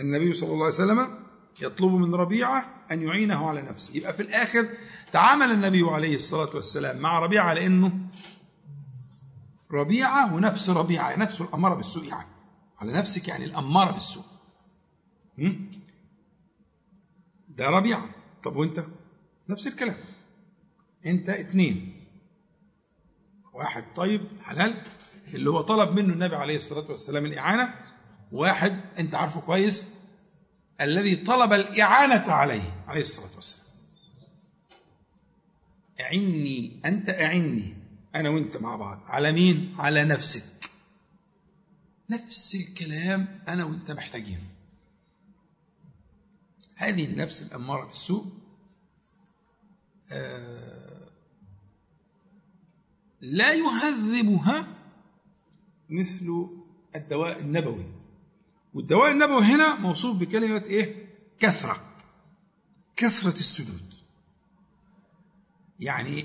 النبي 0.00 0.32
صلى 0.32 0.52
الله 0.52 0.64
عليه 0.64 0.74
وسلم 0.74 1.18
يطلب 1.62 1.92
من 1.92 2.14
ربيعة 2.14 2.64
أن 2.92 3.02
يعينه 3.02 3.48
على 3.48 3.62
نفسه. 3.62 3.96
يبقى 3.96 4.12
في 4.12 4.22
الآخر 4.22 4.68
تعامل 5.12 5.50
النبي 5.50 5.82
عليه 5.82 6.16
الصلاة 6.16 6.56
والسلام 6.56 6.98
مع 6.98 7.18
ربيعة 7.18 7.44
على 7.44 7.66
أنه 7.66 7.98
ربيعة 9.72 10.34
ونفس 10.34 10.70
ربيعة 10.70 11.16
نفس 11.16 11.40
الأمارة 11.40 11.74
بالسوء 11.74 12.04
يعني. 12.04 12.28
على 12.78 12.92
نفسك 12.92 13.28
يعني 13.28 13.44
الأمارة 13.44 13.90
بالسوء. 13.92 14.24
ده 17.48 17.66
ربيعة. 17.70 18.08
طب 18.44 18.56
وأنت؟ 18.56 18.84
نفس 19.48 19.66
الكلام. 19.66 19.96
أنت 21.06 21.28
اتنين. 21.28 22.04
واحد 23.52 23.84
طيب 23.96 24.20
حلال. 24.42 24.82
اللي 25.34 25.50
هو 25.50 25.60
طلب 25.60 26.00
منه 26.00 26.12
النبي 26.12 26.36
عليه 26.36 26.56
الصلاة 26.56 26.90
والسلام 26.90 27.26
الإعانة 27.26 27.74
واحد 28.34 28.80
أنت 28.98 29.14
عارفه 29.14 29.40
كويس 29.40 29.86
الذي 30.80 31.16
طلب 31.16 31.52
الإعانة 31.52 32.32
عليه 32.32 32.84
عليه 32.86 33.00
الصلاة 33.00 33.34
والسلام. 33.34 33.64
أعني 36.00 36.80
أنت 36.84 37.10
أعني 37.10 37.74
أنا 38.14 38.28
وأنت 38.28 38.56
مع 38.56 38.76
بعض. 38.76 39.02
على 39.06 39.32
مين؟ 39.32 39.74
على 39.78 40.04
نفسك. 40.04 40.70
نفس 42.10 42.54
الكلام 42.54 43.38
أنا 43.48 43.64
وأنت 43.64 43.90
محتاجينه 43.90 44.48
هذه 46.76 47.04
النفس 47.04 47.42
الأمارة 47.42 47.86
بالسوء 47.86 48.26
آه 50.12 51.08
لا 53.20 53.52
يهذبها 53.52 54.66
مثل 55.88 56.48
الدواء 56.96 57.40
النبوي. 57.40 57.93
والدواء 58.74 59.10
النبوي 59.10 59.42
هنا 59.42 59.74
موصوف 59.74 60.16
بكلمة 60.16 60.62
إيه؟ 60.66 61.06
كثرة. 61.38 61.82
كثرة 62.96 63.40
السجود. 63.40 63.94
يعني 65.80 66.24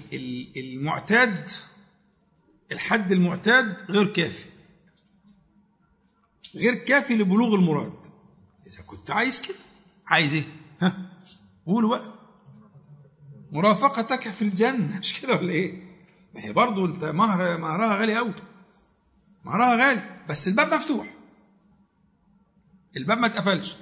المعتاد 0.57 1.49
الحد 2.71 3.11
المعتاد 3.11 3.91
غير 3.91 4.13
كافي. 4.13 4.45
غير 6.55 6.73
كافي 6.75 7.15
لبلوغ 7.15 7.55
المراد. 7.55 8.07
إذا 8.67 8.81
كنت 8.83 9.11
عايز 9.11 9.41
كده. 9.41 9.57
عايز 10.07 10.33
إيه؟ 10.33 10.43
ها؟ 10.81 11.11
قولوا 11.65 11.89
بقى. 11.89 12.13
مرافقتك 13.51 14.29
في 14.31 14.41
الجنة. 14.41 14.99
مش 14.99 15.21
كده 15.21 15.35
ولا 15.35 15.49
إيه؟ 15.49 15.83
ما 16.35 16.45
هي 16.45 16.53
برضه 16.53 16.85
أنت 16.85 17.03
مهر 17.05 17.57
مهرها 17.57 17.95
غالي 17.97 18.17
قوي 18.17 18.33
مهرها 19.45 19.75
غالي. 19.75 20.25
بس 20.29 20.47
الباب 20.47 20.73
مفتوح. 20.73 21.18
الباب 22.99 23.17
ما 23.17 23.27
اتقفلش. 23.27 23.75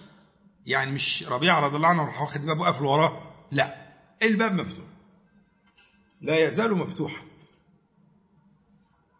يعني 0.66 0.92
مش 0.92 1.24
ربيعه 1.28 1.60
رضي 1.60 1.76
الله 1.76 1.88
عنه 1.88 2.06
راح 2.06 2.22
واخد 2.22 2.42
الباب 2.42 2.60
وقفل 2.60 2.86
وراه؟ 2.86 3.22
لا. 3.52 3.76
الباب 4.24 4.54
مفتوح. 4.54 4.86
لا 6.22 6.48
يزال 6.48 6.78
مفتوحا. 6.78 7.22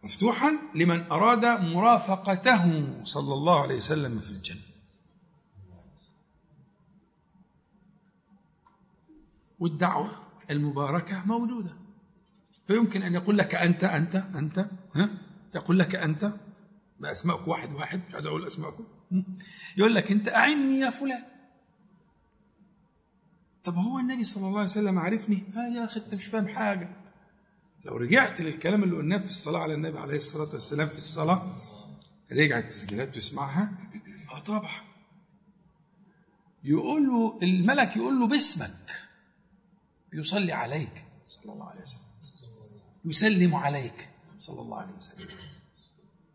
مفتوحا 0.04 0.52
لمن 0.74 1.06
أراد 1.10 1.44
مرافقته 1.74 2.88
صلى 3.04 3.34
الله 3.34 3.62
عليه 3.62 3.76
وسلم 3.76 4.18
في 4.20 4.30
الجنة. 4.30 4.60
والدعوة 9.58 10.10
المباركة 10.50 11.26
موجودة. 11.26 11.76
فيمكن 12.66 13.02
أن 13.02 13.14
يقول 13.14 13.38
لك 13.38 13.54
أنت 13.54 13.84
أنت 13.84 14.16
أنت 14.16 14.66
ها؟ 14.94 15.10
يقول 15.54 15.78
لك 15.78 15.94
أنت 15.94 16.32
بأسمائك 17.00 17.48
واحد 17.48 17.72
واحد 17.72 18.02
مش 18.08 18.14
عايز 18.14 18.26
أقول 18.26 18.46
أسمائكم. 18.46 18.84
يقول 19.76 19.94
لك 19.94 20.10
انت 20.10 20.28
أعني 20.28 20.78
يا 20.78 20.90
فلان. 20.90 21.22
طب 23.64 23.74
هو 23.74 23.98
النبي 23.98 24.24
صلى 24.24 24.46
الله 24.46 24.58
عليه 24.58 24.70
وسلم 24.70 24.98
عارفني؟ 24.98 25.42
آه 25.56 25.76
يا 25.76 25.84
أخي 25.84 26.00
أنت 26.00 26.14
مش 26.14 26.26
فاهم 26.26 26.48
حاجة. 26.48 26.88
لو 27.84 27.96
رجعت 27.96 28.40
للكلام 28.40 28.82
اللي 28.82 28.96
قلناه 28.96 29.18
في 29.18 29.30
الصلاة 29.30 29.60
على 29.60 29.74
النبي 29.74 29.98
عليه 29.98 30.16
الصلاة 30.16 30.48
والسلام 30.54 30.88
في 30.88 30.98
الصلاة 30.98 31.56
رجع 32.32 32.58
التسجيلات 32.58 33.14
ويسمعها 33.14 33.72
آه 34.30 34.38
طبعا. 34.38 34.70
يقول 36.64 37.06
له 37.06 37.38
الملك 37.42 37.96
يقول 37.96 38.20
له 38.20 38.26
باسمك. 38.26 39.00
يصلي 40.12 40.52
عليك 40.52 41.04
صلى 41.28 41.52
الله 41.52 41.70
عليه 41.70 41.82
وسلم. 41.82 42.00
يسلم 43.04 43.54
عليك 43.54 44.08
صلى 44.36 44.60
الله 44.60 44.80
عليه 44.80 44.94
وسلم. 44.94 45.28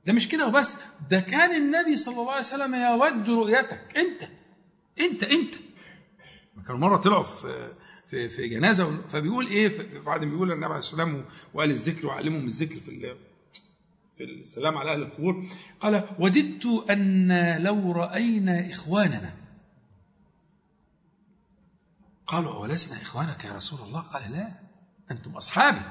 ده 0.05 0.13
مش 0.13 0.27
كده 0.29 0.47
وبس. 0.47 0.77
ده 1.09 1.19
كان 1.19 1.55
النبي 1.55 1.97
صلى 1.97 2.19
الله 2.19 2.31
عليه 2.31 2.39
وسلم 2.41 2.75
يود 2.75 3.29
رؤيتك. 3.29 3.97
انت 3.97 4.29
انت 5.01 5.23
انت. 5.23 5.55
كانوا 6.67 6.79
مرة 6.79 6.97
طلعوا 6.97 7.23
في 7.23 7.73
في 8.05 8.29
في 8.29 8.47
جنازة 8.47 9.01
فبيقول 9.07 9.47
إيه؟ 9.47 9.99
بعد 9.99 10.23
ما 10.25 10.31
بيقول 10.31 10.51
النبي 10.51 10.65
عليه 10.65 10.75
والسلام 10.75 11.25
وقال 11.53 11.69
الذكر 11.71 12.07
وعلمهم 12.07 12.45
الذكر 12.47 12.79
في 12.79 13.15
في 14.17 14.23
السلام 14.23 14.77
على 14.77 14.91
أهل 14.93 15.01
القبور 15.01 15.45
قال 15.79 16.03
وددت 16.19 16.65
أن 16.89 17.57
لو 17.63 17.91
رأينا 17.91 18.71
إخواننا 18.71 19.33
قالوا 22.27 22.55
ولسنا 22.55 23.01
إخوانك 23.01 23.43
يا 23.45 23.53
رسول 23.53 23.79
الله؟ 23.81 23.99
قال 23.99 24.31
لا 24.31 24.51
أنتم 25.11 25.31
أصحابي. 25.31 25.81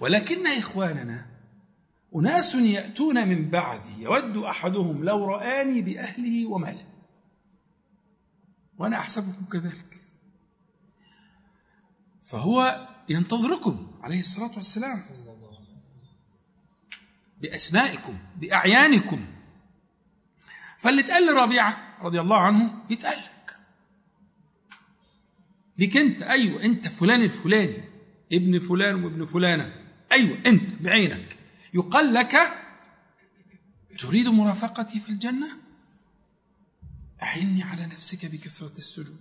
ولكن 0.00 0.46
إخواننا 0.46 1.26
أناس 2.16 2.54
يأتون 2.54 3.28
من 3.28 3.50
بعدي 3.50 4.02
يود 4.02 4.36
أحدهم 4.36 5.04
لو 5.04 5.24
رآني 5.24 5.82
بأهله 5.82 6.46
وماله. 6.46 6.86
وأنا 8.78 8.96
أحسبكم 8.96 9.44
كذلك. 9.52 10.00
فهو 12.22 12.86
ينتظركم 13.08 13.90
عليه 14.02 14.20
الصلاة 14.20 14.56
والسلام 14.56 15.04
بأسمائكم 17.40 18.18
بأعيانكم. 18.36 19.26
فاللي 20.78 21.00
اتقال 21.00 21.26
لربيعه 21.26 21.96
رضي 22.02 22.20
الله 22.20 22.40
عنه 22.40 22.74
يتقال 22.90 23.18
لك 23.18 23.56
ليك 25.78 25.96
أنت 25.96 26.22
أيوه 26.22 26.64
أنت 26.64 26.88
فلان 26.88 27.22
الفلاني 27.22 27.84
ابن 28.32 28.58
فلان 28.58 29.04
وابن 29.04 29.26
فلانة 29.26 29.72
أيوه 30.12 30.38
أنت 30.46 30.82
بعينك. 30.82 31.36
يقال 31.74 32.14
لك 32.14 32.36
تريد 33.98 34.28
مرافقتي 34.28 35.00
في 35.00 35.08
الجنة؟ 35.08 35.48
أعني 37.22 37.62
على 37.62 37.86
نفسك 37.86 38.26
بكثرة 38.26 38.78
السجود. 38.78 39.16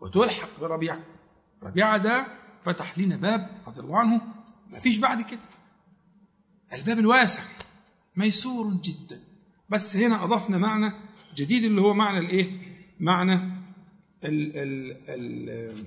وتلحق 0.00 0.60
بربيعة 0.60 1.02
ربيعة 1.62 1.96
ده 1.96 2.26
فتح 2.64 2.98
لنا 2.98 3.16
باب 3.16 3.62
رضي 3.66 3.80
الله 3.80 3.98
عنه. 3.98 4.20
ما 4.70 4.80
فيش 4.80 4.98
بعد 4.98 5.22
كده. 5.22 5.40
الباب 6.72 6.98
الواسع. 6.98 7.42
ميسور 8.16 8.74
جدا. 8.74 9.20
بس 9.68 9.96
هنا 9.96 10.24
أضفنا 10.24 10.58
معنى 10.58 10.92
جديد 11.34 11.64
اللي 11.64 11.80
هو 11.80 11.94
معنى 11.94 12.18
الإيه؟ 12.18 12.50
معنى 13.00 13.34
ال 14.24 14.56
ال 14.56 14.96
ال 15.08 15.84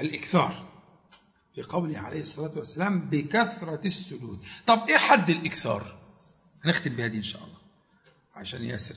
الإكثار. 0.00 0.67
في 1.62 1.64
قوله 1.64 1.98
عليه 1.98 2.20
الصلاة 2.20 2.58
والسلام 2.58 3.00
بكثرة 3.00 3.80
السجود. 3.86 4.44
طب 4.66 4.88
إيه 4.88 4.96
حد 4.96 5.30
الإكثار؟ 5.30 5.98
هنختم 6.64 6.90
بها 6.90 7.06
دي 7.06 7.18
إن 7.18 7.22
شاء 7.22 7.44
الله. 7.44 7.58
عشان 8.34 8.64
ياسر. 8.64 8.94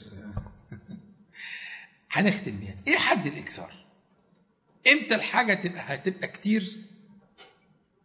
هنختم 2.11 2.57
بيها 2.59 2.75
إيه 2.87 2.97
حد 2.97 3.25
الإكثار؟ 3.27 3.73
إمتى 4.91 5.15
الحاجة 5.15 5.53
تبقى 5.53 5.95
هتبقى 5.95 6.27
كتير 6.27 6.77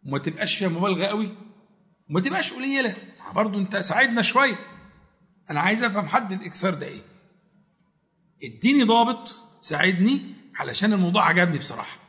وما 0.05 0.17
تبقاش 0.17 0.57
فيها 0.57 0.67
مبالغة 0.67 1.05
قوي؟ 1.05 1.37
وما 2.09 2.19
تبقاش 2.19 2.53
قليلة. 2.53 2.95
برضه 3.35 3.59
أنت 3.59 3.77
ساعدنا 3.77 4.21
شوية. 4.21 4.55
أنا 5.49 5.59
عايز 5.59 5.83
أفهم 5.83 6.07
حد 6.07 6.31
الإكثار 6.31 6.73
ده 6.73 6.87
إيه. 6.87 7.01
اديني 8.43 8.83
ضابط 8.83 9.35
ساعدني 9.61 10.21
علشان 10.55 10.93
الموضوع 10.93 11.27
عجبني 11.27 11.57
بصراحة. 11.59 12.06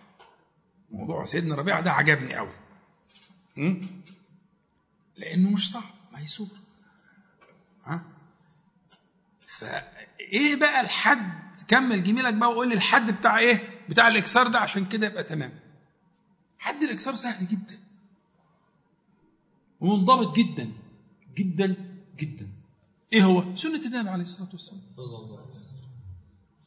موضوع 0.91 1.25
سيدنا 1.25 1.55
ربيعه 1.55 1.81
ده 1.81 1.93
عجبني 1.93 2.35
قوي. 2.35 2.53
لأنه 5.17 5.51
مش 5.51 5.71
صعب 5.73 5.83
ميسور 6.13 6.49
ها؟ 7.85 8.05
فإيه 9.59 10.57
بقى 10.57 10.81
الحد؟ 10.81 11.39
كمل 11.69 12.03
جميلك 12.05 12.35
بقى 12.35 12.51
وقول 12.51 12.69
لي 12.69 12.75
الحد 12.75 13.11
بتاع 13.11 13.39
إيه؟ 13.39 13.61
بتاع 13.89 14.09
الاكسار 14.09 14.49
ده 14.49 14.59
عشان 14.59 14.85
كده 14.89 15.07
يبقى 15.07 15.25
تمام. 15.25 15.61
حد 16.59 16.83
الاكسار 16.83 17.17
سهل 17.17 17.47
جدا. 17.47 17.79
ومنضبط 19.81 20.37
جدا. 20.37 20.73
جدا 21.35 21.75
جدا. 22.17 22.49
إيه 23.13 23.25
هو؟ 23.25 23.57
سنة 23.57 23.87
النبي 23.87 24.11
عليه 24.11 24.23
الصلاة 24.23 24.49
والسلام. 24.53 24.81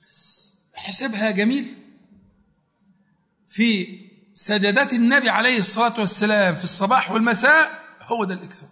بس. 0.09 0.53
حسابها 0.75 1.31
جميل. 1.31 1.73
في 3.49 4.00
سجدات 4.41 4.93
النبي 4.93 5.29
عليه 5.29 5.59
الصلاة 5.59 5.99
والسلام 5.99 6.55
في 6.55 6.63
الصباح 6.63 7.11
والمساء 7.11 7.83
هو 8.01 8.23
ده 8.23 8.33
الاكثار 8.33 8.69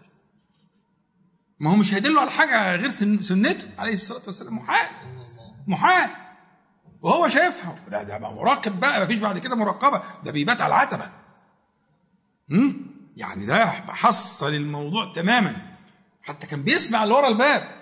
ما 1.60 1.72
هو 1.72 1.76
مش 1.76 1.94
هيدله 1.94 2.22
على 2.22 2.32
حاجة 2.32 2.76
غير 2.76 2.90
سنته 3.22 3.68
عليه 3.78 3.94
الصلاة 3.94 4.22
والسلام. 4.26 4.56
محال. 4.56 4.88
محال. 5.68 6.10
وهو 7.02 7.28
شايفها. 7.30 7.80
ده 7.90 8.04
ده 8.04 8.20
مراقب 8.20 8.80
بقى 8.80 9.04
مفيش 9.04 9.18
بعد 9.18 9.38
كده 9.38 9.56
مراقبة. 9.56 10.02
ده 10.24 10.32
بيبات 10.32 10.62
على 10.62 10.74
العتبة. 10.74 11.10
امم 12.52 12.78
يعني 13.18 13.46
ده 13.46 13.66
حصل 13.72 14.54
الموضوع 14.54 15.14
تماما. 15.14 15.56
حتى 16.22 16.48
كان 16.48 16.64
بيسمع 16.64 17.04
اللي 17.04 17.14
ورا 17.16 17.28
الباب. 17.28 17.76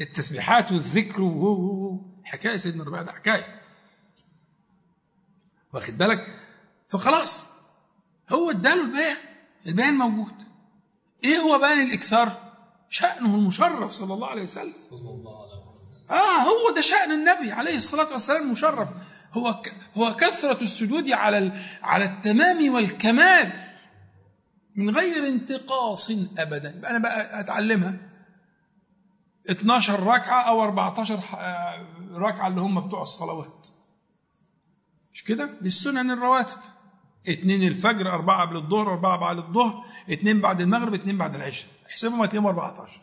التسبيحات 0.00 0.72
والذكر 0.72 1.22
و 1.22 2.00
حكاية 2.24 2.56
سيدنا 2.56 2.82
الربيع 2.82 3.02
ده 3.02 3.12
حكاية. 3.12 3.60
واخد 5.72 5.98
بالك؟ 5.98 6.45
فخلاص 6.88 7.44
هو 8.32 8.50
اداله 8.50 8.82
البيان 8.84 9.16
البيان 9.66 9.94
موجود. 9.94 10.34
إيه 11.24 11.38
هو 11.38 11.58
بيان 11.58 11.80
الإكثار؟ 11.86 12.52
شأنه 12.90 13.34
المشرف 13.34 13.92
صلى 13.92 14.14
الله 14.14 14.28
عليه 14.28 14.42
وسلم. 14.42 14.74
صلى 14.90 14.98
الله 15.10 15.36
عليه 15.38 15.48
وسلم 15.48 15.66
آه 16.10 16.42
هو 16.42 16.74
ده 16.74 16.80
شأن 16.80 17.12
النبي 17.12 17.52
عليه 17.52 17.76
الصلاة 17.76 18.12
والسلام 18.12 18.52
مشرف 18.52 18.88
هو. 19.32 19.62
هو 19.96 20.16
كثرة 20.16 20.62
السجود 20.62 21.10
على 21.10 21.52
على 21.82 22.04
التمام 22.04 22.74
والكمال 22.74 23.52
من 24.76 24.96
غير 24.96 25.28
انتقاص 25.28 26.10
ابدا. 26.38 26.74
يبقى 26.76 26.90
أنا 26.90 26.98
بقى 26.98 27.40
أتعلمها. 27.40 27.98
12 29.50 30.02
ركعة 30.02 30.42
أو 30.42 30.62
14 30.62 31.20
ركعة 32.12 32.48
اللي 32.48 32.60
هم 32.60 32.86
بتوع 32.88 33.02
الصلوات. 33.02 33.66
مش 35.12 35.24
كده؟ 35.24 35.44
دي 35.60 35.68
السنن 35.68 36.10
الرواتب. 36.10 36.56
اثنين 37.28 37.62
الفجر 37.62 38.12
أربعة 38.12 38.40
قبل 38.40 38.56
الظهر 38.56 38.92
أربعة 38.92 39.18
بعد 39.18 39.38
الظهر 39.38 39.84
اثنين 40.12 40.40
بعد 40.40 40.60
المغرب 40.60 40.94
اثنين 40.94 41.18
بعد 41.18 41.34
العشاء. 41.34 41.68
احسبهم 41.90 42.22
هتلاقيهم 42.22 42.46
14 42.46 43.00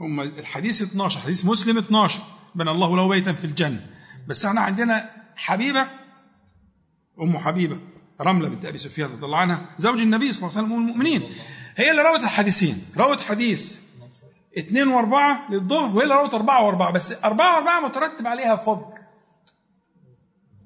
هم 0.00 0.20
الحديث 0.20 0.82
12 0.82 1.20
حديث 1.20 1.44
مسلم 1.44 1.78
12 1.78 2.20
بنى 2.54 2.70
الله 2.70 2.96
له 2.96 3.08
بيتا 3.08 3.32
في 3.32 3.44
الجنة. 3.44 3.86
بس 4.28 4.44
إحنا 4.44 4.60
عندنا 4.60 5.10
حبيبة 5.36 5.86
أم 7.20 7.38
حبيبة 7.38 7.78
رملة 8.20 8.48
بنت 8.48 8.64
أبي 8.64 8.78
سفيان 8.78 9.10
رضي 9.10 9.24
الله 9.24 9.38
عنها 9.38 9.66
زوج 9.78 10.00
النبي 10.00 10.32
صلى 10.32 10.48
الله 10.48 10.58
عليه 10.58 10.68
وسلم 10.68 10.80
المؤمنين. 10.80 11.22
هي 11.76 11.90
اللي 11.90 12.02
روت 12.02 12.20
الحديثين 12.20 12.84
روت 12.96 13.20
حديث 13.20 13.80
اثنين 14.58 14.88
وأربعة 14.88 15.50
للظهر 15.50 15.96
وهي 15.96 16.04
اللي 16.04 16.14
روت 16.14 16.34
أربعة 16.34 16.64
وأربعة. 16.64 16.90
بس 16.90 17.24
أربعة 17.24 17.54
وأربعة 17.54 17.80
مترتب 17.80 18.26
عليها 18.26 18.56
فضل. 18.56 19.01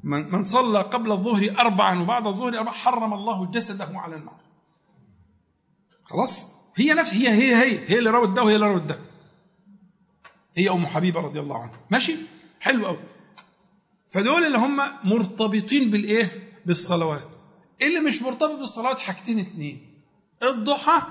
من 0.07 0.33
من 0.33 0.45
صلى 0.45 0.81
قبل 0.81 1.13
الظهر 1.13 1.55
أربعا 1.59 2.03
وبعد 2.03 2.27
الظهر 2.27 2.59
أربعا 2.59 2.73
حرم 2.73 3.15
الله 3.15 3.47
جسده 3.47 3.89
على 3.95 4.17
النار 4.17 4.41
خلاص؟ 6.05 6.57
هي 6.77 6.95
نفس 6.95 7.13
هي 7.13 7.29
هي 7.29 7.57
هي 7.57 7.91
هي 7.91 7.99
اللي 7.99 8.11
روت 8.11 8.29
ده 8.29 8.43
وهي 8.43 8.55
اللي 8.55 8.67
روت 8.67 8.83
ده. 8.83 8.99
هي 10.57 10.71
أم 10.71 10.87
حبيبة 10.87 11.21
رضي 11.21 11.41
الله 11.41 11.63
عنها. 11.63 11.81
ماشي؟ 11.91 12.17
حلو 12.61 12.87
قوي 12.87 12.99
فدول 14.11 14.45
اللي 14.45 14.59
هم 14.59 14.81
مرتبطين 15.05 15.91
بالإيه؟ 15.91 16.53
بالصلوات. 16.67 17.29
اللي 17.83 18.01
مش 18.01 18.23
مرتبط 18.23 18.59
بالصلوات 18.59 18.99
حاجتين 18.99 19.39
اتنين. 19.39 20.03
الضحى 20.43 21.03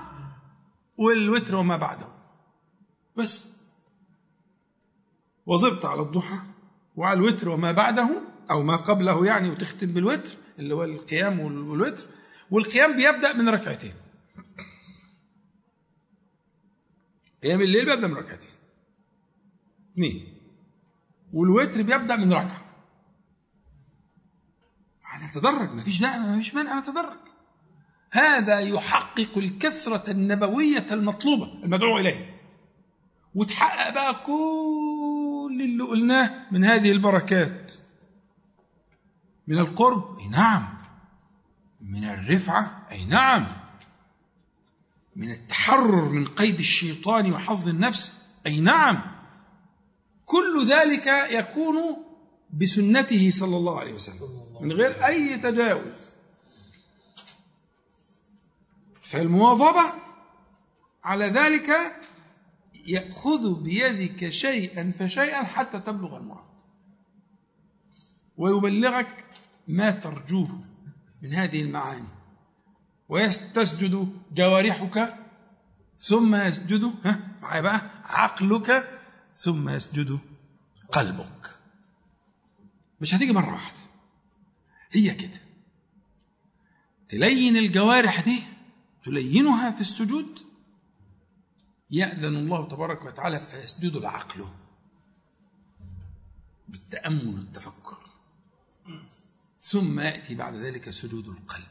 والوتر 0.96 1.54
وما 1.54 1.76
بعده. 1.76 2.08
بس. 3.16 3.52
وظبط 5.46 5.86
على 5.86 6.00
الضحى 6.02 6.38
وعلى 6.96 7.18
الوتر 7.18 7.48
وما 7.48 7.72
بعده 7.72 8.35
أو 8.50 8.62
ما 8.62 8.76
قبله 8.76 9.26
يعني 9.26 9.50
وتختم 9.50 9.86
بالوتر 9.86 10.34
اللي 10.58 10.74
هو 10.74 10.84
القيام 10.84 11.40
والوتر. 11.40 12.04
والقيام 12.50 12.96
بيبدأ 12.96 13.32
من 13.32 13.48
ركعتين. 13.48 13.94
قيام 17.42 17.60
الليل 17.60 17.84
بيبدأ 17.86 18.06
من 18.06 18.14
ركعتين. 18.14 18.50
اثنين. 19.92 20.38
والوتر 21.32 21.82
بيبدأ 21.82 22.16
من 22.16 22.32
ركعة. 22.32 22.62
نتدرج 25.24 25.74
ما 25.74 25.82
فيش 25.82 26.00
ما 26.02 26.36
فيش 26.38 26.54
مانع 26.54 26.78
نتدرج 26.78 27.18
هذا 28.10 28.58
يحقق 28.58 29.38
الكثرة 29.38 30.10
النبوية 30.10 30.86
المطلوبة 30.92 31.64
المدعو 31.64 31.98
إليه. 31.98 32.40
وتحقق 33.34 33.94
بقى 33.94 34.14
كل 34.26 35.60
اللي 35.60 35.84
قلناه 35.84 36.46
من 36.52 36.64
هذه 36.64 36.92
البركات. 36.92 37.72
من 39.46 39.58
القرب 39.58 40.18
أي 40.18 40.28
نعم. 40.28 40.68
من 41.80 42.04
الرفعة 42.04 42.86
أي 42.90 43.04
نعم. 43.04 43.46
من 45.16 45.30
التحرر 45.30 46.08
من 46.08 46.28
قيد 46.28 46.58
الشيطان 46.58 47.32
وحظ 47.32 47.68
النفس 47.68 48.12
أي 48.46 48.60
نعم. 48.60 49.02
كل 50.26 50.66
ذلك 50.66 51.06
يكون 51.30 51.76
بسنته 52.50 53.30
صلى 53.30 53.56
الله 53.56 53.80
عليه 53.80 53.92
وسلم 53.92 54.46
من 54.60 54.72
غير 54.72 55.06
أي 55.06 55.38
تجاوز. 55.38 56.12
فالمواظبة 59.02 59.92
على 61.04 61.24
ذلك 61.24 61.96
يأخذ 62.86 63.62
بيدك 63.62 64.30
شيئا 64.30 64.92
فشيئا 64.98 65.44
حتى 65.44 65.80
تبلغ 65.80 66.16
المراد. 66.16 66.46
ويبلغك 68.36 69.25
ما 69.68 69.90
ترجوه 69.90 70.62
من 71.22 71.34
هذه 71.34 71.62
المعاني. 71.62 72.08
ويستسجد 73.08 74.12
جوارحك 74.34 75.14
ثم 75.98 76.34
يسجد 76.34 76.92
ها 77.04 77.20
معايا 77.42 77.60
بقى 77.60 77.80
عقلك 78.04 79.00
ثم 79.34 79.68
يسجد 79.68 80.18
قلبك. 80.92 81.56
مش 83.00 83.14
هتيجي 83.14 83.32
مرة 83.32 83.52
واحدة. 83.52 83.78
هي 84.92 85.14
كده. 85.14 85.40
تلين 87.08 87.56
الجوارح 87.56 88.20
دي 88.20 88.42
تلينها 89.04 89.70
في 89.70 89.80
السجود 89.80 90.38
يأذن 91.90 92.36
الله 92.36 92.68
تبارك 92.68 93.04
وتعالى 93.04 93.40
فيسجد 93.40 93.96
العقل. 93.96 94.48
بالتأمل 96.68 97.28
والتفكر 97.28 98.05
ثم 99.70 100.00
يأتي 100.00 100.34
بعد 100.34 100.54
ذلك 100.54 100.90
سجود 100.90 101.28
القلب. 101.28 101.66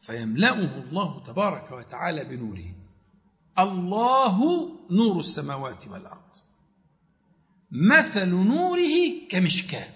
فيملأه 0.00 0.80
الله 0.80 1.22
تبارك 1.22 1.70
وتعالى 1.72 2.24
بنوره. 2.24 2.74
الله 3.58 4.38
نور 4.90 5.20
السماوات 5.20 5.88
والأرض. 5.88 6.36
مثل 7.70 8.28
نوره 8.28 9.28
كمشكاة. 9.30 9.88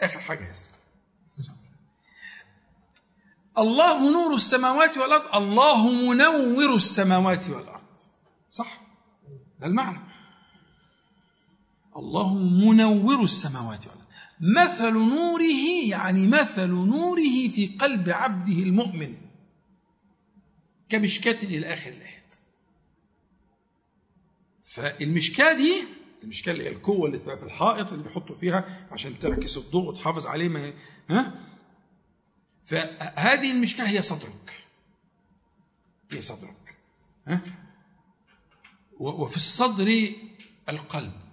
آخر 0.00 0.20
حاجة 0.20 0.44
يا 0.44 0.54
الله 3.58 4.12
نور 4.12 4.34
السماوات 4.34 4.98
والأرض. 4.98 5.34
الله 5.34 5.90
منور 5.90 6.74
السماوات 6.74 7.48
والأرض. 7.48 8.00
صح؟ 8.50 8.80
ده 9.60 9.66
المعنى. 9.66 10.15
الله 11.96 12.34
منور 12.38 13.22
السماوات 13.24 13.80
والأرض. 13.86 14.06
مثل 14.40 14.92
نوره 14.92 15.88
يعني 15.88 16.26
مثل 16.26 16.68
نوره 16.70 17.48
في 17.48 17.66
قلب 17.66 18.08
عبده 18.08 18.52
المؤمن. 18.62 19.14
كمشكاة 20.88 21.44
إلى 21.44 21.74
آخر 21.74 21.90
الآيات. 21.90 22.36
فالمشكاة 24.62 25.52
دي 25.52 25.84
المشكلة 26.22 26.54
اللي 26.54 26.64
هي 26.64 26.68
القوة 26.68 27.06
اللي 27.06 27.18
تبقى 27.18 27.38
في 27.38 27.44
الحائط 27.44 27.92
اللي 27.92 28.04
بيحطوا 28.04 28.36
فيها 28.36 28.86
عشان 28.90 29.18
تعكس 29.18 29.56
الضوء 29.56 29.88
وتحافظ 29.88 30.26
عليه 30.26 30.48
ما 30.48 30.72
ها؟ 31.10 31.34
فهذه 32.64 33.50
المشكاة 33.50 33.84
هي 33.88 34.02
صدرك. 34.02 34.64
هي 36.10 36.20
صدرك. 36.20 36.76
ها؟ 37.26 37.40
وفي 38.98 39.36
الصدر 39.36 40.12
القلب. 40.68 41.25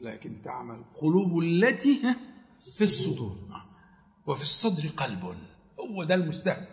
لكن 0.00 0.42
تعمل 0.42 0.84
قلوب 1.00 1.38
التي 1.38 2.00
في 2.76 2.84
الصدور. 2.84 3.38
وفي 4.26 4.42
الصدر 4.42 4.88
قلب. 4.88 5.36
هو 5.80 6.04
ده 6.04 6.14
المستهدف. 6.14 6.68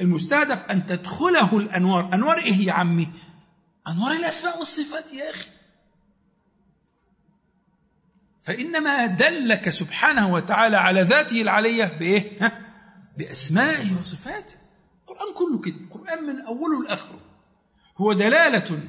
المستهدف 0.00 0.70
أن 0.70 0.86
تدخله 0.86 1.58
الأنوار. 1.58 2.14
أنوار 2.14 2.38
إيه 2.38 2.66
يا 2.66 2.72
عمي؟ 2.72 3.08
أنوار 3.88 4.12
الأسماء 4.12 4.58
والصفات 4.58 5.12
يا 5.12 5.30
أخي. 5.30 5.48
فإنما 8.42 9.06
دلك 9.06 9.70
سبحانه 9.70 10.32
وتعالى 10.32 10.76
على 10.76 11.00
ذاته 11.00 11.42
العلية 11.42 11.84
بإيه؟ 11.84 12.44
ها؟ 12.44 12.60
بأسمائه 13.18 14.00
وصفاته. 14.00 14.54
القرآن 15.00 15.34
كله 15.34 15.60
كده. 15.60 15.76
القرآن 15.76 16.24
من 16.24 16.40
أوله 16.40 16.84
لآخره. 16.84 17.20
هو 17.98 18.12
دلالة 18.12 18.80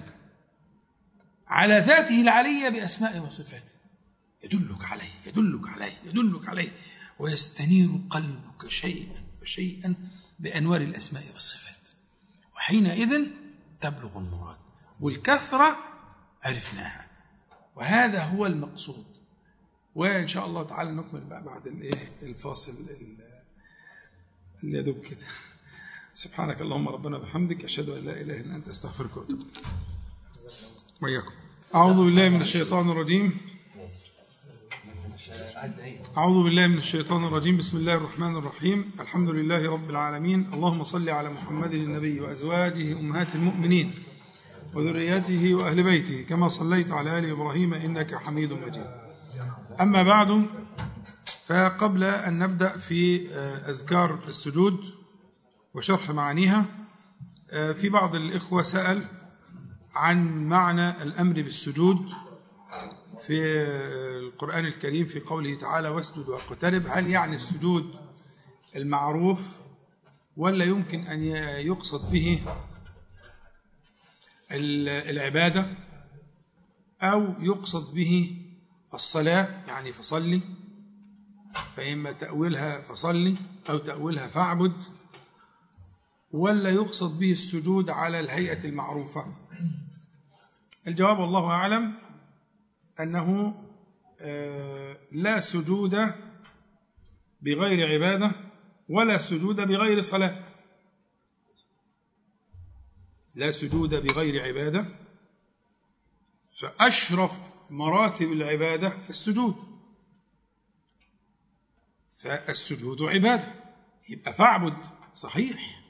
على 1.48 1.80
ذاته 1.80 2.22
العلية 2.22 2.70
بأسمائه 2.70 3.20
وصفاته 3.20 3.74
يدلك 4.44 4.86
عليه 4.86 5.10
يدلك 5.26 5.70
عليه 5.70 5.94
يدلك 6.06 6.50
عليه 6.50 6.72
ويستنير 7.20 7.90
قلبك 8.10 8.68
شيئا 8.68 9.24
فشيئا 9.42 9.96
بأنوار 10.40 10.82
الأسماء 10.82 11.24
والصفات. 11.34 11.90
وحينئذ 12.56 13.28
تبلغ 13.82 14.18
المراد. 14.18 14.58
والكثرة 15.00 15.78
عرفناها. 16.44 17.08
وهذا 17.76 18.24
هو 18.24 18.46
المقصود. 18.46 19.06
وإن 19.96 20.28
شاء 20.28 20.46
الله 20.46 20.64
تعالى 20.64 20.92
نكمل 20.92 21.22
بقى 21.22 21.44
بعد 21.44 21.68
الإيه 21.68 22.12
الفاصل 22.24 22.72
اللي 24.64 24.80
يدوب 24.80 25.06
كده. 25.06 25.26
سبحانك 26.16 26.62
اللهم 26.62 26.90
ربنا 26.90 27.18
بحمدك 27.18 27.64
أشهد 27.66 27.90
أن 27.90 28.06
لا 28.06 28.22
إله 28.22 28.40
إلا 28.40 28.56
أنت. 28.56 28.68
أستغفرك 28.68 29.18
وأتوب 29.18 29.42
إليك. 29.42 29.66
وإياكم. 31.02 31.32
أعوذ 31.76 32.06
بالله 32.06 32.30
من 32.30 32.42
الشيطان 32.42 32.90
الرجيم. 32.90 33.38
أعوذ 36.18 36.44
بالله 36.44 36.68
من 36.68 36.78
الشيطان 36.78 37.24
الرجيم. 37.24 37.58
بسم 37.58 37.78
الله 37.78 37.94
الرحمن 37.94 38.36
الرحيم. 38.36 38.92
الحمد 39.00 39.30
لله 39.30 39.72
رب 39.72 39.90
العالمين. 39.90 40.50
اللهم 40.54 40.84
صل 40.84 41.10
على 41.10 41.30
محمد 41.30 41.74
النبي 41.74 42.20
وأزواجه 42.20 43.00
أمهات 43.00 43.36
المؤمنين 43.36 43.92
وذريته 44.74 45.56
وأهل 45.56 45.84
بيته 45.84 46.22
كما 46.22 46.50
صليت 46.50 46.92
على 46.92 47.20
آل 47.20 47.30
إبراهيم 47.30 47.74
إنك 47.74 48.16
حميد 48.16 48.54
مجيد. 48.54 48.86
أما 49.82 50.04
بعد 50.04 50.46
فقبل 51.48 52.04
أن 52.04 52.40
نبدأ 52.40 52.78
في 52.78 53.32
آه، 53.34 53.70
أذكار 53.70 54.20
السجود 54.28 54.80
وشرح 55.74 56.10
معانيها 56.10 56.66
آه، 57.52 57.72
في 57.72 57.90
بعض 57.90 58.16
الإخوة 58.16 58.64
سأل 58.64 59.06
عن 59.96 60.48
معنى 60.48 60.90
الأمر 60.90 61.34
بالسجود 61.42 62.10
في 63.22 63.42
القرآن 64.18 64.66
الكريم 64.66 65.06
في 65.06 65.20
قوله 65.20 65.56
تعالى 65.56 65.90
واسجد 65.90 66.30
واقترب. 66.30 66.84
هل 66.90 67.10
يعني 67.10 67.36
السجود 67.36 67.96
المعروف 68.76 69.40
ولا 70.38 70.66
يمكن 70.66 71.00
أن 71.00 71.24
يقصد 71.68 72.12
به 72.12 72.44
العبادة 74.52 75.68
أو 77.02 77.34
يقصد 77.40 77.94
به 77.94 78.42
الصلاة؟ 78.94 79.48
يعني 79.68 79.94
فصلي 79.94 80.42
فإما 81.76 82.12
تأويلها 82.12 82.82
فصلي 82.82 83.36
أو 83.70 83.78
تأويلها 83.78 84.28
فاعبد 84.28 84.74
ولا 86.32 86.70
يقصد 86.70 87.20
به 87.20 87.32
السجود 87.32 87.90
على 87.90 88.20
الهيئة 88.20 88.66
المعروفة. 88.66 89.26
الجواب 90.88 91.20
والله 91.20 91.52
أعلم 91.52 91.94
أنه 93.00 93.62
آه، 94.22 94.98
لا 95.12 95.40
سجود 95.40 96.14
بغير 97.42 97.94
عبادة 97.94 98.32
ولا 98.90 99.18
سجود 99.18 99.56
بغير 99.62 100.02
صلاة. 100.02 100.44
لا 103.36 103.52
سجود 103.52 103.96
بغير 103.96 104.44
عبادة. 104.44 104.86
فأشرف 106.60 107.32
مراتب 107.70 108.32
العبادة 108.32 108.94
السجود. 109.10 109.56
فالسجود 112.20 113.02
عبادة. 113.02 113.54
يبقى 114.10 114.34
فاعبد. 114.34 114.78
صحيح. 115.14 115.82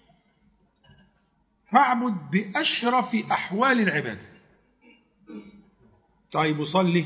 فاعبد 1.71 2.31
بأشرف 2.31 3.15
أحوال 3.31 3.79
العبادة. 3.79 4.34
طيب 6.35 6.59
وصلي 6.59 7.05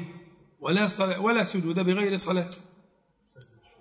ولا 0.59 0.87
صلاة 0.87 1.21
ولا 1.21 1.43
سجود 1.43 1.79
بغير 1.79 2.17
صلاة. 2.17 2.49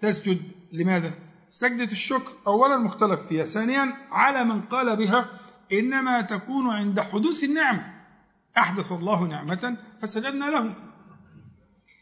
تسجد 0.00 0.42
لماذا؟ 0.72 1.14
سجدة 1.50 1.92
الشكر 1.92 2.32
أولا 2.46 2.76
مختلف 2.76 3.20
فيها. 3.28 3.46
ثانيا 3.46 3.94
على 4.10 4.44
من 4.44 4.60
قال 4.60 4.96
بها 4.96 5.40
إنما 5.72 6.20
تكون 6.20 6.70
عند 6.70 7.00
حدوث 7.00 7.44
النعمة. 7.44 7.94
أحدث 8.58 8.92
الله 8.92 9.24
نعمة 9.24 9.76
فسجدنا 10.00 10.44
له. 10.44 10.74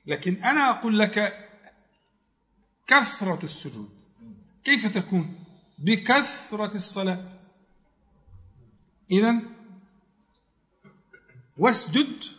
لكن 0.06 0.34
أنا 0.44 0.70
أقول 0.70 0.98
لك 0.98 1.48
كثرة 2.86 3.44
السجود. 3.44 3.88
كيف 4.64 4.94
تكون؟ 4.94 5.34
بكثرة 5.78 6.74
الصلاة. 6.74 7.24
إذا 9.10 9.42
واسجد 11.58 12.35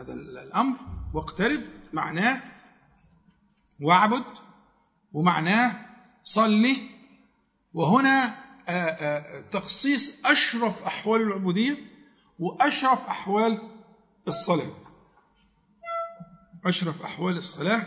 هذا 0.00 0.12
الأمر 0.12 0.76
واقترب 1.14 1.60
معناه 1.92 2.42
واعبد 3.80 4.24
ومعناه 5.12 5.72
صلي. 6.24 6.76
وهنا 7.74 8.34
آه، 8.68 8.72
آه، 8.72 9.40
تخصيص 9.40 10.26
أشرف 10.26 10.84
أحوال 10.84 11.22
العبودية 11.22 11.78
وأشرف 12.40 13.06
أحوال 13.06 13.58
الصلاة. 14.28 14.70
أشرف 16.66 17.02
أحوال 17.02 17.36
الصلاة 17.36 17.86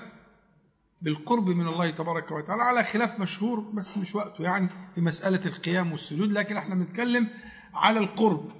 بالقرب 1.01 1.49
من 1.49 1.67
الله 1.67 1.89
تبارك 1.89 2.31
وتعالى 2.31 2.63
على 2.63 2.83
خلاف 2.83 3.19
مشهور 3.19 3.59
بس 3.59 3.97
مش 3.97 4.15
وقته 4.15 4.43
يعني 4.43 4.69
في 4.95 5.01
مسألة 5.01 5.45
القيام 5.45 5.91
والسجود 5.91 6.31
لكن 6.31 6.57
إحنا 6.57 6.75
بنتكلم 6.75 7.29
على 7.73 7.99
القرب 7.99 8.51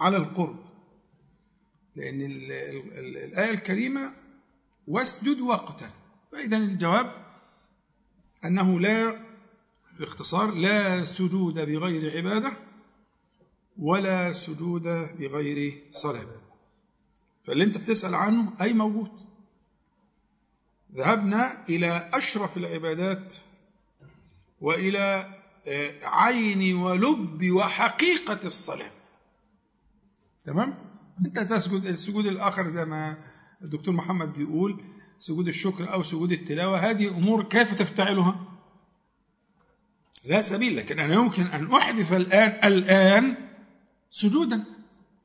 على 0.00 0.16
القرب. 0.16 0.69
لأن 1.96 2.20
الآية 3.24 3.50
الكريمة 3.50 4.12
واسجد 4.86 5.40
واقتل. 5.40 5.90
فإذا 6.32 6.56
الجواب 6.56 7.12
أنه 8.44 8.80
لا 8.80 9.16
باختصار 9.98 10.50
لا 10.50 11.04
سجود 11.04 11.54
بغير 11.54 12.16
عبادة 12.16 12.52
ولا 13.78 14.32
سجود 14.32 14.82
بغير 15.18 15.82
صلاة. 15.92 16.26
فاللي 17.44 17.64
أنت 17.64 17.78
بتسأل 17.78 18.14
عنه 18.14 18.52
أي 18.60 18.72
موجود؟ 18.72 19.10
ذهبنا 20.94 21.68
إلى 21.68 22.10
أشرف 22.12 22.56
العبادات 22.56 23.34
وإلى 24.60 25.34
آه، 25.66 25.92
عين 26.02 26.74
ولب 26.74 27.50
وحقيقة 27.50 28.40
الصلاة. 28.44 28.90
تمام؟ 30.44 30.89
أنت 31.26 31.38
تسجد 31.38 31.86
السجود 31.86 32.26
الآخر 32.26 32.70
زي 32.70 32.84
ما 32.84 33.16
الدكتور 33.62 33.94
محمد 33.94 34.32
بيقول 34.32 34.84
سجود 35.18 35.48
الشكر 35.48 35.92
أو 35.92 36.02
سجود 36.02 36.32
التلاوة 36.32 36.78
هذه 36.78 37.08
أمور 37.08 37.42
كيف 37.44 37.74
تفتعلها؟ 37.74 38.46
لا 40.24 40.42
سبيل 40.42 40.76
لكن 40.76 40.98
أنا 40.98 41.14
يمكن 41.14 41.42
أن 41.46 41.72
أحدث 41.72 42.12
الآن 42.12 42.72
الآن 42.72 43.34
سجودا. 44.10 44.64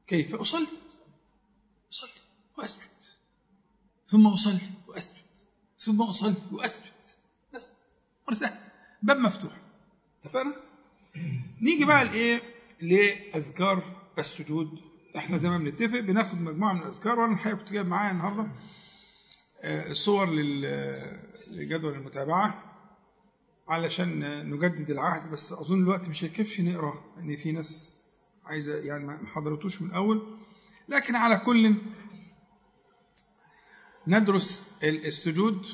كيف 0.08 0.36
أصلي؟ 0.36 0.68
أصلي 1.92 2.10
وأسجد. 2.58 2.80
ثم 4.08 4.28
أصلي 4.28 4.60
وأسجد. 4.88 5.26
ثم 5.80 6.02
أصلي 6.02 6.34
وأسجد. 6.52 6.92
بس 7.54 7.72
أمر 8.28 8.36
سهل 8.38 8.60
باب 9.04 9.18
مفتوح. 9.18 9.52
اتفقنا؟ 10.24 10.56
نيجي 11.62 11.86
بقى 11.86 12.06
لإيه؟ 12.06 12.42
لأذكار 12.82 13.84
السجود 14.20 14.80
إحنا 15.18 15.38
زي 15.38 15.50
ما 15.50 15.58
بنتفق 15.58 16.00
بناخد 16.00 16.42
مجموعة 16.42 16.74
من 16.74 16.82
الأذكار 16.82 17.20
وأنا 17.20 17.34
الحقيقة 17.34 17.58
كنت 17.58 17.72
جايب 17.72 17.88
معايا 17.88 18.12
النهارده 18.12 18.48
آه، 19.64 19.94
صور 19.94 20.30
لجدول 21.48 21.94
المتابعة 21.94 22.64
علشان 23.68 24.20
نجدد 24.50 24.90
العهد 24.90 25.32
بس 25.32 25.54
أظن 25.54 25.82
الوقت 25.82 26.10
مش 26.10 26.24
هيكفش 26.24 26.62
نقرأ 26.62 26.94
لأن 26.94 27.30
يعني 27.30 27.38
في 27.38 27.52
ناس 27.52 28.02
عايزة 28.46 28.76
يعني 28.76 29.06
ما 29.06 29.28
حضرتوش 29.28 29.82
من 29.82 29.90
الأول. 29.90 30.38
لكن 30.90 31.16
على 31.16 31.38
كل 31.38 31.76
ندرس 34.08 34.72
السجود 34.84 35.66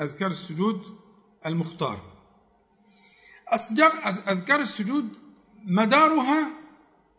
أذكار 0.00 0.30
السجود 0.30 0.98
المختار. 1.46 2.00
أذكار 4.28 4.60
السجود 4.60 5.08
مدارها 5.64 6.50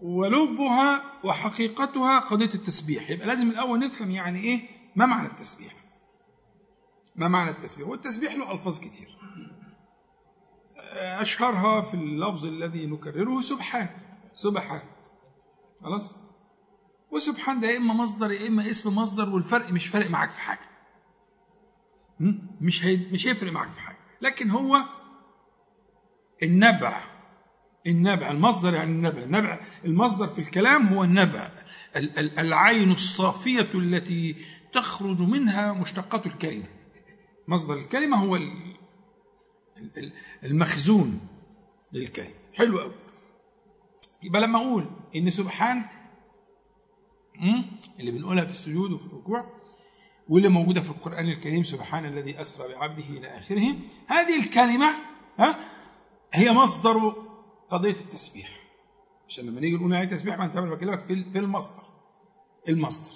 ولبها 0.02 1.02
وحقيقتها 1.24 2.20
قضية 2.20 2.50
التسبيح. 2.56 3.10
يبقى 3.10 3.28
لازم 3.28 3.50
الأول 3.50 3.80
نفهم 3.80 4.12
يعني 4.12 4.40
إيه؟ 4.40 4.62
ما 4.96 5.06
معنى 5.06 5.28
التسبيح؟ 5.28 5.74
ما 7.16 7.28
معنى 7.28 7.50
التسبيح؟ 7.52 7.88
والتسبيح 7.88 8.36
له 8.36 8.52
ألفاظ 8.52 8.80
كتير. 8.80 9.18
أشهرها 10.94 11.82
في 11.82 11.94
اللفظ 11.94 12.46
الذي 12.46 12.86
نكرره 12.86 13.42
سبحان. 13.42 13.90
سبحان. 14.34 14.82
خلاص؟ 15.84 16.14
وسبحان 17.12 17.60
ده 17.60 17.68
يا 17.68 17.78
إما 17.78 17.94
مصدر 17.94 18.32
يا 18.32 18.48
إما 18.48 18.70
اسم 18.70 18.96
مصدر 18.96 19.30
والفرق 19.30 19.72
مش 19.72 19.88
فارق 19.88 20.10
معاك 20.10 20.30
في 20.32 20.40
حاجة. 20.40 20.70
مش 22.62 22.86
هي 22.86 23.00
مش 23.12 23.28
هيفرق 23.28 23.52
معاك 23.52 23.72
في 23.72 23.80
حاجة. 23.80 23.98
لكن 24.22 24.50
هو 24.50 24.80
النبع. 26.44 27.17
النبع 27.88 28.32
المصدر 28.32 28.74
يعني 28.74 28.92
النبع. 28.92 29.24
النبع 29.24 29.60
المصدر 29.86 30.28
في 30.28 30.40
الكلام 30.40 30.88
هو 30.88 31.04
النبع. 31.04 31.52
العين 32.16 32.92
الصافية 32.92 33.68
التي 33.76 34.36
تخرج 34.74 35.20
منها 35.22 35.74
مشتقات 35.74 36.26
الكلمة. 36.26 36.66
مصدر 37.48 37.74
الكلمة 37.74 38.18
هو 38.18 38.40
المخزون 40.44 41.20
للكلمة. 41.94 42.34
حلو 42.54 42.80
قوي 42.80 42.94
يبقى 44.24 44.42
لما 44.42 44.60
أقول 44.60 44.86
إن 45.16 45.30
سبحان 45.32 45.86
اللي 48.00 48.12
بنقولها 48.12 48.46
في 48.46 48.52
السجود 48.52 48.92
وفي 48.92 49.06
الركوع 49.06 49.46
واللي 50.30 50.50
موجودة 50.50 50.82
في 50.82 50.90
القرآن 50.90 51.30
الكريم 51.30 51.64
سبحان 51.64 52.06
الذي 52.06 52.42
أسرى 52.42 52.68
بعبده 52.74 53.04
إلى 53.10 53.38
آخره 53.38 53.76
هذه 54.08 54.40
الكلمة 54.44 54.94
ها 55.40 55.60
هي 56.34 56.52
مصدر 56.52 57.14
قضية 57.70 57.92
التسبيح. 57.92 58.60
عشان 59.28 59.46
لما 59.46 59.62
نيجي 59.62 59.76
نقول 59.76 59.94
آية 59.94 60.06
تسبيح 60.06 60.38
ما 60.38 60.46
أنت 60.46 60.58
بكلمك 60.58 61.06
في 61.06 61.14
المصدر 61.40 61.84
المصدر 62.70 63.14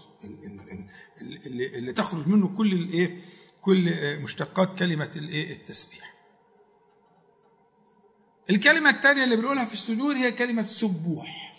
اللي, 1.22 1.78
اللي 1.78 1.93
تخرج 1.93 2.28
منه 2.28 2.47
كل 2.58 2.74
الايه 2.74 3.22
كل 3.62 3.91
مشتقات 4.24 4.80
كلمة 4.80 5.12
الايه 5.16 5.54
التسبيح. 5.54 6.14
الكلمة 8.49 8.89
الثانية 8.89 9.24
اللي 9.24 9.36
بنقولها 9.36 9.66
في 9.66 9.74
السجود 9.74 10.16
هي 10.16 10.32
كلمة 10.32 10.68
سبوح. 10.68 11.54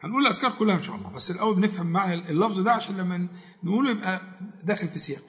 هنقول 0.00 0.22
الأذكار 0.22 0.50
كلها 0.50 0.76
إن 0.76 0.82
شاء 0.82 0.96
الله 0.96 1.10
بس 1.10 1.30
الأول 1.30 1.54
بنفهم 1.54 1.86
معنى 1.86 2.14
اللفظ 2.14 2.60
ده 2.60 2.72
عشان 2.72 2.96
لما 2.96 3.28
نقوله 3.62 3.90
يبقى 3.90 4.20
داخل 4.62 4.88
في 4.88 4.98
سياق. 4.98 5.22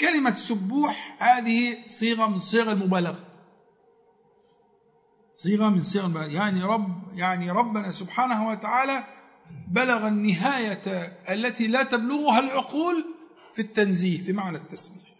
كلمة 0.00 0.34
سبوح 0.34 1.16
هذه 1.22 1.76
صيغة 1.86 2.26
من 2.26 2.40
صيغ 2.40 2.72
المبالغة. 2.72 3.29
صيغة 5.42 5.68
من 5.68 5.84
صيغ 5.84 6.22
يعني 6.30 6.62
رب 6.62 7.02
يعني 7.12 7.50
ربنا 7.50 7.92
سبحانه 7.92 8.48
وتعالى 8.48 9.04
بلغ 9.68 10.08
النهاية 10.08 10.82
التي 11.30 11.66
لا 11.66 11.82
تبلغها 11.82 12.38
العقول 12.38 13.04
في 13.54 13.62
التنزيه 13.62 14.22
في 14.22 14.32
معنى 14.32 14.56
التسبيح. 14.56 15.14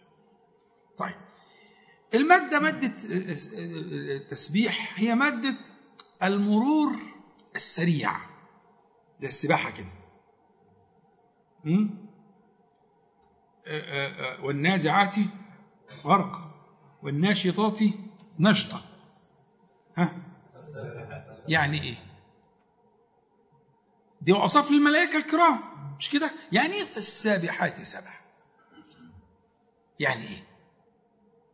طيب. 0.97 1.15
المادة 2.13 2.59
مادة 2.59 2.91
التسبيح 3.05 4.99
هي 4.99 5.15
مادة 5.15 5.55
المرور 6.23 6.95
السريع. 7.55 8.11
زي 9.19 9.27
السباحة 9.27 9.71
كده. 9.71 9.91
والنازعات 14.43 15.15
غرق 16.05 16.41
والناشطات 17.03 17.79
نشطة. 18.39 18.90
ها؟ 19.97 20.11
يعني 21.47 21.81
إيه؟ 21.83 21.95
دي 24.21 24.33
أوصاف 24.33 24.71
للملائكة 24.71 25.17
الكرام 25.17 25.59
مش 25.99 26.09
كده؟ 26.09 26.31
يعني 26.51 26.73
إيه 26.73 26.85
فالسابحات 26.85 27.83
سبح 27.83 28.21
يعني 29.99 30.23
إيه؟ 30.23 30.43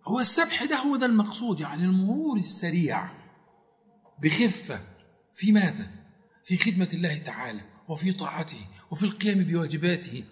هو 0.04 0.20
السبح 0.20 0.64
ده 0.64 0.76
هو 0.76 0.96
ده 0.96 1.06
المقصود 1.06 1.60
يعني 1.60 1.84
المرور 1.84 2.38
السريع 2.38 3.10
بخفة 4.20 4.80
في 5.34 5.52
ماذا؟ 5.52 5.88
في 6.46 6.58
خدمة 6.58 6.90
الله 6.94 7.18
تعالى 7.18 7.62
وفي 7.88 8.12
طاعته 8.14 8.68
وفي 8.92 9.04
القيام 9.04 9.44
بواجباته. 9.44 10.24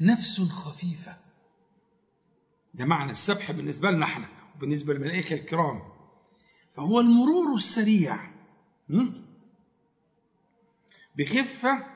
نفس 0.00 0.40
خفيفة. 0.40 1.16
ده 2.74 2.84
معنى 2.84 3.12
السبح 3.12 3.50
بالنسبة 3.50 3.90
لنا 3.90 4.04
إحنا 4.04 4.28
وبالنسبة 4.56 4.94
للملائكة 4.94 5.34
الكرام. 5.34 5.82
فهو 6.76 7.00
المرور 7.00 7.54
السريع 7.54 8.30
بخفة 11.16 11.86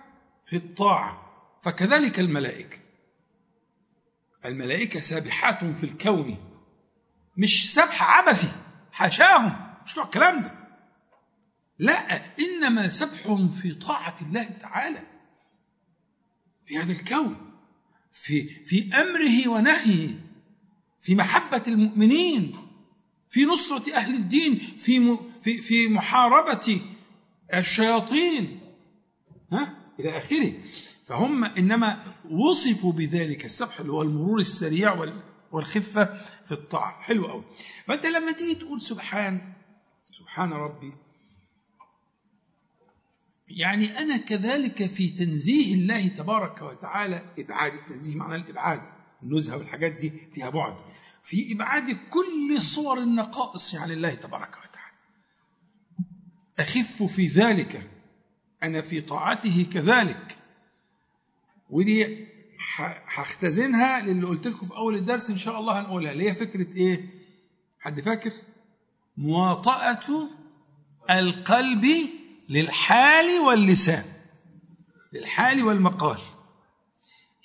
في 0.45 0.57
الطاعة. 0.57 1.27
فكذلك 1.63 2.21
الملائكة. 2.21 2.79
الملائكة 4.45 5.01
سابحات 5.01 5.65
في 5.65 5.85
الكون. 5.85 6.37
مش 7.37 7.75
سبح 7.75 8.03
عبثي 8.03 8.53
حاشاهم. 8.93 9.53
مش 9.87 9.99
الكلام 9.99 10.43
ده. 10.43 10.55
لا 11.79 12.23
إنما 12.39 12.89
سبحهم 12.89 13.51
في 13.51 13.75
طاعة 13.75 14.15
الله 14.23 14.45
تعالى. 14.45 15.03
في 16.65 16.79
هذا 16.79 16.93
الكون. 16.93 17.53
في 18.13 18.65
في 18.65 18.95
أمره 18.95 19.49
ونهيه. 19.49 20.15
في 21.01 21.15
محبة 21.15 21.63
المؤمنين. 21.69 22.70
في 23.31 23.45
نصرة 23.45 23.95
أهل 23.95 24.15
الدين 24.15 24.59
في 24.59 25.17
في 25.41 25.59
في 25.59 25.89
محاربة 25.89 26.81
الشياطين. 27.55 28.61
ها؟ 29.53 29.75
إلى 30.01 30.19
آخره. 30.19 30.53
فهم 31.07 31.45
إنما 31.45 32.05
وصفوا 32.31 32.93
بذلك 32.93 33.45
السبح 33.45 33.81
اللي 33.81 33.93
هو 33.93 34.03
المرور 34.03 34.39
السريع 34.39 35.13
والخفة 35.53 36.05
في 36.47 36.53
الطاعة. 36.53 37.01
حلو 37.03 37.27
قوي 37.27 37.45
فأنت 37.87 38.07
لما 38.07 38.33
تيجي 38.33 38.55
تقول 38.55 38.81
سبحان 38.81 39.53
سبحان 40.05 40.53
ربي 40.53 40.93
يعني 43.49 43.99
أنا 43.99 44.17
كذلك 44.17 44.87
في 44.87 45.09
تنزيه 45.09 45.75
الله 45.75 46.09
تبارك 46.09 46.63
وتعالى 46.63 47.25
إبعاد 47.39 47.75
التنزيه 47.75 48.17
معنى 48.17 48.35
الإبعاد 48.35 48.83
النزهة 49.23 49.57
والحاجات 49.57 49.93
دي 49.93 50.13
فيها 50.35 50.51
بعد. 50.51 50.77
في 51.25 51.53
إبعاد 51.53 51.99
كل 52.11 52.63
صور 52.63 52.99
النقائص 52.99 53.75
عن 53.75 53.91
الله 53.91 54.15
تبارك 54.15 54.49
وتعالى. 54.49 54.97
أخف 56.59 57.03
في 57.03 57.27
ذلك 57.27 57.91
أنا 58.63 58.81
في 58.81 59.01
طاعته 59.01 59.67
كذلك. 59.73 60.37
ودي 61.71 62.27
هختزنها 63.07 64.01
للي 64.01 64.27
قلت 64.27 64.47
لكم 64.47 64.67
في 64.67 64.77
أول 64.77 64.95
الدرس 64.95 65.31
إن 65.31 65.39
شاء 65.39 65.59
الله 65.61 65.81
هنقولها. 65.81 66.13
اللي 66.13 66.31
هي 66.31 66.35
فكرة 66.35 66.77
إيه؟ 66.77 67.11
حد 67.81 68.01
فاكر؟ 68.01 68.33
مواطأة 69.17 70.29
القلب 71.11 71.87
للحال 72.51 73.41
واللسان. 73.41 74.05
للحال 75.13 75.63
والمقال. 75.63 76.21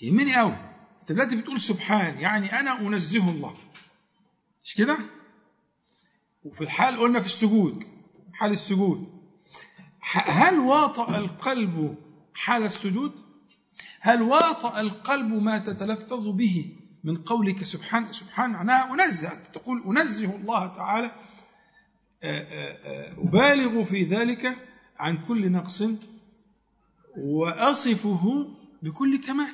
يهمني 0.02 0.36
قوي 0.36 0.56
أنت 1.06 1.12
دلوقتي 1.12 1.36
بتقول 1.36 1.62
سبحان 1.62 2.18
يعني 2.18 2.60
أنا 2.60 2.82
أنزه 2.82 3.30
الله. 3.30 3.54
مش 4.64 4.76
كده؟ 4.76 4.98
وفي 6.44 6.62
الحال 6.62 6.98
قلنا 6.98 7.20
في 7.20 7.26
السجود 7.26 7.84
حال 8.34 8.52
السجود. 8.52 9.22
هل 10.12 10.60
واطأ 10.60 11.18
القلب 11.18 11.98
حال 12.34 12.64
السجود؟ 12.64 13.12
هل 14.00 14.22
واطأ 14.22 14.80
القلب 14.82 15.34
ما 15.34 15.58
تتلفظ 15.58 16.28
به 16.28 16.76
من 17.04 17.18
قولك 17.18 17.64
سبحان؟ 17.64 18.14
سبحان 18.14 18.50
معناها 18.52 18.94
أنزه 18.94 19.34
تقول 19.54 19.84
أنزه 19.88 20.36
الله 20.36 20.68
تعالى. 20.68 21.12
أبالغ 23.18 23.84
في 23.84 24.04
ذلك 24.04 24.56
عن 25.00 25.18
كل 25.28 25.52
نقص 25.52 25.84
وأصفه 27.18 28.48
بكل 28.82 29.18
كمال. 29.18 29.54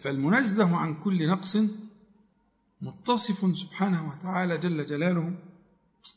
فالمنزه 0.00 0.76
عن 0.76 0.94
كل 0.94 1.28
نقص 1.28 1.56
متصف 2.80 3.56
سبحانه 3.56 4.08
وتعالى 4.08 4.58
جل 4.58 4.86
جلاله 4.86 5.34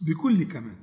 بكل 0.01 0.43
كمال. 0.43 0.77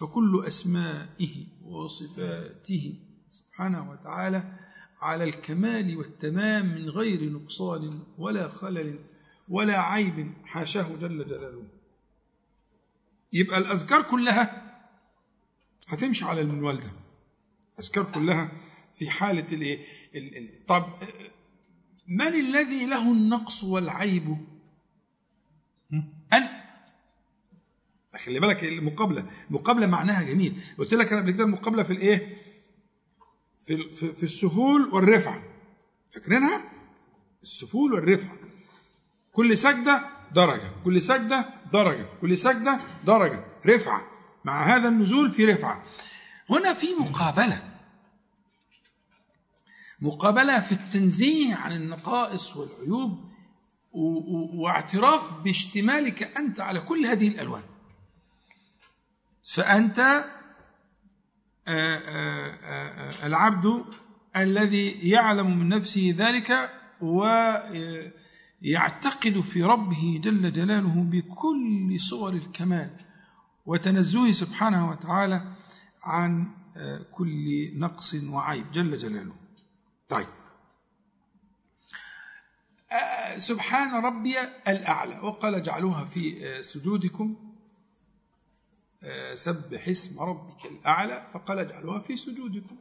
فكل 0.00 0.44
أسمائه 0.46 1.46
وصفاته 1.62 2.94
سبحانه 3.28 3.90
وتعالى 3.90 4.58
على 5.00 5.24
الكمال 5.24 5.96
والتمام 5.96 6.66
من 6.66 6.90
غير 6.90 7.32
نقصان 7.32 8.02
ولا 8.18 8.48
خلل 8.48 8.98
ولا 9.48 9.80
عيب 9.80 10.32
حاشاه 10.44 10.96
جل 10.96 11.24
جلاله. 11.28 11.62
يبقى 13.32 13.58
الأذكار 13.58 14.02
كلها 14.02 14.64
هتمشي 15.88 16.24
على 16.24 16.40
المنوال 16.40 16.80
ده. 16.80 16.90
الأذكار 17.78 18.04
كلها 18.04 18.52
في 18.94 19.10
حالة 19.10 19.46
الإيه 19.52 20.66
طب 20.66 20.84
من 22.08 22.26
الذي 22.26 22.86
له 22.86 23.12
النقص 23.12 23.64
والعيب؟ 23.64 24.36
أنا. 26.32 26.64
خلي 28.24 28.40
بالك 28.40 28.64
المقابلة 28.64 29.26
المقابلة 29.50 29.86
معناها 29.86 30.22
جميل. 30.22 30.60
قلت 30.78 30.94
لك 30.94 31.12
أنا 31.12 31.20
قبل 31.20 31.30
كده 31.30 31.44
المقابلة 31.44 31.82
في 31.82 31.92
الإيه؟ 31.92 32.36
في, 33.66 33.92
في, 33.94 34.12
في 34.12 34.22
السهول 34.22 34.88
والرفعة 34.92 35.42
فاكرينها؟ 36.12 36.64
السفول 37.42 37.92
والرفعة 37.92 38.36
كل 39.32 39.58
سجدة 39.58 40.06
درجة 40.34 40.70
كل 40.84 41.02
سجدة 41.02 41.48
درجة 41.72 42.06
كل 42.20 42.38
سجدة 42.38 42.80
درجة. 43.04 43.44
رفعة 43.66 44.06
مع 44.44 44.76
هذا 44.76 44.88
النزول 44.88 45.30
في 45.30 45.44
رفعة 45.44 45.84
هنا 46.50 46.74
في 46.74 46.86
مقابلة. 47.00 47.73
مقابلة 50.00 50.60
في 50.60 50.72
التنزيه 50.72 51.54
عن 51.54 51.72
النقائص 51.72 52.56
والعيوب 52.56 53.34
واعتراف 54.54 55.32
باشتمالك 55.44 56.36
أنت 56.36 56.60
على 56.60 56.80
كل 56.80 57.06
هذه 57.06 57.28
الألوان. 57.28 57.62
فأنت 59.44 60.24
آه، 61.68 61.96
آه، 61.96 62.50
آه، 62.64 63.26
العبد 63.26 63.84
الذي 64.36 64.90
يعلم 65.10 65.58
من 65.58 65.68
نفسه 65.68 66.14
ذلك 66.18 66.70
ويعتقد 68.62 69.40
في 69.40 69.62
ربه 69.62 70.20
جل 70.24 70.52
جلاله 70.52 71.02
بكل 71.02 72.00
صور 72.00 72.32
الكمال 72.32 72.90
وتنزهه 73.66 74.32
سبحانه 74.32 74.90
وتعالى 74.90 75.44
عن 76.02 76.50
كل 77.12 77.70
نقص 77.74 78.14
وعيب 78.14 78.72
جل 78.72 78.98
جلاله. 78.98 79.43
طيب. 80.14 80.26
سبحان 83.38 84.04
ربي 84.04 84.40
الأعلى. 84.68 85.18
وقال 85.18 85.54
اجعلوها 85.54 86.04
في 86.04 86.62
سجودكم. 86.62 87.54
سبح 89.34 89.88
اسم 89.88 90.20
ربك 90.20 90.64
الأعلى. 90.64 91.26
فقال 91.34 91.58
اجعلوها 91.58 92.00
في 92.00 92.16
سجودكم. 92.16 92.76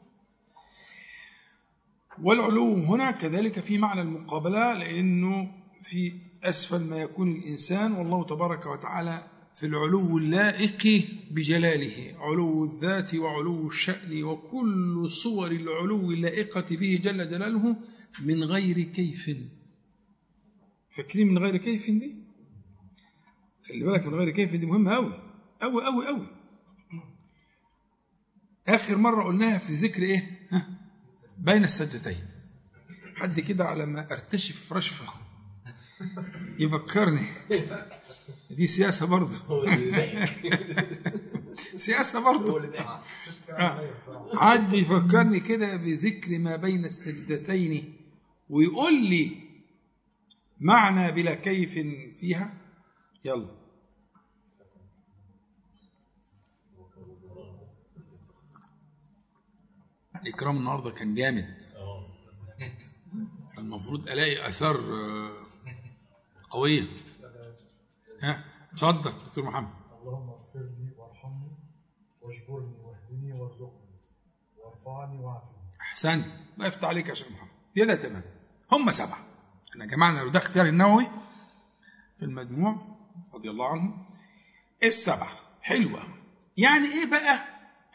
والعلو 2.22 2.76
هنا 2.76 3.12
كذلك 3.12 3.60
في 3.60 3.78
معنى 3.78 4.02
المقابلة 4.02 4.74
لأنه 4.74 5.52
في 5.82 6.20
أسفل 6.44 6.90
ما 6.90 6.98
يكون 6.98 7.32
الإنسان. 7.32 7.92
والله 7.92 8.26
تبارك 8.26 8.66
وتعالى 8.66 9.24
في 9.54 9.66
العلو 9.66 10.18
اللائق 10.18 11.08
بجلاله 11.32 12.16
علو 12.20 12.64
الذات 12.64 13.16
وعلو 13.16 13.68
الشأن 13.68 14.24
وكل 14.24 15.12
صور 15.12 15.52
العلو 15.52 16.12
اللائقة 16.12 16.76
به 16.76 17.00
جل 17.04 17.30
جلاله 17.30 17.76
من 18.22 18.44
غير 18.44 18.82
كيف. 18.82 19.38
فاكرين 20.98 21.28
من 21.28 21.38
غير 21.38 21.58
كيف 21.58 21.86
دي؟ 21.90 22.16
خلي 23.68 23.84
بالك 23.84 24.06
من 24.06 24.14
غير 24.14 24.30
كيف 24.30 24.56
دي 24.56 24.66
مهمة 24.66 24.96
أوي 24.96 25.14
أوي 25.64 25.86
أوي 25.86 26.08
أوي. 26.08 26.28
آخر 28.68 28.98
مرة 28.98 29.24
قلناها 29.24 29.58
في 29.58 29.74
ذكر 29.74 30.04
إيه؟ 30.04 30.48
ها؟ 30.52 30.68
بين 31.38 31.64
السجدتين. 31.64 32.26
حد 33.16 33.40
كده 33.40 33.66
على 33.66 33.86
ما 33.86 34.12
أرتشف 34.12 34.74
رشفة. 34.74 35.06
يفكرني. 36.60 37.26
دي 38.50 38.68
سياسة 38.68 39.06
برضه 39.08 39.38
سياسة 41.76 42.24
برضه 42.24 42.62
حد 44.36 44.74
يفكرني 44.74 45.40
كده 45.40 45.76
بذكر 45.76 46.40
ما 46.40 46.56
بين 46.56 46.86
السجدتين 46.86 47.94
ويقول 48.50 48.94
لي 48.94 49.32
معنى 50.60 51.12
بلا 51.12 51.34
كيف 51.34 51.74
فيها؟ 52.20 52.54
يلا. 53.26 53.64
الإكرام 60.22 60.58
النهارده 60.58 60.92
كان 60.92 61.16
جامد. 61.16 61.64
المفروض 63.58 64.10
ألاقي 64.10 64.50
آثار 64.50 64.76
آه، 64.78 65.48
قوية. 66.50 66.84
ها 68.24 68.44
اتفضل 68.74 69.14
دكتور 69.26 69.44
محمد. 69.46 69.70
اللهم 70.02 70.30
اغفر 70.30 70.60
لي 70.60 70.92
وارحمني 70.98 71.52
واجبرني 72.22 72.76
واهدني 72.84 73.34
وارزقني 73.34 74.00
وارفعني 74.58 75.20
وعافني. 75.20 75.72
أحسنت. 75.82 76.26
الله 76.56 76.68
يفتح 76.68 76.88
عليك 76.88 77.10
يا 77.10 77.14
شيخ 77.14 77.28
محمد. 77.32 77.50
كده 77.76 77.96
تمام. 77.96 78.24
هم 78.72 78.92
سبعة. 78.92 79.20
إحنا 79.72 79.86
جمعنا 79.86 80.28
ده 80.28 80.40
اختيار 80.40 80.66
النووي 80.66 81.08
في 82.20 82.26
المجموع 82.26 82.98
رضي 83.34 83.50
الله 83.50 83.68
عنه. 83.68 83.94
السبعة. 84.84 85.32
حلوة. 85.62 86.04
يعني 86.58 86.88
إيه 86.88 87.06
بقى؟ 87.12 87.40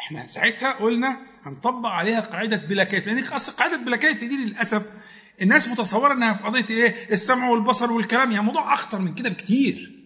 إحنا 0.00 0.26
ساعتها 0.26 0.72
قلنا 0.72 1.20
هنطبق 1.42 1.88
عليها 1.88 2.20
قاعدة 2.20 2.56
بلا 2.56 2.84
كيف. 2.84 3.06
لأن 3.06 3.18
يعني 3.18 3.36
اصل 3.36 3.52
قاعدة 3.52 3.76
بلا 3.76 3.96
كيف 3.96 4.20
دي 4.20 4.44
للأسف 4.46 5.04
الناس 5.42 5.68
متصورة 5.68 6.12
إنها 6.12 6.32
في 6.32 6.44
قضية 6.44 6.70
إيه؟ 6.70 7.12
السمع 7.12 7.48
والبصر 7.50 7.92
والكلام. 7.92 8.32
يعني 8.32 8.44
موضوع 8.46 8.74
أخطر 8.74 8.98
من 8.98 9.14
كده 9.14 9.28
بكتير. 9.30 9.97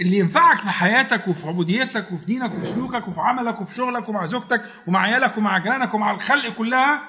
اللي 0.00 0.18
ينفعك 0.18 0.58
في 0.60 0.68
حياتك 0.70 1.28
وفي 1.28 1.48
عبوديتك 1.48 2.12
وفي 2.12 2.24
دينك 2.24 2.52
وفي 2.54 2.72
سلوكك 2.72 3.08
وفي 3.08 3.20
عملك 3.20 3.60
وفي 3.60 3.74
شغلك 3.74 4.08
ومع 4.08 4.26
زوجتك 4.26 4.62
ومع 4.86 5.00
عيالك 5.02 5.38
ومع 5.38 5.58
جيرانك 5.58 5.94
ومع 5.94 6.10
الخلق 6.10 6.48
كلها 6.54 7.08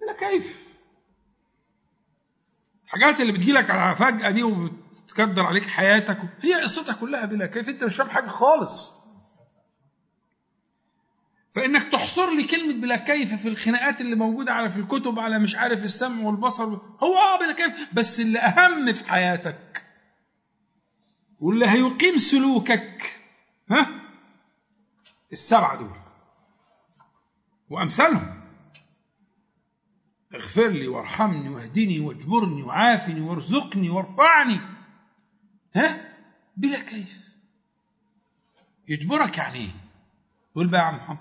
بلا 0.00 0.12
كيف. 0.30 0.62
الحاجات 2.84 3.20
اللي 3.20 3.32
بتجيلك 3.32 3.70
على 3.70 3.96
فجأة 3.96 4.30
دي 4.30 4.42
وبتكدر 4.42 5.46
عليك 5.46 5.64
حياتك 5.68 6.18
هي 6.42 6.54
قصتها 6.62 6.92
كلها 6.92 7.24
بلا 7.24 7.46
كيف. 7.46 7.68
انت 7.68 7.84
مش 7.84 7.96
فاهم 7.96 8.10
حاجة 8.10 8.28
خالص. 8.28 8.92
فإنك 11.54 11.82
تحصر 11.92 12.30
لي 12.34 12.44
كلمة 12.44 12.74
بلا 12.74 12.96
كيف 12.96 13.34
في 13.34 13.48
الخناقات 13.48 14.00
اللي 14.00 14.14
موجودة 14.16 14.52
على 14.52 14.70
في 14.70 14.76
الكتب 14.78 15.18
على 15.18 15.38
مش 15.38 15.56
عارف 15.56 15.84
السمع 15.84 16.24
والبصر 16.26 16.64
هو 17.02 17.16
آه 17.18 17.38
بلا 17.38 17.52
كيف 17.52 17.72
بس 17.92 18.20
اللي 18.20 18.38
أهم 18.38 18.92
في 18.92 19.10
حياتك 19.10 19.81
واللي 21.42 21.66
هيقيم 21.66 22.18
سلوكك؟ 22.18 23.16
ها؟ 23.70 23.88
السبعة 25.32 25.76
دول. 25.76 25.96
وأمثالهم. 27.70 28.42
اغفر 30.34 30.68
لي 30.68 30.88
وارحمني 30.88 31.48
واهدني 31.48 32.00
واجبرني 32.00 32.62
وعافني 32.62 33.20
وارزقني 33.20 33.90
وارفعني. 33.90 34.60
ها؟ 35.76 36.14
بلا 36.56 36.82
كيف. 36.82 37.18
يجبرك 38.88 39.38
يعني 39.38 39.58
إيه؟ 39.58 39.70
قول 40.54 40.66
بقى 40.68 40.80
يا 40.80 40.86
عم 40.86 40.96
محمد. 40.96 41.18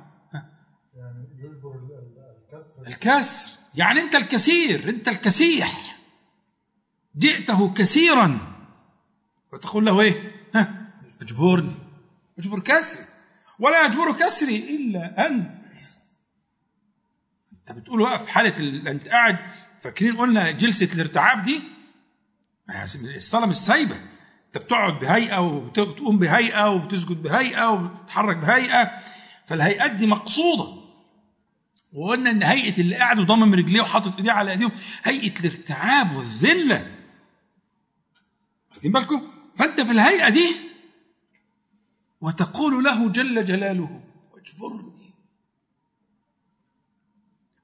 يعني 0.95 1.27
يجبر 1.39 1.71
ال- 1.75 1.91
ال- 1.91 2.35
الكسر. 2.53 2.87
الكسر. 2.87 3.49
يعني 3.75 3.99
أنت 4.01 4.15
الكثير 4.15 4.89
أنت 4.89 5.07
الكسيح. 5.07 5.97
جئته 7.17 7.73
كثيرا 7.73 8.50
وتقول 9.53 9.85
له 9.85 10.01
إيه؟ 10.01 10.31
ها 10.55 10.91
أجبرني. 11.21 11.75
أجبر 12.39 12.59
كسري 12.59 13.05
ولا 13.59 13.85
يجبر 13.85 14.11
كسري 14.11 14.75
إلا 14.75 15.27
أنت. 15.27 15.61
أنت 17.53 17.71
بتقول 17.71 17.99
بقى 18.03 18.25
في 18.25 18.31
حالة 18.31 18.59
ال... 18.59 18.87
أنت 18.87 19.07
قاعد 19.07 19.37
فاكرين 19.81 20.17
قلنا 20.17 20.51
جلسة 20.51 20.89
الارتعاب 20.93 21.43
دي؟ 21.43 21.59
الصلاة 23.15 23.45
مش 23.45 23.57
سايبة. 23.57 23.95
أنت 24.47 24.63
بتقعد 24.63 24.99
بهيئة 24.99 25.37
وبتقوم 25.39 26.19
بهيئة 26.19 26.69
وبتسجد 26.69 27.23
بهيئة 27.23 27.69
وبتتحرك 27.69 28.37
بهيئة 28.37 28.91
فالهيئات 29.47 29.91
دي 29.91 30.07
مقصودة. 30.07 30.81
وقلنا 31.93 32.29
إن 32.29 32.43
هيئة 32.43 32.81
اللي 32.81 32.95
قاعد 32.95 33.19
وضمم 33.19 33.53
رجليه 33.53 33.81
وحاطط 33.81 34.17
إيديه 34.17 34.31
على 34.31 34.51
إيديهم 34.51 34.71
هيئة 35.03 35.39
الارتعاب 35.39 36.15
والذلة. 36.15 36.91
واخدين 38.71 38.91
بالكم؟ 38.91 39.30
فأنت 39.57 39.81
في 39.81 39.91
الهيئة 39.91 40.29
دي 40.29 40.55
وتقول 42.21 42.83
له 42.83 43.09
جل 43.09 43.45
جلاله 43.45 44.03
واجبرني 44.31 45.13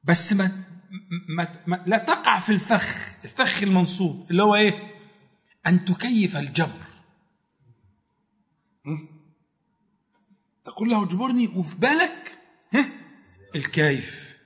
بس 0.04 0.34
ما, 0.34 0.64
ما, 1.30 1.64
ما 1.68 1.84
لا 1.86 1.98
تقع 1.98 2.40
في 2.40 2.52
الفخ 2.52 3.16
الفخ 3.26 3.64
المنصوب 3.64 4.32
اللي 4.32 4.44
هو 4.44 4.56
إيه؟ 4.56 4.74
أن 5.68 5.86
تكيف 5.86 6.38
الجبر? 6.38 6.88
تقول 10.66 10.90
له 10.90 11.04
اجبرني 11.04 11.48
وفي 11.48 11.76
بالك 11.76 12.38
ها؟ 12.74 12.90
الكيف. 13.56 14.38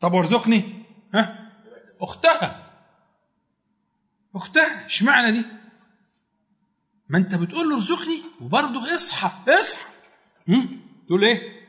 طب 0.00 0.12
وارزقني 0.12 0.62
ها؟ 1.14 1.52
أختها. 2.00 2.65
اختها 4.36 4.86
اشمعنى 4.86 5.32
دي؟ 5.32 5.44
ما 7.08 7.18
انت 7.18 7.34
بتقول 7.34 7.68
له 7.70 7.76
ارزقني 7.76 8.22
وبرضه 8.40 8.94
اصحى. 8.94 9.30
اصحى؟ 9.52 9.90
تقول 11.06 11.24
إيه؟ 11.24 11.68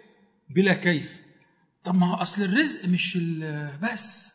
بلا 0.50 0.74
كيف. 0.74 1.18
طب 1.84 1.96
ما 1.96 2.08
هو 2.08 2.16
اصل 2.16 2.42
الرزق 2.42 2.90
مش 2.90 3.16
ال- 3.16 3.80
بس. 3.84 4.34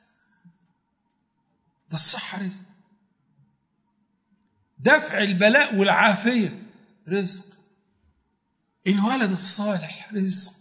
ده 1.91 1.95
الصحة 1.95 2.43
رزق. 2.43 2.61
دفع 4.78 5.18
البلاء 5.18 5.76
والعافية 5.76 6.62
رزق. 7.09 7.45
الولد 8.87 9.30
الصالح 9.30 10.12
رزق. 10.12 10.53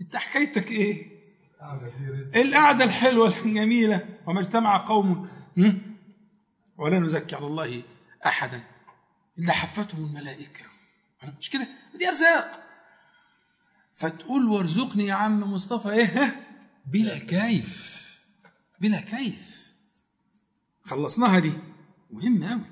انت 0.00 0.16
حكايتك 0.16 0.70
إيه؟ 0.70 1.12
القعدة 2.36 2.84
الحلوة 2.84 3.38
الجميلة. 3.44 4.08
وما 4.26 4.40
اجتمع 4.40 4.86
قوم؟ 4.88 5.28
ولا 6.82 6.98
نزكي 6.98 7.36
على 7.36 7.46
الله 7.46 7.82
أحدا. 8.26 8.64
إلا 9.38 9.52
حفتهم 9.52 10.04
الملائكة. 10.04 10.64
مش 11.40 11.50
كده؟ 11.50 11.68
دي 11.94 12.08
أرزاق. 12.08 12.62
فتقول 13.94 14.48
وارزقني 14.48 15.06
يا 15.06 15.14
عم 15.14 15.40
مصطفى 15.52 15.90
إيه؟ 15.90 16.46
بلا 16.86 17.18
كيف. 17.18 18.02
بلا 18.80 19.00
كيف. 19.00 19.72
خلصناها 20.84 21.38
دي. 21.38 21.52
مهمة 22.10 22.52
أوي. 22.52 22.62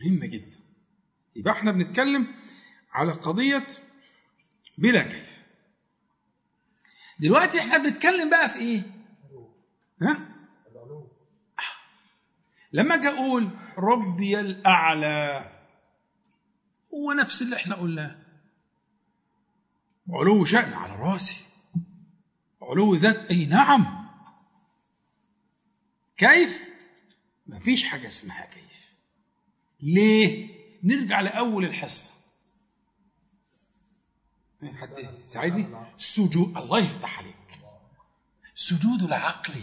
مهمة 0.00 0.26
جدا. 0.26 0.56
يبقى 1.36 1.52
إحنا 1.52 1.72
بنتكلم 1.72 2.26
على 2.92 3.12
قضية 3.12 3.66
بلا 4.78 5.02
كيف. 5.02 5.40
دلوقتي 7.20 7.58
إحنا 7.60 7.78
بنتكلم 7.78 8.30
بقى 8.30 8.48
في 8.48 8.58
إيه؟ 8.58 8.82
ها؟ 10.02 10.29
لما 12.72 12.94
أجي 12.94 13.08
أقول 13.08 13.50
ربي 13.78 14.40
الأعلى 14.40 15.50
هو 16.94 17.12
نفس 17.12 17.42
اللي 17.42 17.56
إحنا 17.56 17.74
قلناه. 17.74 18.16
علو 20.08 20.44
شأن 20.44 20.72
على 20.72 20.96
رأسي. 20.96 21.44
علو 22.62 22.94
ذات 22.94 23.30
أي 23.30 23.46
نعم. 23.46 24.08
كيف؟ 26.16 26.62
مفيش 27.46 27.84
حاجة 27.84 28.06
اسمها 28.08 28.46
كيف. 28.46 28.94
ليه؟ 29.80 30.48
نرجع 30.84 31.20
لأول 31.20 31.64
الحصة. 31.64 32.12
حد؟ 34.62 35.08
ساعدني 35.26 35.66
سجود 35.96 36.56
الله 36.56 36.78
يفتح 36.78 37.18
عليك. 37.18 37.60
سجود 38.54 39.02
العقل. 39.02 39.54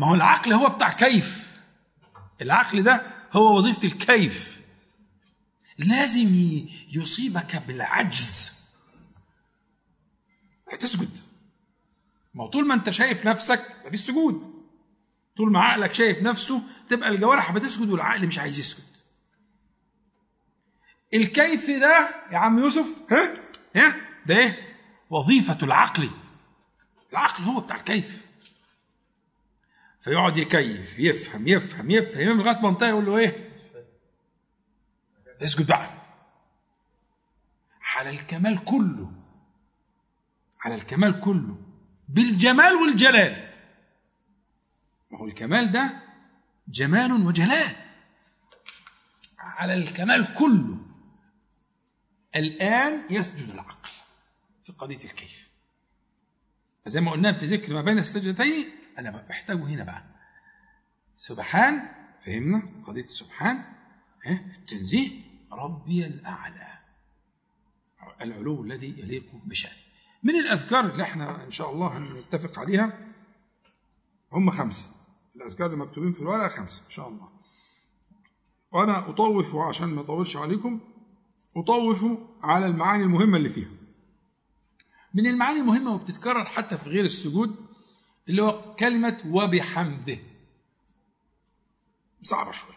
ما 0.00 0.06
هو 0.06 0.14
العقل 0.14 0.52
هو 0.52 0.68
بتاع 0.68 0.90
كيف. 0.90 1.58
العقل 2.42 2.82
ده 2.82 3.06
هو 3.32 3.56
وظيفة 3.56 3.88
الكيف. 3.88 4.60
لازم 5.78 6.28
يصيبك 6.92 7.56
بالعجز. 7.56 8.52
هتسجد. 10.72 11.18
ما 12.34 12.46
طول 12.46 12.66
ما 12.66 12.74
انت 12.74 12.90
شايف 12.90 13.26
نفسك 13.26 13.72
مفيش 13.86 14.00
سجود. 14.00 14.54
طول 15.36 15.52
ما 15.52 15.60
عقلك 15.60 15.94
شايف 15.94 16.22
نفسه 16.22 16.62
تبقى 16.88 17.08
الجوارح 17.08 17.52
بتسجد 17.52 17.88
والعقل 17.88 18.26
مش 18.26 18.38
عايز 18.38 18.58
يسجد. 18.58 18.96
الكيف 21.14 21.70
ده 21.70 22.08
يا 22.32 22.38
عم 22.38 22.58
يوسف 22.58 22.86
ها؟ 23.10 23.34
ها؟ 23.76 23.96
ده 24.26 24.38
إيه؟ 24.38 24.76
وظيفة 25.10 25.58
العقل. 25.62 26.10
العقل 27.12 27.44
هو 27.44 27.60
بتاع 27.60 27.76
الكيف. 27.76 28.29
فيقعد 30.00 30.38
يكيف 30.38 30.98
يفهم 30.98 31.48
يفهم 31.48 31.90
يفهم 31.90 32.20
يفهم 32.20 32.38
لغاية 32.40 32.62
منطقه 32.62 32.88
يقول 32.88 33.06
له 33.06 33.18
إيه؟ 33.18 33.50
اسجد 35.42 35.66
بقى. 35.66 35.90
على 37.82 38.10
الكمال 38.10 38.64
كله 38.64 39.12
على 40.60 40.74
الكمال 40.74 41.20
كله 41.20 41.56
بالجمال 42.08 42.74
والجلال. 42.74 43.50
ما 45.10 45.18
هو 45.18 45.26
الكمال 45.26 45.72
ده 45.72 45.90
جمال 46.68 47.12
وجلال. 47.12 47.76
على 49.38 49.74
الكمال 49.74 50.34
كله. 50.34 50.78
الآن 52.36 53.02
يسجد 53.10 53.50
العقل 53.50 53.90
في 54.64 54.72
قضية 54.72 55.04
الكيف. 55.04 55.50
فزي 56.84 57.00
ما 57.00 57.10
قلنا 57.10 57.32
في 57.32 57.46
ذكر 57.46 57.72
ما 57.72 57.82
بين 57.82 57.98
السجدتين 57.98 58.79
أنا 58.98 59.26
محتاجه 59.28 59.64
هنا 59.64 59.84
بقى 59.84 60.04
سبحان 61.16 61.88
فهمنا؟ 62.20 62.62
قضية 62.86 63.04
السبحان 63.04 63.64
التنزيه. 64.26 65.30
ربي 65.52 66.06
الأعلى. 66.06 66.78
العلو 68.20 68.64
الذي 68.64 69.00
يليق 69.00 69.24
بشأنه. 69.46 69.82
من 70.22 70.34
الأذكار 70.36 70.84
اللي 70.86 71.02
إحنا 71.02 71.44
إن 71.44 71.50
شاء 71.50 71.70
الله 71.70 71.98
هنتفق 71.98 72.58
عليها 72.58 72.98
هم 74.32 74.50
خمسة. 74.50 74.86
الأذكار 75.36 75.66
اللي 75.66 75.78
مكتوبين 75.84 76.12
في 76.12 76.20
الورقة 76.20 76.48
خمسة 76.48 76.82
إن 76.86 76.90
شاء 76.90 77.08
الله. 77.08 77.28
وأنا 78.72 79.08
أطوف 79.08 79.56
عشان 79.56 79.88
ما 79.88 80.00
أطولش 80.00 80.36
عليكم 80.36 80.80
أطوف 81.56 82.04
على 82.42 82.66
المعاني 82.66 83.02
المهمة 83.02 83.36
اللي 83.36 83.48
فيها. 83.50 83.70
من 85.14 85.26
المعاني 85.26 85.60
المهمة 85.60 85.94
وبتتكرر 85.94 86.44
حتى 86.44 86.78
في 86.78 86.90
غير 86.90 87.04
السجود 87.04 87.69
اللي 88.28 88.42
هو 88.42 88.74
كلمة 88.74 89.22
وبحمده. 89.26 90.18
صعبة 92.22 92.52
شوي. 92.52 92.74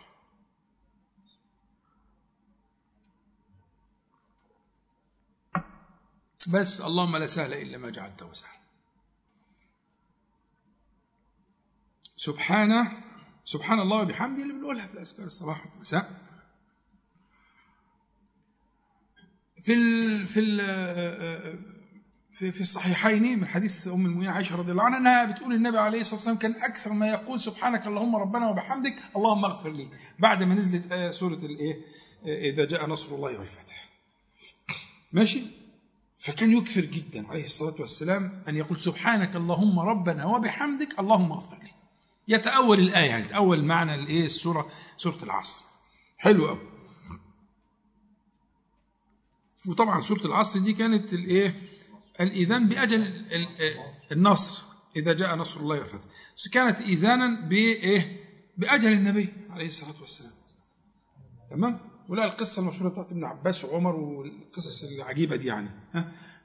بس 6.47 6.81
اللهم 6.81 7.17
لا 7.17 7.27
سهل 7.27 7.53
إلا 7.53 7.77
ما 7.77 7.89
جعلته 7.89 8.33
سهلا. 8.33 8.63
سبحانه 12.15 13.03
سبحان 13.43 13.79
الله 13.79 14.01
وبحمده 14.01 14.43
اللي 14.43 14.53
بنقولها 14.53 14.87
في 14.87 14.93
الأذكار 14.93 15.25
الصباح 15.25 15.65
والمساء. 15.65 16.23
في 19.61 19.73
ال 19.73 20.27
في 20.27 20.39
ال 20.39 20.61
آه، 20.61 20.65
آه، 20.65 21.53
آه، 21.53 21.72
في 22.33 22.51
في 22.51 22.61
الصحيحين 22.61 23.39
من 23.39 23.47
حديث 23.47 23.87
أم 23.87 24.05
المؤمنين 24.05 24.29
عائشة 24.29 24.55
رضي 24.55 24.71
الله 24.71 24.83
عنها 24.83 24.97
أنها 24.97 25.25
بتقول 25.31 25.53
النبي 25.53 25.77
عليه 25.77 26.01
الصلاة 26.01 26.15
والسلام 26.15 26.37
كان 26.37 26.51
أكثر 26.51 26.93
ما 26.93 27.07
يقول 27.07 27.41
سبحانك 27.41 27.87
اللهم 27.87 28.15
ربنا 28.15 28.49
وبحمدك 28.49 28.95
اللهم 29.15 29.45
اغفر 29.45 29.69
لي. 29.69 29.89
بعد 30.19 30.43
ما 30.43 30.55
نزلت 30.55 30.91
آية 30.91 31.11
سورة 31.11 31.33
الايه 31.35 31.81
إذا 32.25 32.65
جاء 32.65 32.89
نصر 32.89 33.15
الله 33.15 33.39
والفتح 33.39 33.89
ماشي؟ 35.11 35.41
فكان 36.17 36.51
يكثر 36.57 36.81
جدا 36.81 37.27
عليه 37.27 37.45
الصلاة 37.45 37.75
والسلام 37.79 38.43
أن 38.49 38.55
يقول 38.55 38.81
سبحانك 38.81 39.35
اللهم 39.35 39.79
ربنا 39.79 40.25
وبحمدك 40.25 40.99
اللهم 40.99 41.31
اغفر 41.31 41.57
لي. 41.63 41.71
يتأول 42.27 42.79
الآية 42.79 43.09
يعني 43.09 43.23
يتأول 43.25 43.65
معنى 43.65 43.95
الايه 43.95 44.25
السورة 44.25 44.69
سورة 44.97 45.23
العصر. 45.23 45.61
حلو 46.17 46.47
قوي 46.47 46.59
وطبعا 49.67 50.01
سورة 50.01 50.25
العصر 50.25 50.59
دي 50.59 50.73
كانت 50.73 51.13
الايه 51.13 51.72
الاذان 52.21 52.67
بأجل 52.67 53.01
ال- 53.01 53.31
ال- 53.31 53.47
النصر 54.11 54.63
إذا 54.95 55.13
جاء 55.13 55.35
نصر 55.35 55.59
الله 55.59 55.79
والفتح. 55.79 55.99
كانت 56.51 56.81
إذانا 56.81 57.41
بايه 57.41 58.23
بأجل 58.57 58.93
النبي 58.93 59.33
عليه 59.49 59.67
الصلاة 59.67 60.01
والسلام. 60.01 60.31
تمام؟ 61.49 61.79
ولا 62.09 62.25
القصة 62.25 62.61
المشهورة 62.61 62.89
بتاعت 62.89 63.11
ابن 63.11 63.25
عباس 63.25 63.65
وعمر 63.65 63.95
والقصص 63.95 64.83
العجيبة 64.83 65.35
دي 65.35 65.47
يعني 65.47 65.69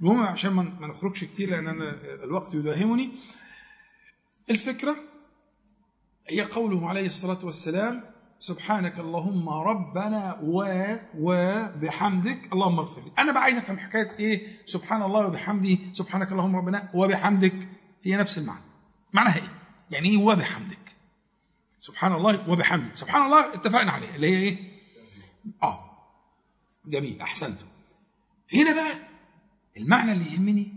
المهم 0.00 0.20
عشان 0.20 0.52
ما 0.52 0.86
نخرجش 0.86 1.24
كتير 1.24 1.50
لأن 1.50 1.66
أنا 1.68 1.90
الوقت 2.24 2.54
يداهمني. 2.54 3.10
الفكرة 4.50 4.96
هي 6.28 6.40
قوله 6.42 6.88
عليه 6.88 7.06
الصلاة 7.06 7.44
والسلام 7.44 8.04
سبحانك 8.40 8.98
اللهم 8.98 9.48
ربنا 9.48 10.40
و 10.42 10.64
وبحمدك 11.18 12.52
اللهم 12.52 12.78
اغفر 12.78 13.02
لي. 13.04 13.12
أنا 13.18 13.32
بقى 13.32 13.42
عايز 13.42 13.56
أفهم 13.56 13.78
حكاية 13.78 14.16
إيه؟ 14.18 14.46
سبحان 14.66 15.02
الله 15.02 15.26
وبحمده 15.26 15.78
سبحانك 15.92 16.32
اللهم 16.32 16.56
ربنا 16.56 16.90
وبحمدك 16.94 17.68
هي 18.02 18.16
نفس 18.16 18.38
المعنى. 18.38 18.64
معناها 19.12 19.36
إيه؟ 19.36 19.48
يعني 19.90 20.08
إيه 20.08 20.16
وبحمدك 20.16 20.78
سبحان 21.80 22.12
الله 22.12 22.50
وبحمده 22.50 22.94
سبحان 22.94 23.22
الله 23.22 23.54
اتفقنا 23.54 23.92
عليه 23.92 24.14
اللي 24.14 24.30
هي 24.30 24.36
إيه؟ 24.42 24.78
آه. 25.62 25.84
جميل. 26.86 27.20
احسنت 27.20 27.58
هنا 28.54 28.72
بقى 28.74 28.94
المعنى 29.76 30.12
اللي 30.12 30.32
يهمني 30.34 30.72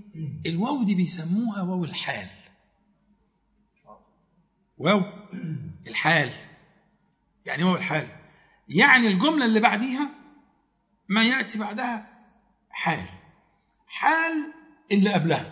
الواو 0.46 0.84
دي 0.84 0.96
بيسموها 0.96 1.62
واو 1.62 1.86
الحال. 1.86 2.28
واو. 4.78 5.02
الحال. 5.88 6.30
يعني 7.46 7.64
واو 7.64 7.76
الحال. 7.76 8.08
يعني 8.68 9.08
الجملة 9.08 9.46
اللي 9.46 9.60
بعديها 9.60 10.10
ما 11.10 11.24
يأتي 11.24 11.60
بعدها 11.60 12.08
حال. 12.70 13.06
حال 13.88 14.54
اللي 14.92 15.14
قبلها. 15.14 15.52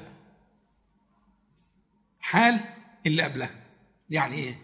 حال 2.19 2.59
اللي 3.05 3.23
قبلها. 3.23 3.49
يعني 4.09 4.35
إيه؟ 4.35 4.55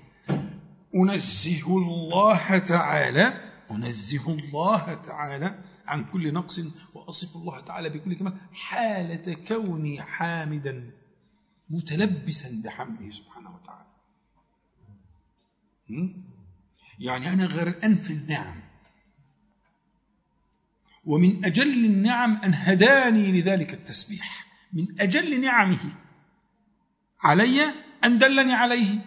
أنزه 0.96 1.78
الله 1.78 2.58
تعالى 2.58 3.52
أنزه 3.72 4.34
الله 4.34 4.94
تعالى 4.94 5.60
عن 5.88 6.04
كل 6.04 6.34
نقص 6.34 6.60
وأصف 6.94 7.36
الله 7.36 7.60
تعالى 7.60 7.90
بكل 7.90 8.14
كمال 8.14 8.38
حالة 8.54 9.34
كوني 9.48 10.02
حامدا 10.02 10.92
متلبسا 11.70 12.62
بحمده 12.66 13.10
سبحانه 13.12 13.56
وتعالى? 13.56 13.86
يعني 17.00 17.34
أنا 17.34 17.46
غرقان 17.46 17.96
في 17.96 18.14
النعم 18.14 18.66
ومن 21.06 21.46
أجل 21.46 21.86
النعم 21.86 22.36
أن 22.36 22.54
هداني 22.54 23.32
لذلك 23.32 23.74
التسبيح. 23.74 24.46
من 24.74 24.88
أجل 25.02 25.42
نعمه. 25.42 25.96
علي 27.22 27.64
أن 28.04 28.20
دلني 28.20 28.54
عليه. 28.54 29.00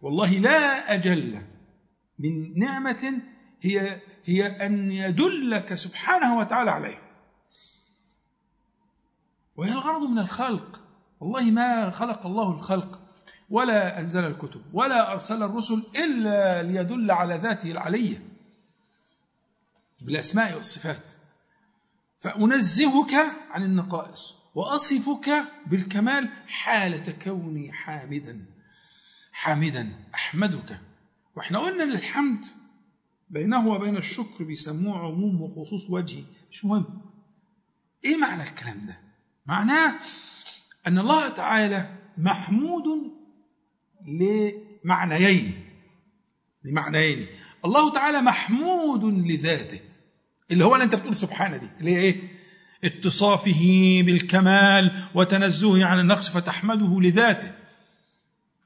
والله 0.00 0.38
لا 0.38 0.94
أجل 0.94 1.42
من 2.18 2.58
نعمة 2.58 3.20
هي 3.60 4.00
هي 4.24 4.46
أن 4.46 4.92
يدلك 4.92 5.74
سبحانه 5.74 6.38
وتعالى 6.38 6.70
عليه. 6.70 7.02
وهي 9.56 9.72
الغرض 9.72 10.02
من 10.02 10.18
الخلق. 10.18 10.80
والله 11.20 11.50
ما 11.50 11.90
خلق 11.90 12.26
الله 12.26 12.50
الخلق. 12.50 13.07
ولا 13.50 14.00
أنزل 14.00 14.24
الكتب 14.24 14.62
ولا 14.72 15.12
أرسل 15.12 15.42
الرسل 15.42 15.82
إلا 15.96 16.62
ليدل 16.62 17.10
على 17.10 17.34
ذاته 17.34 17.70
العلية 17.70 18.22
بالأسماء 20.00 20.56
والصفات. 20.56 21.10
فأنزهك 22.20 23.14
عن 23.50 23.62
النقائص 23.62 24.34
وأصفك 24.54 25.44
بالكمال 25.66 26.28
حاله 26.46 27.12
كوني 27.24 27.72
حامدا 27.72 28.44
حامدا 29.32 29.88
أحمدك. 30.14 30.80
وإحنا 31.36 31.58
قلنا 31.58 31.84
إن 31.84 31.92
الحمد 31.92 32.46
بينه 33.30 33.68
وبين 33.68 33.96
الشكر 33.96 34.44
بيسموه 34.44 34.98
عموم 34.98 35.42
وخصوص 35.42 35.90
وجهي. 35.90 36.24
مش 36.50 36.64
مهم. 36.64 37.00
إيه 38.04 38.16
معنى 38.16 38.42
الكلام 38.42 38.86
ده؟ 38.86 38.98
معناه 39.46 39.94
أن 40.86 40.98
الله 40.98 41.28
تعالى 41.28 41.90
محمود 42.18 42.84
لمعنيين. 44.06 45.64
لمعنيين. 46.64 47.26
الله 47.64 47.92
تعالى 47.92 48.20
محمود 48.20 49.04
لذاته. 49.04 49.80
اللي 50.50 50.64
هو 50.64 50.74
اللي 50.74 50.84
انت 50.84 50.94
بتقول 50.94 51.16
سبحانه 51.16 51.56
دي. 51.56 51.68
اللي 51.80 51.96
هي 51.96 52.00
إيه؟ 52.00 52.16
اتصافه 52.84 54.02
بالكمال 54.06 54.90
وتنزهه 55.14 55.84
عن 55.84 56.00
النقص 56.00 56.28
فتحمده 56.28 57.00
لذاته. 57.00 57.52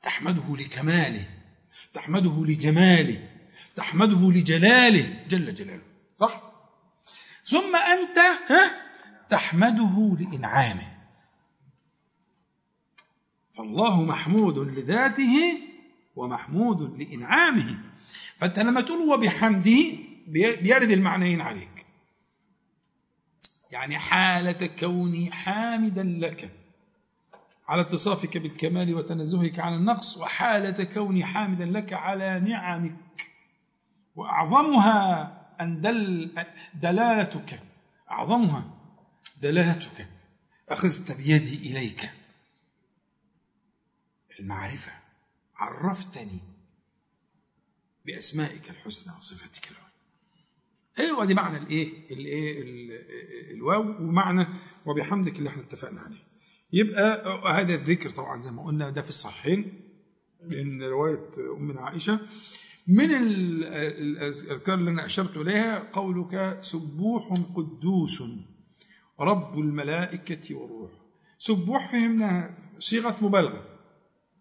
تحمده 0.02 0.56
لكماله. 0.56 1.24
تحمده 1.94 2.44
لجماله. 2.44 3.28
تحمده 3.76 4.30
لجلاله. 4.30 5.24
جل 5.28 5.54
جلاله. 5.54 5.82
صح؟ 6.20 6.42
ثم 7.44 7.76
انت 7.76 8.18
ها؟ 8.50 8.70
تحمده 9.30 10.16
لإنعامه. 10.20 10.91
فالله 13.54 14.02
محمود 14.04 14.58
لذاته 14.58 15.58
ومحمود 16.16 17.02
لإنعامه. 17.02 17.78
فأنت 18.38 18.58
لما 18.58 18.80
تقول 18.80 19.08
وبحمده 19.08 19.82
بيرد 20.62 20.90
المعنيين 20.90 21.40
عليك. 21.40 21.86
يعني 23.70 23.98
حالة 23.98 24.66
كوني 24.66 25.32
حامدا 25.32 26.02
لك. 26.02 26.50
على 27.68 27.80
اتصافك 27.80 28.38
بالكمال 28.38 28.94
وتنزهك 28.94 29.58
عن 29.58 29.74
النقص 29.74 30.16
وحالة 30.16 30.84
كوني 30.84 31.24
حامدا 31.24 31.64
لك 31.64 31.92
على 31.92 32.40
نعمك. 32.40 33.32
وأعظمها 34.16 35.32
أن 35.60 35.80
دل 35.80 36.30
دلالتك. 36.74 37.60
أعظمها 38.10 38.64
دلالتك. 39.42 40.08
أخذت 40.68 41.12
بيدي 41.16 41.70
إليك. 41.70 42.10
المعرفة. 44.42 44.92
عرفتني 45.56 46.38
بأسمائك 48.06 48.70
الحسنى 48.70 49.14
وصفاتك 49.18 49.70
العلى. 49.70 49.92
أيوه 50.98 51.24
دي 51.24 51.34
معنى 51.34 51.56
الإيه؟ 51.58 52.10
الإيه؟ 52.10 52.62
الواو 53.54 53.80
ومعنى 53.80 54.46
وبحمدك 54.86 55.38
اللي 55.38 55.48
إحنا 55.50 55.62
اتفقنا 55.62 56.00
عليه. 56.00 56.22
يبقى 56.72 57.60
هذا 57.60 57.74
الذكر 57.74 58.10
طبعا 58.10 58.40
زي 58.42 58.50
ما 58.50 58.62
قلنا 58.64 58.90
ده 58.90 59.02
في 59.02 59.08
الصحيحين 59.08 59.80
من 60.52 60.82
رواية 60.82 61.28
امنا 61.56 61.80
عائشة 61.80 62.20
من 62.86 63.10
الأذكار 63.14 64.78
اللي 64.78 64.90
أنا 64.90 65.06
أشرت 65.06 65.36
إليها 65.36 65.78
قولك 65.92 66.58
سبوح 66.62 67.32
قدوس 67.54 68.22
رب 69.20 69.58
الملائكة 69.58 70.54
والروح. 70.54 70.90
سبوح 71.38 71.92
فهمناها 71.92 72.58
صيغة 72.78 73.16
مبالغة. 73.20 73.71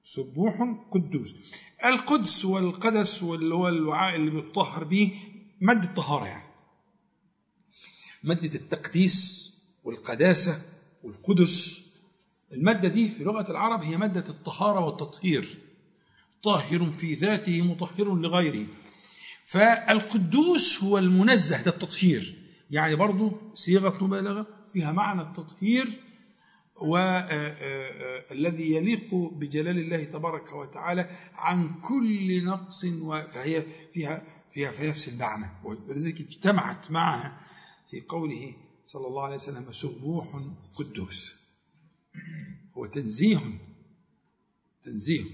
سبوح 0.03 0.75
قدوس. 0.91 1.35
القدس 1.85 2.45
والقدس 2.45 3.23
واللي 3.23 3.55
هو 3.55 3.67
الوعاء 3.67 4.15
اللي 4.15 4.31
بيطهر 4.31 4.83
به 4.83 5.11
مادة 5.61 5.93
طهارة 5.95 6.25
يعني. 6.25 6.51
مادة 8.23 8.55
التقديس 8.55 9.51
والقداسة 9.83 10.61
والقدس. 11.03 11.81
المادة 12.51 12.87
دي 12.87 13.09
في 13.09 13.23
لغة 13.23 13.51
العرب 13.51 13.83
هي 13.83 13.97
مادة 13.97 14.29
الطهارة 14.29 14.85
والتطهير. 14.85 15.57
طاهر 16.43 16.91
في 16.91 17.13
ذاته 17.13 17.61
مطهر 17.61 18.15
لغيره. 18.15 18.65
فالقدوس 19.45 20.83
هو 20.83 20.97
المنزه 20.97 21.63
ده 21.63 21.71
التطهير 21.71 22.35
يعني 22.71 22.95
برضو 22.95 23.31
صيغة 23.53 24.03
مبالغة 24.03 24.47
فيها 24.73 24.91
معنى 24.91 25.21
التطهير 25.21 25.87
والذي 26.81 28.73
يليق 28.75 29.15
بجلال 29.15 29.79
الله 29.79 30.03
تبارك 30.03 30.53
وتعالى 30.53 31.09
عن 31.35 31.79
كل 31.79 32.45
نقص 32.45 32.85
فهي 33.31 33.65
فيها 33.93 34.23
فيها 34.51 34.71
في 34.71 34.89
نفس 34.89 35.13
المعنى. 35.13 35.45
ولذلك 35.63 36.21
اجتمعت 36.21 36.91
معها 36.91 37.41
في 37.89 38.01
قوله 38.01 38.55
صلى 38.85 39.07
الله 39.07 39.23
عليه 39.23 39.35
وسلم 39.35 39.73
سبوح 39.73 40.43
قدوس. 40.75 41.33
هو 42.77 42.85
تنزيه 42.85 43.39
تنزيه. 44.83 45.25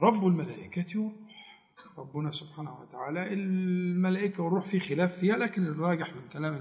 رب 0.00 0.26
الملائكة 0.26 1.12
ربنا 1.98 2.32
سبحانه 2.32 2.80
وتعالى 2.80 3.32
الملائكة 3.32 4.42
والروح 4.42 4.64
في 4.64 4.80
خلاف 4.80 5.18
فيها 5.18 5.36
لكن 5.36 5.62
الراجح 5.64 6.14
من 6.14 6.28
كلام 6.32 6.54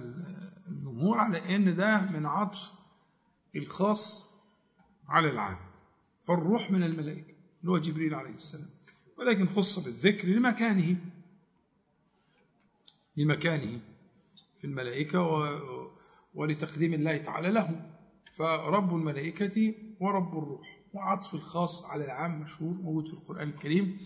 الجمهور 0.71 1.17
على 1.17 1.55
إن 1.55 1.75
ده 1.75 2.01
من 2.01 2.25
عطف 2.25 2.71
الخاص 3.55 4.29
على 5.07 5.29
العام 5.29 5.57
فالروح 6.23 6.71
من 6.71 6.83
الملائكة 6.83 7.33
اللي 7.61 7.71
هو 7.71 7.77
جبريل 7.77 8.15
عليه 8.15 8.35
السلام. 8.35 8.69
ولكن 9.17 9.47
خص 9.55 9.79
بالذكر 9.79 10.27
لمكانه. 10.27 10.95
لمكانه 13.17 13.79
في 14.57 14.67
الملائكة 14.67 15.21
و- 15.21 15.91
ولتقديم 16.35 16.93
الله 16.93 17.17
تعالى 17.17 17.49
له. 17.49 17.89
فرب 18.35 18.95
الملائكة 18.95 19.73
ورب 19.99 20.37
الروح. 20.37 20.79
وعطف 20.93 21.33
الخاص 21.33 21.85
على 21.85 22.05
العام 22.05 22.41
مشهور 22.41 22.73
موجود 22.73 23.07
في 23.07 23.13
القرآن 23.13 23.49
الكريم. 23.49 23.97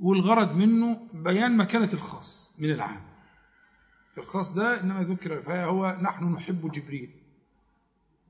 والغرض 0.00 0.56
منه 0.56 1.08
بيان 1.14 1.56
مكانة 1.56 1.90
الخاص 1.92 2.52
من 2.58 2.70
العام. 2.70 3.09
الخاص 4.20 4.50
ده 4.54 4.80
إنما 4.80 5.02
ذكر 5.02 5.42
فهو 5.42 5.98
نحن 6.02 6.24
نحب 6.32 6.72
جبريل. 6.72 7.10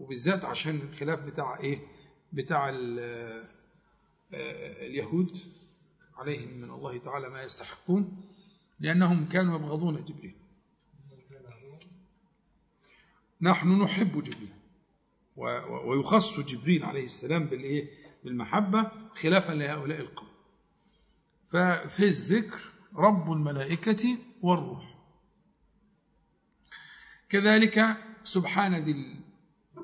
وبالذات 0.00 0.44
عشان 0.44 0.80
الخلاف 0.92 1.20
بتاع 1.20 1.58
إيه؟ 1.60 1.78
بتاع 2.32 2.68
آه، 2.68 3.42
اليهود 4.86 5.38
عليهم 6.14 6.58
من 6.58 6.70
الله 6.70 6.98
تعالى 6.98 7.28
ما 7.28 7.42
يستحقون 7.42 8.22
لأنهم 8.80 9.28
كانوا 9.28 9.56
يبغضون 9.56 10.04
جبريل. 10.04 10.34
نحن 13.40 13.82
نحب 13.82 14.12
جبريل. 14.24 14.48
ويخص 15.86 16.40
جبريل 16.40 16.84
عليه 16.84 17.04
السلام 17.04 17.44
بالإيه؟ 17.44 17.90
بالمحبة 18.24 18.90
خلافا 19.14 19.52
لهؤلاء 19.52 20.00
القوم. 20.00 20.28
ففي 21.48 22.04
الذكر 22.04 22.60
رب 22.96 23.32
الملائكة 23.32 24.18
والروح. 24.42 24.89
كذلك 27.30 27.96
سبحان 28.22 28.74
ذي 28.74 28.96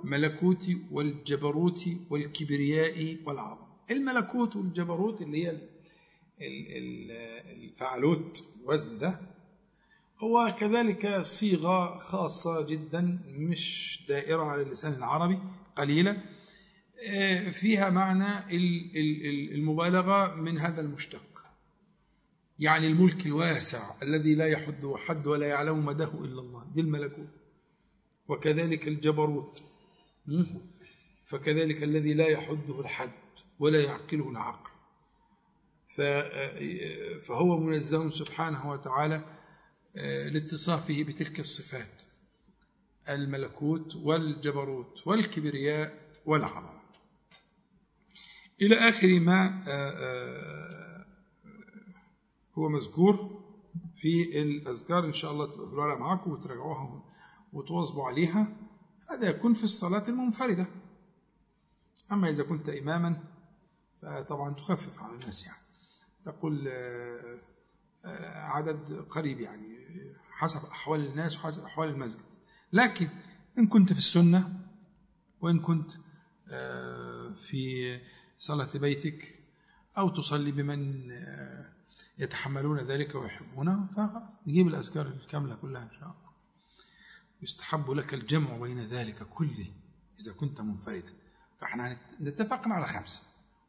الملكوت 0.05 0.67
والجبروت 0.91 1.81
والكبرياء 2.11 3.17
والعظمه 3.25 3.67
الملكوت 3.91 4.57
والجبروت 4.57 5.23
اللي 5.23 5.45
هي 5.47 5.51
ال- 5.51 5.69
ال- 6.41 6.71
ال- 6.77 7.11
الفعلوت 7.65 8.45
الوزن 8.61 8.99
ده 8.99 9.21
هو 10.19 10.55
كذلك 10.61 11.21
صيغة 11.23 11.99
خاصة 11.99 12.67
جدا 12.67 13.19
مش 13.29 14.01
دائرة 14.09 14.43
على 14.43 14.63
اللسان 14.63 14.93
العربي 14.93 15.39
قليلة. 15.77 16.23
آه، 17.09 17.51
فيها 17.51 17.91
معنى 17.91 18.57
ال- 18.57 18.97
ال- 18.97 19.27
ال- 19.27 19.55
المبالغة 19.55 20.35
من 20.35 20.59
هذا 20.59 20.81
المشتق. 20.81 21.36
يعني 22.59 22.87
الملك 22.87 23.27
الواسع 23.27 23.95
الذي 24.03 24.35
لا 24.35 24.47
يحده 24.47 24.97
حد 24.99 25.27
ولا 25.27 25.47
يعلم 25.47 25.87
مداه 25.87 26.25
إلا 26.25 26.41
الله 26.41 26.67
دي 26.75 26.81
الملكوت. 26.81 27.29
وكذلك 28.29 28.89
الجبروت? 28.89 29.63
فكذلك 31.27 31.83
الذي 31.83 32.15
لا 32.15 32.29
يحده 32.29 32.81
الحد 32.81 33.11
ولا 33.59 33.85
يعقله 33.85 34.31
العقل. 34.31 34.71
فهو 37.23 37.59
منزه 37.59 38.11
سبحانه 38.11 38.71
وتعالى 38.71 39.25
آه، 39.97 40.29
لاتصافه 40.29 41.03
بتلك 41.03 41.41
الصفات. 41.41 42.03
الملكوت 43.09 43.97
والجبروت 43.97 45.07
والكبرياء 45.07 45.99
والعظمه 46.27 46.81
إلى 48.63 48.75
آخر 48.77 49.21
ما 49.21 49.65
آه، 49.69 49.91
آه، 49.91 50.76
هو 52.59 52.69
مذكور 52.69 53.43
في 53.97 54.43
الأذكار 54.43 55.05
إن 55.05 55.13
شاء 55.13 55.33
الله 55.33 55.47
تبقى 55.47 55.67
بالورقه 55.67 55.99
معاكم 55.99 56.31
وتراجعوها 56.31 57.03
وتواظبوا 57.53 58.05
عليها. 58.05 58.57
هذا 59.11 59.29
يكون 59.29 59.55
في 59.55 59.65
الصلاة 59.65 60.05
المنفردة. 60.09 60.67
أما 62.13 62.29
إذا 62.29 62.43
كنت 62.43 62.69
إماما 62.69 63.25
فطبعا 64.03 64.55
تخفف 64.55 65.03
على 65.03 65.15
الناس 65.15 65.47
يعني. 65.47 65.59
تقول 66.25 66.69
آه، 66.69 67.41
آه، 68.05 68.39
عدد 68.39 69.07
قريب 69.11 69.41
يعني 69.41 69.77
حسب 70.31 70.69
أحوال 70.69 71.07
الناس 71.07 71.37
وحسب 71.37 71.63
أحوال 71.63 71.89
المسجد. 71.89 72.25
لكن 72.73 73.09
إن 73.59 73.67
كنت 73.67 73.93
في 73.93 73.99
السنة 73.99 74.61
وإن 75.41 75.61
كنت 75.61 75.93
آه، 76.49 77.35
في 77.41 78.01
صلاة 78.39 78.71
بيتك 78.75 79.39
أو 79.99 80.09
تصلي 80.09 80.53
بمن 80.53 81.11
يتحملون 82.19 82.79
ذلك 82.79 83.15
ويحبونه 83.15 83.87
فخلاص 83.97 84.23
نجيب 84.47 84.69
الأذكار 84.69 85.07
الكاملة 85.07 85.55
كلها 85.55 85.83
إن 85.83 85.91
شاء 85.91 86.03
الله. 86.03 86.27
يستحب 87.43 87.91
لك 87.91 88.15
الجمع 88.15 88.57
بين 88.57 88.81
ذلك 88.81 89.23
كله 89.23 89.67
إذا 90.21 90.33
كنت 90.33 90.61
منفردا. 90.61 91.13
فإحنا 91.61 91.93
هنت- 91.93 92.27
اتفقنا 92.29 92.75
على 92.75 92.87
خمسة 92.87 93.21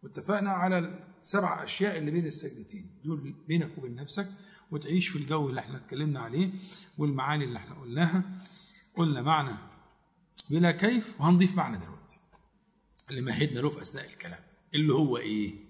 واتفقنا 0.04 0.52
على 0.52 1.00
السبع 1.22 1.64
أشياء 1.64 1.98
اللي 1.98 2.12
بين 2.12 2.26
السجدتين 2.26 2.90
دول 3.06 3.36
بينك 3.48 3.78
وبين 3.78 3.96
نفسك 3.96 4.30
وتعيش 4.72 5.08
في 5.08 5.18
الجو 5.18 5.50
اللي 5.50 5.62
إحنا 5.62 5.78
اتكلمنا 5.78 6.20
عليه 6.20 6.50
والمعاني 6.98 7.44
اللي 7.44 7.60
إحنا 7.60 7.76
قلناها. 7.76 8.24
قلنا 8.96 9.22
معنى 9.22 9.58
بلا 10.50 10.72
كيف 10.72 11.22
وهنضيف 11.22 11.56
معنى 11.56 11.78
دلوقتي. 11.78 12.18
اللي 13.10 13.22
مهدنا 13.22 13.60
له 13.60 13.70
في 13.70 13.82
أثناء 13.82 14.06
الكلام 14.10 14.40
اللي 14.76 14.94
هو 14.94 15.18
إيه؟ 15.18 15.67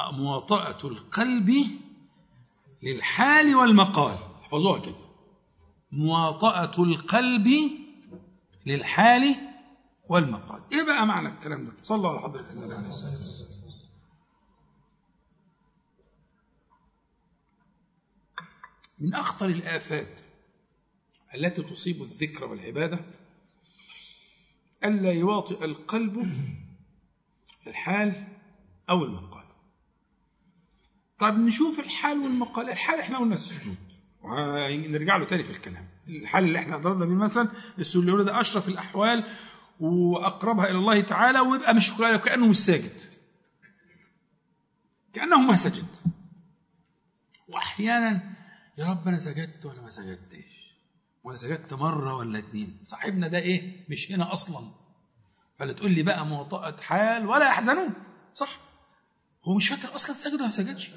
مواطأة 0.00 0.88
القلب 0.88 1.52
للحال 2.82 3.54
والمقال. 3.56 4.18
احفظوها 4.42 4.80
كده. 4.80 5.08
مواطأة 5.92 6.82
القلب 6.82 7.48
للحال 8.66 9.34
والمقال. 10.08 10.62
إيه 10.72 10.82
بقى 10.86 11.06
معنى 11.06 11.28
الكلام 11.28 11.64
ده؟ 11.64 11.72
صلوا 11.82 12.10
على 12.10 12.20
حضرة 12.20 12.50
النبي 12.50 12.74
عليه 12.74 12.88
الصلاة 12.88 13.10
والسلام. 13.10 13.58
من 18.98 19.14
أخطر 19.14 19.46
الآفات 19.46 20.08
التي 21.34 21.62
تصيب 21.62 22.02
الذكر 22.02 22.44
والعبادة 22.44 22.98
ألا 24.84 25.12
يواطئ 25.12 25.64
القلب 25.64 26.32
الحال 27.66 28.26
أو 28.90 29.04
المقال. 29.04 29.27
طيب 31.18 31.34
نشوف 31.38 31.80
الحال 31.80 32.18
والمقال. 32.18 32.70
الحال 32.70 33.00
إحنا 33.00 33.18
قلنا 33.18 33.34
السجود. 33.34 33.76
ونرجع 34.22 35.16
له 35.16 35.24
تاني 35.24 35.44
في 35.44 35.50
الكلام. 35.50 35.86
الحال 36.08 36.44
اللي 36.44 36.58
إحنا 36.58 36.76
ضربنا 36.76 37.04
بيه 37.04 37.14
مثلا 37.14 37.48
السجود 37.78 38.26
ده 38.26 38.40
أشرف 38.40 38.68
الأحوال 38.68 39.24
وأقربها 39.80 40.70
إلى 40.70 40.78
الله 40.78 41.00
تعالى 41.00 41.40
ويبقى 41.40 41.74
مش 41.74 41.92
كأنه 41.96 42.46
مش 42.46 42.56
ساجد. 42.58 43.00
كأنه 45.12 45.40
ما 45.40 45.56
سجد. 45.56 45.86
واحيانا 47.48 48.34
يا 48.78 48.86
رب 48.86 49.08
أنا 49.08 49.18
سجدت 49.18 49.66
ولا 49.66 49.82
ما 49.82 49.90
سجدتش؟ 49.90 50.74
وأنا 51.24 51.38
سجدت 51.38 51.74
مرة 51.74 52.14
ولا 52.14 52.38
اتنين. 52.38 52.78
صاحبنا 52.86 53.28
ده 53.28 53.38
إيه؟ 53.38 53.86
مش 53.90 54.12
هنا 54.12 54.32
أصلا. 54.32 54.68
فلا 55.58 55.72
تقول 55.72 55.90
لي 55.92 56.02
بقى 56.02 56.26
مواطأة 56.26 56.76
حال 56.80 57.26
ولا 57.26 57.48
يحزنون. 57.48 57.92
صح؟ 58.34 58.58
هو 59.48 59.56
مش 59.56 59.68
فاكر 59.68 59.94
أصلا 59.94 60.16
سجد 60.16 60.34
ولا 60.34 60.44
ما 60.44 60.50
سجدش. 60.50 60.90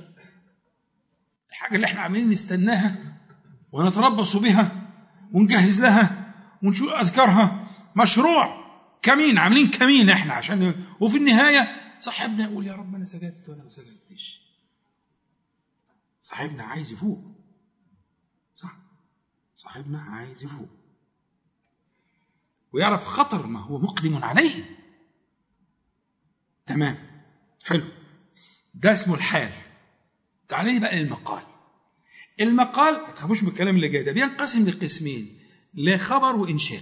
الحاجة 1.50 1.76
اللي 1.76 1.88
إحنا 1.88 2.02
عاملين 2.02 2.30
نستناها 2.30 3.18
ونتربص 3.72 4.36
بها 4.36 4.92
ونجهز 5.32 5.82
لها 5.82 6.34
ونشوف 6.64 6.90
أذكارها. 6.90 7.68
مشروع 7.96 8.62
كمين 9.02 9.38
عاملين 9.38 9.70
كمين 9.70 10.10
إحنا 10.10 10.34
عشان 10.34 10.86
وفي 11.00 11.18
النهاية 11.18 11.82
صاحبنا 12.02 12.44
يقول 12.44 12.68
يا 12.68 12.74
رب 12.74 12.96
أنا 12.96 13.06
سجدت 13.06 13.50
ولا 13.50 13.64
ما 13.64 13.70
سجدتش. 13.70 14.42
صاحبنا 16.22 16.64
عايز 16.64 16.92
يفوق. 16.92 17.20
صح. 18.56 18.76
صاحبنا 19.58 20.02
عايز 20.02 20.44
يفوق. 20.44 20.70
ويعرف 22.74 23.06
خطر 23.06 23.48
ما 23.48 23.60
هو 23.60 23.80
مقدم 23.80 24.24
عليه. 24.24 24.80
تمام. 26.68 26.98
حلو. 27.66 28.01
ده 28.82 28.94
اسمه 28.94 29.16
الحال. 29.16 29.52
تعالى 30.48 30.80
بقى 30.80 31.00
للمقال. 31.00 31.44
المقال 32.42 32.94
ما 32.94 33.12
تخافوش 33.12 33.44
من 33.44 33.50
الكلام 33.50 33.76
اللي 33.76 33.88
جاي 33.88 34.04
ده 34.04 34.12
بينقسم 34.12 34.70
لقسمين 34.70 35.40
لخبر 35.74 36.36
وإنشاء. 36.36 36.82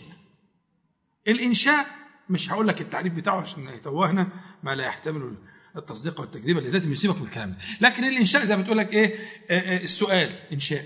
الإنشاء 1.28 1.86
مش 2.30 2.52
هقول 2.52 2.68
لك 2.68 2.82
التعريف 2.82 3.14
بتاعه 3.14 3.42
عشان 3.42 3.68
يتوهنا 3.68 4.28
ما 4.64 4.76
لا 4.76 4.86
يحتمل 4.86 5.36
التصديق 5.78 6.20
والتكذيب 6.20 6.58
اللي 6.58 6.70
ذاتي 6.70 6.92
يسيبك 6.92 7.16
من 7.22 7.24
الكلام 7.28 7.52
ده. 7.52 7.58
لكن 7.82 8.04
الإنشاء 8.04 8.44
زي 8.44 8.56
ما 8.56 8.62
بتقول 8.62 8.78
لك 8.78 8.94
إيه 8.94 9.16
آه، 9.50 9.60
آه، 9.60 9.84
السؤال 9.84 10.30
إنشاء. 10.54 10.86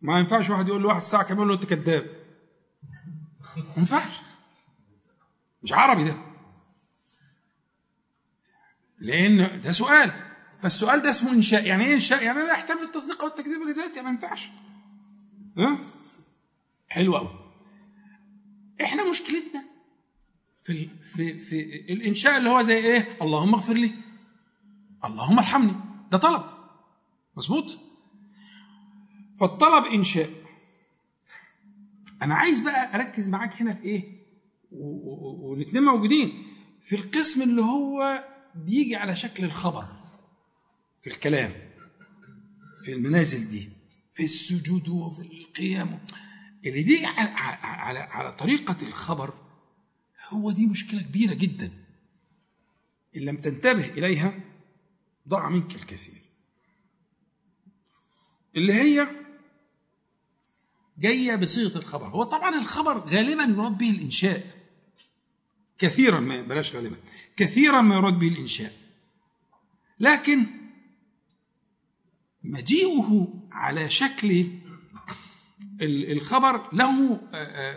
ما 0.00 0.18
ينفعش 0.18 0.50
واحد 0.50 0.68
يقول 0.68 0.82
لواحد 0.82 1.02
ساعة 1.02 1.24
كمان 1.24 1.48
له 1.48 1.54
أنت 1.54 1.64
كذاب. 1.64 2.06
ما 3.56 3.62
ينفعش. 3.76 4.12
مش 5.62 5.72
عربي 5.72 6.04
ده. 6.04 6.27
لأن 9.00 9.60
ده 9.64 9.72
سؤال. 9.72 10.12
فالسؤال 10.60 11.02
ده 11.02 11.10
اسمه 11.10 11.32
إنشاء. 11.32 11.66
يعني 11.66 11.84
إيه 11.84 11.94
إنشاء؟ 11.94 12.22
يعني 12.24 12.38
لا 12.38 12.52
يحتمل 12.52 12.82
التصديق 12.82 13.22
أو 13.22 13.28
التكذيب 13.28 13.62
لذاته 13.62 14.02
ما 14.02 14.10
ينفعش. 14.10 14.48
ها؟ 15.58 15.78
حلو 16.88 17.16
قوي 17.16 17.30
إحنا 18.82 19.10
مشكلتنا 19.10 19.64
في 20.64 20.88
في 21.02 21.38
في 21.38 21.62
الإنشاء 21.92 22.38
اللي 22.38 22.48
هو 22.50 22.62
زي 22.62 22.76
إيه؟ 22.76 23.06
اللهم 23.22 23.54
اغفر 23.54 23.74
لي. 23.74 23.94
اللهم 25.04 25.38
ارحمني. 25.38 25.74
ده 26.10 26.18
طلب. 26.18 26.42
مظبوط؟ 27.36 27.78
فالطلب 29.40 29.84
إنشاء. 29.84 30.30
أنا 32.22 32.34
عايز 32.34 32.60
بقى 32.60 32.94
أركز 32.94 33.28
معاك 33.28 33.62
هنا 33.62 33.74
في 33.74 33.82
إيه؟ 33.82 34.04
والاثنين 34.72 35.82
موجودين. 35.82 36.32
في 36.82 36.94
القسم 36.96 37.42
اللي 37.42 37.62
هو 37.62 38.24
بيجي 38.64 38.96
على 38.96 39.16
شكل 39.16 39.44
الخبر 39.44 39.86
في 41.02 41.06
الكلام 41.06 41.52
في 42.82 42.92
المنازل 42.92 43.48
دي 43.50 43.68
في 44.12 44.24
السجود 44.24 44.88
وفي 44.88 45.22
القيام. 45.22 46.00
اللي 46.66 46.82
بيجي 46.82 47.06
على, 47.06 47.28
على, 47.62 47.98
على 47.98 48.32
طريقة 48.32 48.76
الخبر 48.82 49.34
هو 50.28 50.50
دي 50.50 50.66
مشكلة 50.66 51.02
كبيرة 51.02 51.34
جدا. 51.34 51.72
إن 53.16 53.20
لم 53.20 53.36
تنتبه 53.36 53.88
إليها 53.88 54.40
ضاع 55.28 55.48
منك 55.48 55.74
الكثير. 55.76 56.22
اللي 58.56 58.72
هي 58.74 59.08
جاية 60.98 61.36
بصيغة 61.36 61.78
الخبر. 61.78 62.06
هو 62.06 62.24
طبعا 62.24 62.58
الخبر 62.58 62.98
غالبا 62.98 63.42
يراد 63.42 63.78
به 63.78 63.90
الإنشاء. 63.90 64.57
كثيرا 65.78 66.20
ما 66.20 66.42
بلاش 66.42 66.74
غالبا 66.74 66.96
كثيرا 67.36 67.80
ما 67.80 67.94
يراد 67.94 68.18
به 68.18 68.28
الإنشاء. 68.28 68.72
لكن 70.00 70.46
مجيئه 72.44 73.34
على 73.52 73.90
شكل 73.90 74.46
الخبر 75.82 76.68
له 76.72 77.20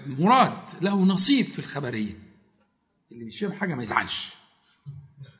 مراد 0.08 0.54
له 0.82 1.04
نصيب 1.06 1.46
في 1.46 1.60
الخبرية. 1.60 2.14
اللي 3.12 3.26
مش 3.26 3.40
فاهم 3.40 3.54
حاجة 3.54 3.76
ما 3.76 3.84
يزعلش. 3.84 4.30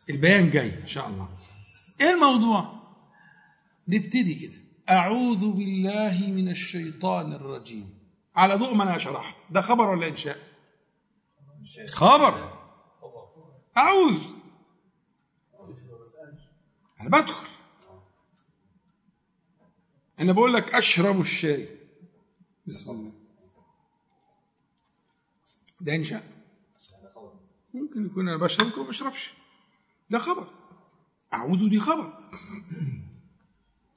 البيان 0.10 0.52
جاي 0.52 0.82
إن 0.82 0.88
شاء 0.88 1.08
الله. 1.08 1.30
إيه 2.02 2.14
الموضوع؟ 2.14 2.82
نبتدي 3.88 4.36
كده. 4.36 4.62
أعوذ 4.90 5.52
بالله 5.52 6.28
من 6.28 6.50
الشيطان 6.50 7.34
الرجيم. 7.34 7.94
على 8.36 8.56
ضوء 8.56 8.76
ما 8.76 8.84
أنا 8.84 8.98
شرحت. 8.98 9.36
ده 9.50 9.62
خبر 9.62 9.90
ولا 9.90 10.08
إنشاء؟ 10.08 10.51
خبر. 11.94 12.62
أعوذ. 13.78 14.22
أنا 17.02 17.10
بدخل. 17.10 17.48
أنا 20.20 20.34
بقول 20.34 20.54
لك 20.54 20.76
أشرب 20.76 21.22
الشاي. 21.22 21.78
بسم 22.68 22.92
الله 22.92 23.12
ده 25.82 25.96
إنشاء 25.96 26.24
ممكن 27.74 28.06
يكون 28.06 28.30
أنا 28.30 28.38
بشرب 28.38 28.66
ممكن 28.66 28.82
ما 28.82 28.88
بشربش. 28.88 29.34
ده 30.10 30.20
خبر. 30.20 30.48
أعوذ 31.34 31.70
دي 31.70 31.80
خبر. 31.80 32.30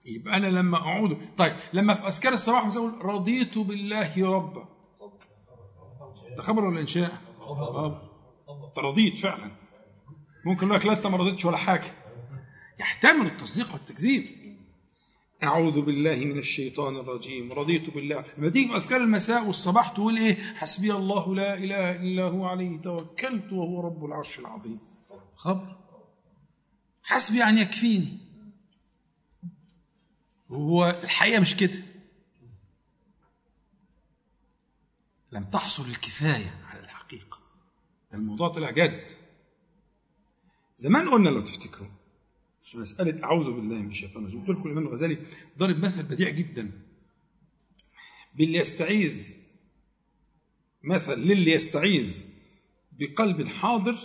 يبقى 0.07 0.37
أنا 0.37 0.47
لما 0.47 0.77
أعوذ. 0.79 1.15
طيب 1.37 1.53
لما 1.73 1.95
في 1.95 2.09
أذكار 2.09 2.33
الصباح 2.33 2.67
مثلا 2.67 3.03
رضيت 3.03 3.59
بالله 3.59 4.31
ربا. 4.37 4.69
ده 6.37 6.43
خبر 6.43 6.65
ولا 6.65 6.81
إنشاء؟ 6.81 7.34
خبر 7.45 8.01
رضيت 8.79 9.19
فعلا. 9.19 9.51
ممكن 10.47 10.69
لك 10.69 10.87
لا 10.87 10.93
أنت 10.93 11.07
ما 11.07 11.17
رضيتش 11.17 11.45
ولا 11.45 11.57
حاجة. 11.57 11.93
يحتمل 12.81 13.27
التصديق 13.27 13.73
والتكذيب. 13.73 14.25
أعوذ 15.43 15.81
بالله 15.81 16.17
من 16.17 16.39
الشيطان 16.39 16.97
الرجيم. 16.97 17.53
رضيت 17.53 17.95
بالله. 17.95 18.25
لما 18.39 18.49
تيجي 18.49 18.69
في 18.69 18.77
أذكار 18.77 19.01
المساء 19.01 19.47
والصباح 19.47 19.89
تقول 19.89 20.17
إيه؟ 20.17 20.35
حسبي 20.35 20.93
الله 20.93 21.35
لا 21.35 21.59
إله 21.59 22.03
إلا 22.03 22.23
هو 22.23 22.47
عليه 22.47 22.83
توكلت 22.83 23.53
وهو 23.53 23.81
رب 23.81 24.05
العرش 24.05 24.39
العظيم. 24.39 24.79
خبر. 25.37 25.77
حسبي 27.03 27.39
يعني 27.39 27.61
يكفيني. 27.61 28.19
هو 30.51 31.01
الحقيقة 31.03 31.41
مش 31.41 31.57
كده. 31.57 31.79
لم 35.35 35.45
تحصل 35.45 35.87
الكفاية 35.87 36.61
على 36.65 36.81
الحقيقة. 36.81 37.39
ده 38.13 38.19
الموضوع 38.19 38.49
طلع 38.49 38.71
جد. 38.71 39.07
زمان 40.77 41.09
قلنا 41.09 41.29
لو 41.29 41.41
تفتكروا 41.41 41.89
في 42.63 42.79
مسألة 42.79 43.25
أعوذ 43.25 43.45
بالله 43.45 43.83
من 43.83 43.89
الشيطان 43.89 44.23
الرجيم 44.23 44.47
قلت 44.47 44.59
لكم 44.59 44.69
الإمام 44.69 44.87
الغزالي 44.87 45.19
ضرب 45.59 45.85
مثل 45.85 46.03
بديع 46.03 46.31
جدا. 46.31 46.71
باللي 48.35 48.59
يستعيذ 48.59 49.37
مثل 50.85 51.19
للي 51.19 51.53
يستعيذ 51.53 52.25
بقلب 52.93 53.49
حاضر 53.49 53.99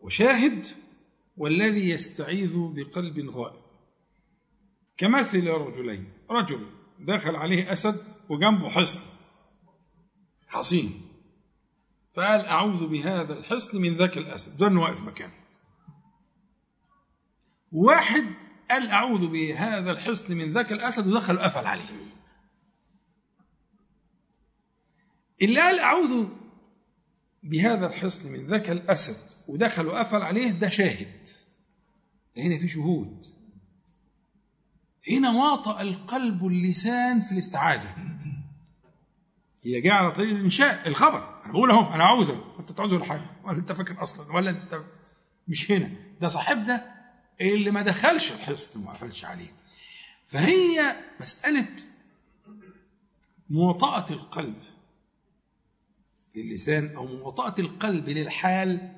وشاهد 0.00 0.66
والذي 1.36 1.90
يستعيذ 1.90 2.56
بقلب 2.56 3.30
غائب. 3.30 3.62
كمثل 4.96 5.46
رجلين 5.46 6.12
رجل 6.30 6.66
دخل 6.98 7.36
عليه 7.36 7.72
أسد 7.72 8.14
وجنبه 8.28 8.68
حصن. 8.68 9.00
حصين. 10.50 11.02
فقال 12.14 12.46
أعوذ 12.46 12.86
بهذا 12.86 13.38
الحصن 13.38 13.80
من 13.80 13.96
ذاك 13.96 14.18
الأسد. 14.18 14.56
دون 14.56 14.76
واقف 14.76 15.00
مكانه. 15.00 15.32
واحد 17.72 18.24
قال 18.70 18.90
أعوذ 18.90 19.26
بهذا 19.26 19.92
الحصن 19.92 20.36
من 20.36 20.52
ذاك 20.52 20.72
الأسد 20.72 21.06
ودخل 21.06 21.36
وقفل 21.36 21.66
عليه. 21.66 22.10
اللي 25.42 25.60
قال 25.60 25.78
أعوذ 25.78 26.26
بهذا 27.42 27.86
الحصن 27.86 28.32
من 28.32 28.46
ذاك 28.46 28.70
الأسد 28.70 29.16
ودخل 29.48 29.86
وقفل 29.86 30.22
عليه 30.22 30.50
ده 30.50 30.68
شاهد. 30.68 31.28
هنا 32.36 32.58
في 32.58 32.68
شهود. 32.68 33.26
هنا 35.10 35.30
واطأ 35.30 35.80
القلب 35.80 36.46
اللسان 36.46 37.20
في 37.20 37.32
الاستعاذة. 37.32 38.09
هي 39.62 39.80
جاية 39.80 39.92
على 39.92 40.10
طريق 40.10 40.30
الإنشاء 40.30 40.88
الخبر. 40.88 41.40
أنا 41.44 41.52
بقول 41.52 41.70
أهو 41.70 41.94
أنا 41.94 42.04
عاوزه 42.04 42.44
أنت 42.58 42.72
تعوزه 42.72 42.96
ولا 42.96 43.04
حاجة؟ 43.04 43.26
ولا 43.44 43.58
أنت 43.58 43.72
فاكر 43.72 44.02
أصلا؟ 44.02 44.32
ولا 44.36 44.50
أنت 44.50 44.82
مش 45.48 45.70
هنا. 45.70 45.90
ده 46.20 46.28
صاحبنا 46.28 46.94
اللي 47.40 47.70
ما 47.70 47.82
دخلش 47.82 48.32
الحصن 48.32 48.80
وما 48.80 48.92
قفلش 48.92 49.24
عليه. 49.24 49.52
فهي 50.28 50.96
مسألة 51.20 51.66
مواطأة 53.50 54.10
القلب 54.10 54.62
للسان 56.34 56.96
أو 56.96 57.06
مواطأة 57.06 57.54
القلب 57.58 58.08
للحال 58.08 58.92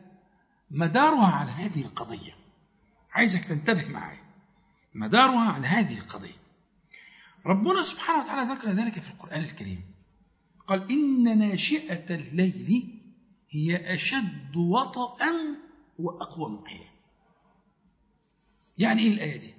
مدارها 0.71 1.27
على 1.27 1.51
هذه 1.51 1.81
القضية. 1.81 2.37
عايزك 3.13 3.45
تنتبه 3.45 3.89
معايا. 3.89 4.23
مدارها 4.95 5.53
على 5.53 5.67
هذه 5.67 5.99
القضية. 5.99 6.43
ربنا 7.47 7.83
سبحانه 7.83 8.25
وتعالى 8.25 8.55
ذكر 8.55 8.69
ذلك 8.71 8.99
في 8.99 9.11
القرآن 9.11 9.41
الكريم. 9.41 9.92
قال 10.73 10.91
إن 10.91 11.39
ناشئة 11.39 12.15
الليل 12.15 13.01
هي 13.51 13.95
أشد 13.95 14.57
وطئا 14.57 15.33
وأقوى 15.99 16.63
قيلا 16.67 16.93
يعني 18.79 19.03
إيه 19.03 19.13
الآية 19.13 19.37
دي؟ 19.37 19.55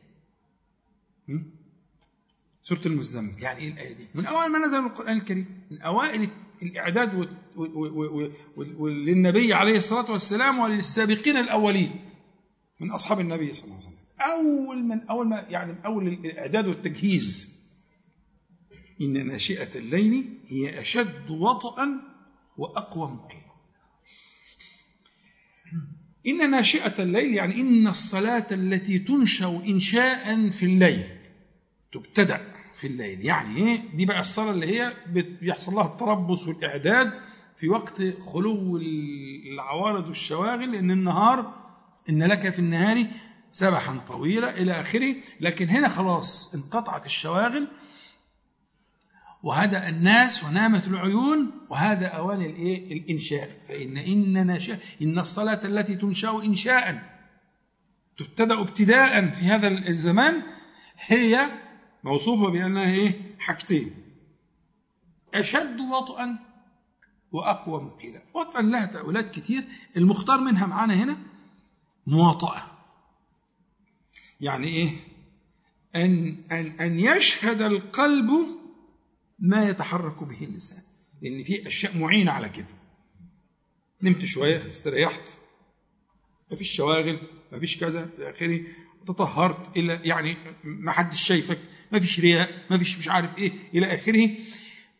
سورة 2.64 2.82
المزمل. 2.86 3.44
يعني 3.44 3.60
إيه 3.60 3.72
الآية 3.74 3.94
دي؟ 3.94 4.08
من 4.16 4.26
أوائل 4.26 4.52
ما 4.52 4.60
نزل 4.60 4.78
القرآن 4.78 5.18
الكريم 5.18 5.68
من 5.72 5.82
أوائل 5.82 6.28
الإعداد 6.64 7.30
للنبي 8.88 9.54
عليه 9.54 9.78
الصلاة 9.78 10.12
والسلام 10.12 10.60
وللسابقين 10.60 11.38
الأولين 11.38 11.92
من 12.80 12.92
أصحاب 12.92 13.20
النبي 13.20 13.54
صلى 13.54 13.64
الله 13.66 13.76
عليه 13.76 13.86
وسلم. 13.88 13.98
أول 14.20 14.84
من 14.84 15.02
أول 15.02 15.28
ما 15.28 15.46
يعني 15.50 15.86
أول 15.86 16.08
الإعداد 16.08 16.68
والتجهيز. 16.68 17.60
إن 19.04 19.28
ناشئة 19.28 19.78
الليل 19.80 20.40
هي 20.48 20.82
أشد 20.82 21.30
وطئا 21.30 21.88
وأقوى 22.58 23.08
مقيما 23.12 23.44
إن 26.28 26.52
ناشئة 26.52 27.04
الليل 27.04 27.34
يعني 27.34 27.62
إن 27.62 27.88
الصلاة 27.88 28.48
التي 28.52 29.00
تنشأ 29.00 29.62
إنشاء 29.68 30.50
في 30.50 30.66
الليل 30.66 31.04
تبتدأ 31.92 32.42
في 32.76 32.88
الليل. 32.88 33.26
يعني 33.26 33.58
إيه؟ 33.58 33.80
دي 33.94 34.06
بقى 34.06 34.22
الصلاة 34.22 34.52
اللي 34.52 34.68
هي 34.68 34.94
بيحصل 35.42 35.74
لها 35.74 35.86
التربص 35.86 36.48
والإعداد 36.48 37.14
في 37.60 37.70
وقت 37.70 38.02
خلو 38.34 38.78
العوارض 38.78 40.08
والشواغل 40.08 40.72
لأن 40.72 40.92
النهار 40.92 41.54
إن 42.10 42.24
لك 42.24 42.50
في 42.50 42.60
النهار 42.60 43.06
سبحا 43.52 43.98
طويلا 43.98 44.58
إلى 44.62 44.72
آخره. 44.82 45.16
لكن 45.42 45.70
هنا 45.70 45.90
خلاص 45.90 46.56
انقطعت 46.56 47.06
الشواغل 47.06 47.68
وهدأ 49.44 49.90
الناس 49.90 50.44
ونامت 50.44 50.88
العيون 50.88 51.52
وهذا 51.70 52.08
أوان 52.08 52.42
الإيه؟ 52.42 52.94
الإنشاء 52.94 53.62
فإن 53.68 53.98
إن 53.98 54.38
إن 55.02 55.20
الصلاة 55.20 55.66
التي 55.66 55.96
تنشأ 55.96 56.42
إنشاء 56.44 57.14
تبتدأ 58.18 58.62
ابتداء 58.62 59.30
في 59.30 59.46
هذا 59.46 59.68
الزمان 59.68 60.42
هي 60.98 61.46
موصوفة 62.04 62.50
بأنها 62.50 62.92
إيه؟ 62.92 63.36
حاجتين 63.40 63.96
أشد 65.34 65.80
وطئا 65.80 66.40
وأقوى 67.32 67.82
مقيلا 67.82 68.22
وطئا 68.34 68.62
لها 68.62 68.86
تأويلات 68.86 69.30
كتير 69.36 69.64
المختار 69.98 70.40
منها 70.42 70.66
معانا 70.68 70.94
هنا 70.94 71.18
مواطأة 72.08 72.64
يعني 74.42 74.68
إيه؟ 74.68 74.90
أن 75.96 76.36
أن 76.52 76.66
أن 76.80 77.00
يشهد 77.00 77.62
القلب 77.62 78.30
ما 79.44 79.70
يتحرك 79.70 80.24
به 80.24 80.44
اللسان. 80.44 80.84
لأن 81.22 81.44
في 81.44 81.68
أشياء 81.68 81.98
معينة 81.98 82.32
على 82.32 82.50
كده. 82.50 82.68
نمت 84.02 84.26
شوية 84.26 84.70
استريحت. 84.70 85.22
ما 86.52 86.58
فيش 86.58 86.72
شواغل 86.72 87.18
ما 87.52 87.60
فيش 87.60 87.78
كذا 87.78 88.10
إلى 88.18 88.30
آخره. 88.30 88.62
تطهرت 89.08 89.78
الا 89.78 90.00
يعني 90.04 90.38
ما 90.64 90.92
حدش 90.92 91.22
شايفك 91.22 91.60
ما 91.92 92.00
فيش 92.00 92.20
رياء 92.20 92.66
ما 92.72 92.78
فيش 92.78 92.98
مش 92.98 93.08
عارف 93.08 93.38
إيه 93.38 93.52
إلى 93.74 93.96
آخره. 93.96 94.30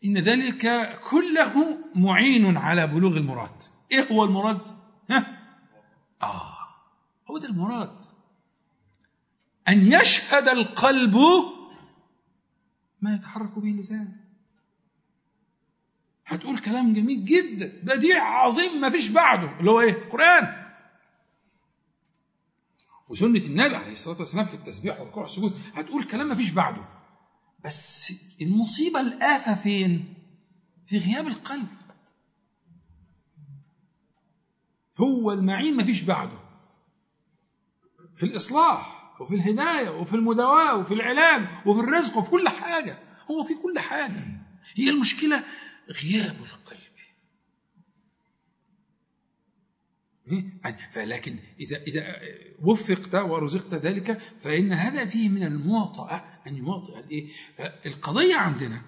إن 0.04 0.18
ذلك 0.18 0.90
كله 1.10 1.78
معين 1.94 2.56
على 2.56 2.86
بلوغ 2.86 3.16
المراد. 3.16 3.62
إيه 3.92 4.12
هو 4.12 4.24
المراد؟ 4.24 4.60
ها؟ 5.10 5.38
آه 6.22 6.56
هو 7.30 7.38
ده 7.38 7.48
المراد. 7.48 8.04
أن 9.68 9.92
يشهد 9.92 10.48
القلب 10.48 11.16
ما 13.00 13.14
يتحرك 13.14 13.58
به 13.58 13.70
اللسان. 13.70 14.23
هتقول 16.26 16.58
كلام 16.58 16.92
جميل 16.92 17.24
جدا 17.24 17.72
بديع 17.82 18.24
عظيم 18.24 18.80
ما 18.80 18.90
فيش 18.90 19.08
بعده 19.08 19.58
اللي 19.60 19.70
هو 19.70 19.80
إيه؟ 19.80 19.94
قرآن. 20.10 20.64
وسنة 23.08 23.38
النبي 23.38 23.76
عليه 23.76 23.92
الصلاة 23.92 24.18
والسلام 24.18 24.44
في 24.46 24.54
التسبيح 24.54 25.00
والركوع 25.00 25.22
والسجود 25.22 25.60
هتقول 25.74 26.04
كلام 26.04 26.28
ما 26.28 26.34
فيش 26.34 26.50
بعده. 26.50 26.84
بس 27.64 28.12
المصيبة 28.42 29.00
الآفة 29.00 29.54
فين؟ 29.54 30.14
في 30.86 30.98
غياب 30.98 31.26
القلب. 31.26 31.68
هو 34.98 35.32
المعين 35.32 35.76
ما 35.76 35.84
فيش 35.84 36.02
بعده. 36.02 36.38
في 38.16 38.26
الإصلاح 38.26 39.04
وفي 39.20 39.34
الهداية 39.34 39.88
وفي 39.90 40.16
المداواة 40.16 40.76
وفي 40.76 40.94
العلاج 40.94 41.42
وفي 41.66 41.80
الرزق 41.80 42.16
وفي 42.16 42.30
كل 42.30 42.48
حاجة. 42.48 42.98
هو 43.30 43.44
في 43.44 43.54
كل 43.54 43.78
حاجة. 43.78 44.24
هي 44.74 44.90
المشكلة 44.90 45.44
غياب 45.88 46.36
القلب 46.42 46.78
إيه؟ 50.32 50.44
فلكن 50.92 51.36
إذا 51.60 51.82
إذا 51.82 52.20
وفقت 52.62 53.14
ورزقت 53.14 53.74
ذلك 53.74 54.20
فإن 54.40 54.72
هذا 54.72 55.06
فيه 55.06 55.28
من 55.28 55.42
المواطأة 55.42 56.16
أن 56.46 56.56
يواطئ 56.56 56.98
الإيه؟ 56.98 57.32
فالقضية 57.56 58.36
عندنا 58.36 58.82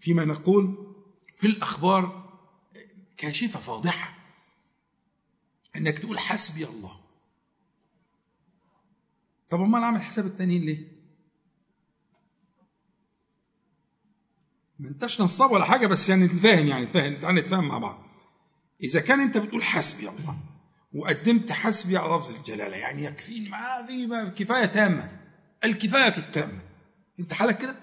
فيما 0.00 0.24
نقول 0.24 0.94
في 1.36 1.46
الأخبار 1.46 2.30
كاشفة 3.16 3.60
فاضحة 3.60 4.18
إنك 5.76 5.98
تقول 5.98 6.18
حسبي 6.18 6.64
الله 6.64 7.00
طب 9.50 9.60
أمال 9.60 9.82
أعمل 9.82 10.02
حساب 10.02 10.26
التانيين 10.26 10.62
ليه؟ 10.62 10.89
ما 14.80 14.88
انتش 14.88 15.20
نصاب 15.20 15.50
ولا 15.50 15.64
حاجة 15.64 15.86
بس 15.86 16.08
يعني 16.08 16.24
نتفاهم 16.24 16.66
يعني 16.66 16.84
نتفاهم 16.84 17.14
تعالى 17.14 17.40
نتفاهم 17.40 17.68
مع 17.68 17.78
بعض. 17.78 18.06
إذا 18.82 19.00
كان 19.00 19.20
أنت 19.20 19.38
بتقول 19.38 19.62
حسبي 19.62 20.08
الله 20.08 20.38
وقدمت 20.94 21.52
حسبي 21.52 21.96
على 21.96 22.16
لفظ 22.16 22.36
الجلالة 22.36 22.76
يعني 22.76 23.04
يكفيني 23.04 23.48
ما 23.48 23.82
في 23.86 24.30
كفاية 24.44 24.66
تامة 24.66 25.20
الكفاية 25.64 26.16
التامة 26.16 26.62
أنت 27.20 27.32
حالك 27.32 27.58
كده؟ 27.58 27.76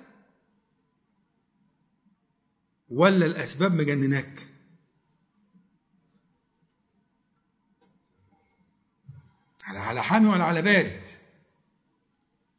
ولا 2.90 3.26
الأسباب 3.26 3.74
مجنناك؟ 3.74 4.48
على 9.64 9.80
على 9.80 10.04
حامي 10.04 10.30
ولا 10.30 10.44
على 10.44 10.62
بارد؟ 10.62 11.10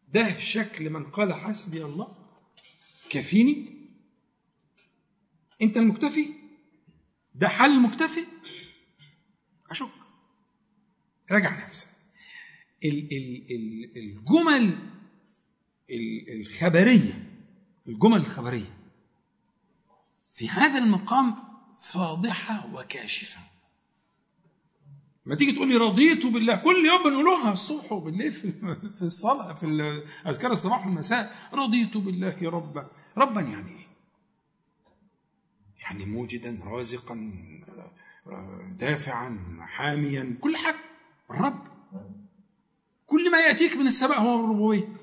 ده 0.09 0.39
شكل 0.39 0.91
من 0.91 1.05
قال 1.05 1.35
حسبي 1.35 1.85
الله 1.85 2.09
كفيني 3.11 3.78
انت 5.63 5.77
المكتفي؟ 5.77 6.27
ده 7.35 7.49
حل 7.49 7.71
المكتفي 7.71 8.25
أشك. 9.71 9.89
راجع 11.31 11.67
نفسك. 11.67 11.89
ال- 12.85 13.09
ال- 13.13 13.47
ال- 13.51 13.97
الجمل 13.99 14.79
ال- 15.91 16.41
الخبرية 16.41 17.25
الجمل 17.89 18.17
الخبرية 18.21 18.77
في 20.35 20.49
هذا 20.49 20.79
المقام 20.79 21.35
فاضحة 21.83 22.75
وكاشفة. 22.75 23.41
ما 25.27 25.35
تيجي 25.35 25.53
تقول 25.53 25.69
لي 25.69 25.77
رضيت 25.77 26.27
بالله 26.27 26.57
كل 26.57 26.87
يوم 26.87 27.03
بنقولوها 27.05 27.53
الصبح 27.53 27.93
وبالليل 27.93 28.33
في 28.33 28.53
في 28.99 29.03
الصلاة 29.03 29.55
في 29.55 29.67
أذكار 30.27 30.53
الصباح 30.53 30.87
والمساء 30.87 31.49
رضيت 31.53 31.97
بالله 31.97 32.51
ربا. 32.51 32.91
ربا 33.17 33.41
يعني 33.41 33.71
إيه؟ 33.71 33.88
يعني 35.91 36.05
موجدا 36.05 36.59
رازقا 36.65 37.33
دافعا 38.79 39.57
حاميا 39.61 40.39
كل 40.41 40.57
حاجة. 40.57 40.77
الرب. 41.31 41.69
كل 43.07 43.31
ما 43.31 43.39
يأتيك 43.39 43.77
من 43.77 43.87
السماء 43.87 44.21
هو 44.21 44.45
الربوبيه 44.45 44.97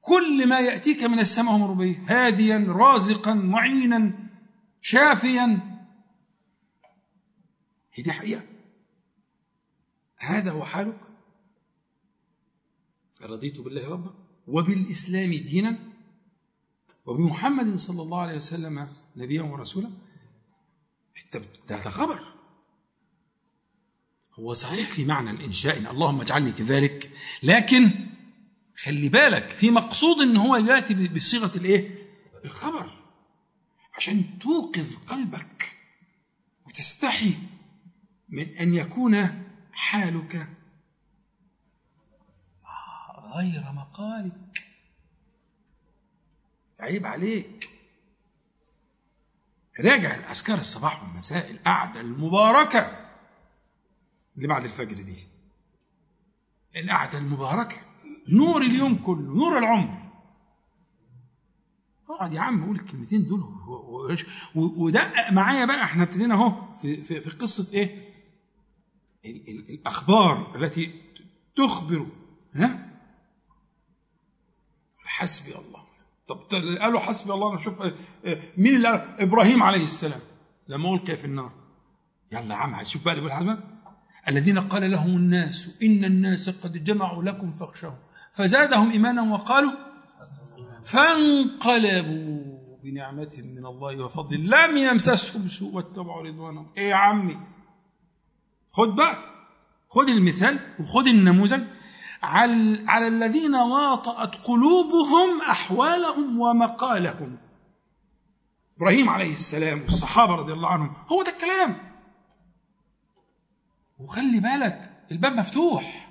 كل 0.00 0.48
ما 0.48 0.60
يأتيك 0.60 1.02
من 1.02 1.18
السماء 1.18 1.52
هو 1.52 1.64
الربوبيه 1.64 2.04
هاديا 2.08 2.64
رازقا 2.68 3.34
معينا 3.34 4.12
شافيا. 4.80 5.58
هي 7.92 8.02
دي 8.02 8.12
حقيقة. 8.12 8.42
هذا 10.18 10.50
هو 10.50 10.64
حالك. 10.64 11.00
رضيت 13.22 13.60
بالله 13.60 13.88
ربا 13.88 14.14
وبالإسلام 14.46 15.30
دينا. 15.30 15.78
وبمحمد 17.06 17.76
صلى 17.76 18.02
الله 18.02 18.20
عليه 18.20 18.36
وسلم 18.36 18.88
نبيا 19.16 19.42
ورسولا؟ 19.42 19.90
أنت 21.24 21.42
ده 21.68 21.76
خبر. 21.76 22.36
هو 24.34 24.54
صحيح 24.54 24.88
في 24.88 25.04
معنى 25.04 25.30
الإنشاء 25.30 25.78
إن 25.78 25.86
اللهم 25.86 26.20
اجعلني 26.20 26.52
كذلك 26.52 27.10
لكن 27.42 27.90
خلي 28.76 29.08
بالك 29.08 29.48
في 29.48 29.70
مقصود 29.70 30.20
إن 30.20 30.36
هو 30.36 30.56
يأتي 30.56 30.94
بصيغة 31.08 31.56
الإيه؟ 31.56 31.98
الخبر. 32.44 32.90
عشان 33.94 34.38
توقظ 34.38 34.96
قلبك 34.96 35.76
وتستحي 36.66 37.34
من 38.28 38.48
أن 38.58 38.74
يكون 38.74 39.44
حالك 39.72 40.48
غير 43.34 43.72
مقالك. 43.72 44.64
عيب 46.80 47.06
عليك. 47.06 47.75
راجع 49.80 50.14
الأذكار 50.14 50.58
الصباح 50.58 51.02
والمساء 51.02 51.50
القعدة 51.50 52.00
المباركة 52.00 53.08
اللي 54.36 54.48
بعد 54.48 54.64
الفجر 54.64 55.02
دي. 55.02 55.16
القعدة 56.76 57.18
المباركة. 57.18 57.76
نور 58.28 58.62
اليوم 58.62 58.94
كله 58.98 59.34
نور 59.34 59.58
العمر. 59.58 60.06
اقعد 62.10 62.32
يا 62.32 62.40
عم 62.40 62.64
قول 62.66 62.76
الكلمتين 62.76 63.26
دول 63.26 63.40
ودقق 64.54 65.32
معايا 65.32 65.64
بقى. 65.64 65.82
إحنا 65.82 66.02
ابتدينا 66.02 66.34
اهو 66.34 66.74
في, 66.82 66.96
في, 66.96 67.20
في 67.20 67.30
قصة 67.30 67.74
إيه؟ 67.74 68.14
ال 69.24 69.48
ال 69.50 69.70
الأخبار 69.70 70.56
التي 70.56 70.90
تخبر. 71.56 72.06
ها؟ 72.54 72.86
حسبي 75.04 75.58
الله. 75.58 75.85
طب 76.28 76.38
قالوا 76.80 77.00
حسبي 77.00 77.32
الله 77.32 77.52
أنا 77.52 77.60
شوف 77.60 77.82
مين 78.56 78.76
اللي 78.76 78.88
قال؟ 78.88 79.20
إبراهيم 79.20 79.62
عليه 79.62 79.86
السلام. 79.86 80.20
لما 80.68 80.94
القي 80.94 81.16
في 81.16 81.24
النار. 81.24 81.52
يلا 82.32 82.54
يا 82.54 82.54
عم 82.54 82.74
هتشوف 82.74 83.04
بقى 83.04 83.14
اللي 83.14 83.58
الذين 84.28 84.58
قال 84.58 84.90
لهم 84.90 85.16
الناس 85.16 85.68
إن 85.82 86.04
الناس 86.04 86.50
قد 86.50 86.84
جمعوا 86.84 87.22
لكم 87.22 87.52
فاخشوهم. 87.52 87.96
فزادهم 88.32 88.90
إيمانا 88.90 89.22
وقالوا 89.32 89.72
فانقلبوا 90.84 92.58
بنعمة 92.82 93.30
من 93.36 93.66
الله 93.66 94.04
وفضل. 94.04 94.50
لم 94.50 94.76
يمسسهم 94.76 95.48
سوء 95.48 95.74
واتبعوا 95.74 96.22
رضوانه 96.22 96.66
إيه 96.78 96.90
يا 96.90 96.94
عمي؟ 96.94 97.36
خد 98.72 98.96
بقى. 98.96 99.16
خد 99.88 100.08
المثال 100.08 100.58
وخد 100.80 101.06
النموذج. 101.06 101.60
على, 102.26 103.08
الذين 103.08 103.54
واطأت 103.54 104.34
قلوبهم 104.46 105.40
أحوالهم 105.40 106.40
ومقالهم. 106.40 107.36
إبراهيم 108.76 109.08
عليه 109.08 109.34
السلام 109.34 109.82
والصحابة 109.82 110.34
رضي 110.34 110.52
الله 110.52 110.68
عنهم 110.68 110.92
هو 111.12 111.22
ده 111.22 111.32
الكلام. 111.32 111.76
وخلي 113.98 114.40
بالك 114.40 114.90
الباب 115.12 115.36
مفتوح. 115.36 116.08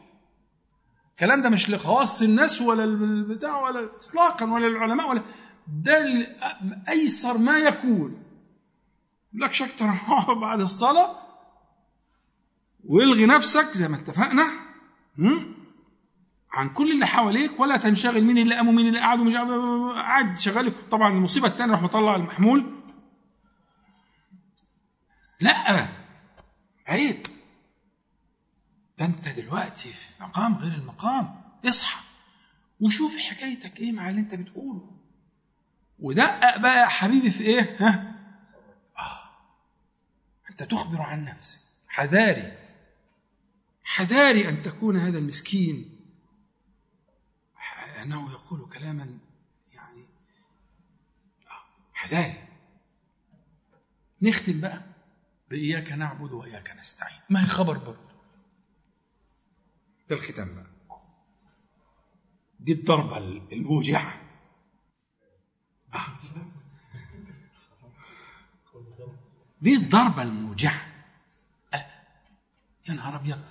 الكلام 1.11 1.41
ده 1.41 1.49
مش 1.49 1.69
لخواص 1.69 2.21
الناس 2.21 2.61
ولا 2.61 2.83
البتاع 2.83 3.61
ولا 3.61 3.85
اطلاقا 3.85 4.45
ولا 4.45 4.67
العلماء 4.67 5.09
ولا 5.09 5.21
ده 5.83 6.27
أيسر 6.89 7.37
ما 7.37 7.57
يكون. 7.57 8.23
لكش 9.33 9.61
أكتر 9.67 9.85
بعد 10.33 10.59
الصلاة 10.59 11.15
والغي 12.85 13.25
نفسك 13.25 13.71
زي 13.73 13.87
ما 13.87 13.95
اتفقنا. 13.95 14.51
عن 16.55 16.69
كل 16.69 16.91
اللي 16.91 17.05
حواليك 17.07 17.59
ولا 17.59 17.77
تنشغل 17.77 18.23
مين 18.23 18.37
اللي 18.37 18.55
قام 18.55 18.67
ومين 18.67 18.87
اللي 18.87 18.99
قعد 18.99 19.19
ومش 19.19 19.35
قاعد 19.95 20.39
شغال 20.39 20.89
طبعا 20.89 21.09
المصيبة 21.09 21.47
الثانية 21.47 21.71
راح 21.73 21.81
مطلع 21.81 22.15
المحمول. 22.15 22.73
لا. 25.39 25.87
عيب. 26.87 27.27
ده 28.97 29.05
انت 29.05 29.27
دلوقتي 29.29 29.89
في 29.89 30.23
مقام 30.23 30.55
غير 30.55 30.73
المقام. 30.73 31.41
اصحى 31.65 32.01
وشوف 32.79 33.17
حكايتك 33.17 33.79
إيه 33.79 33.91
مع 33.91 34.09
اللي 34.09 34.21
انت 34.21 34.35
بتقوله. 34.35 34.91
ودقق 35.99 36.57
بقى 36.57 36.79
يا 36.81 36.85
حبيبي 36.85 37.31
في 37.31 37.43
إيه 37.43 37.75
ها؟ 37.79 38.15
آه. 38.97 39.19
انت 40.51 40.63
تخبر 40.63 41.01
عن 41.01 41.23
نفسك. 41.23 41.59
حذاري. 41.87 42.57
حذاري 43.83 44.49
أن 44.49 44.61
تكون 44.61 44.97
هذا 44.97 45.17
المسكين. 45.17 45.94
انه 48.01 48.31
يقول 48.31 48.69
كلاما 48.69 49.19
يعني 49.73 50.05
آه. 51.51 51.63
حذاري. 51.93 52.47
نختم 54.21 54.61
بقى 54.61 54.81
بإياك 55.49 55.91
نعبد 55.91 56.31
وإياك 56.31 56.71
نستعين. 56.79 57.19
ما 57.29 57.43
هي 57.43 57.47
خبر 57.47 57.77
برضه؟ 57.77 58.15
ده 60.09 60.15
الختام 60.15 60.55
بقى. 60.55 60.65
دي 62.59 62.71
الضربة 62.71 63.17
الموجعة 63.51 64.13
آه. 65.93 66.07
دي 69.61 69.75
الضربة 69.75 70.21
الموجعة. 70.21 70.93
آه. 71.73 71.85
يا 72.89 72.93
نهار 72.93 73.15
أبيض. 73.15 73.41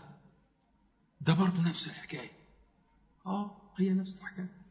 ده 1.20 1.34
برضه 1.34 1.62
نفس 1.62 1.86
الحكاية. 1.86 2.30
آه. 3.26 3.63
هي 3.76 3.90
نفس 3.90 4.14
الحكاية. 4.18 4.64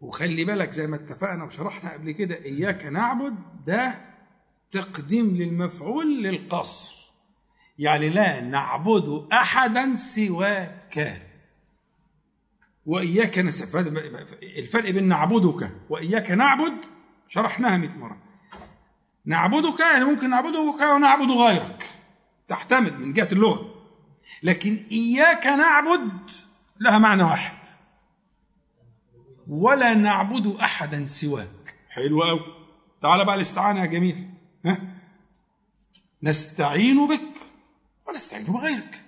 وخلي 0.00 0.44
بالك 0.44 0.72
زي 0.72 0.86
ما 0.86 0.96
اتفقنا 0.96 1.44
وشرحنا 1.44 1.92
قبل 1.92 2.10
كده 2.10 2.34
إياك 2.44 2.84
نعبد 2.84 3.36
ده 3.66 3.94
تقديم 4.70 5.36
للمفعول 5.36 6.22
للقصر. 6.22 7.12
يعني 7.78 8.08
لا 8.08 8.40
نعبد 8.40 9.28
احدا 9.32 9.94
سواك. 9.94 11.22
وإياك 12.86 13.38
نسف 13.38 13.76
الفرق 14.42 14.90
بين 14.90 15.08
نعبدك 15.08 15.70
وإياك 15.90 16.30
نعبد 16.30 16.74
شرحناها 17.28 17.76
100 17.76 17.98
مرة. 17.98 18.18
نعبدك 19.24 19.80
يعني 19.80 20.04
ممكن 20.04 20.30
نعبدك 20.30 20.80
ونعبد 20.96 21.30
غيرك. 21.30 21.88
تحتمل 22.48 22.98
من 23.00 23.12
جهة 23.12 23.28
اللغة. 23.32 23.77
لكن 24.42 24.86
إياك 24.90 25.46
نعبد 25.46 26.30
لها 26.80 26.98
معنى 26.98 27.22
واحد. 27.22 27.58
ولا 29.48 29.94
نعبد 29.94 30.46
أحدا 30.46 31.06
سواك. 31.06 31.74
حلو 31.88 32.22
قوي 32.22 32.40
تعال 33.02 33.24
بقى 33.24 33.34
الاستعانة 33.34 33.80
يا 33.80 33.86
جميل. 33.86 34.30
ها؟ 34.64 34.78
نستعين 36.22 37.08
بك 37.08 37.34
ونستعين 38.08 38.44
بغيرك. 38.44 39.04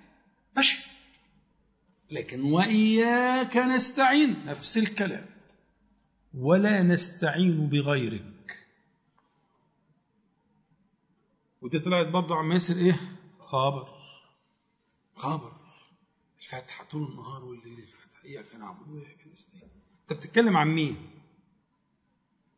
ماشي. 0.55 0.91
لكن 2.11 2.41
وإياك 2.41 3.57
نستعين 3.57 4.35
نفس 4.45 4.77
الكلام. 4.77 5.25
ولا 6.33 6.83
نستعين 6.83 7.67
بغيرك. 7.67 8.67
ودي 11.61 11.79
طلعت 11.79 12.05
برضه 12.07 12.35
عم 12.35 12.51
ياسر 12.51 12.75
إيه؟ 12.75 12.99
خابر 13.39 13.90
خابر 15.21 15.51
الفاتحة 16.39 16.83
طول 16.83 17.07
النهار 17.11 17.43
والليل 17.45 17.79
الفاتحة 17.79 18.23
إياك 18.25 18.55
نعبد 18.55 18.89
وإياك 18.89 19.27
نستعين 19.33 19.69
أنت 20.01 20.13
بتتكلم 20.13 20.57
عن 20.57 20.67
مين؟ 20.67 20.97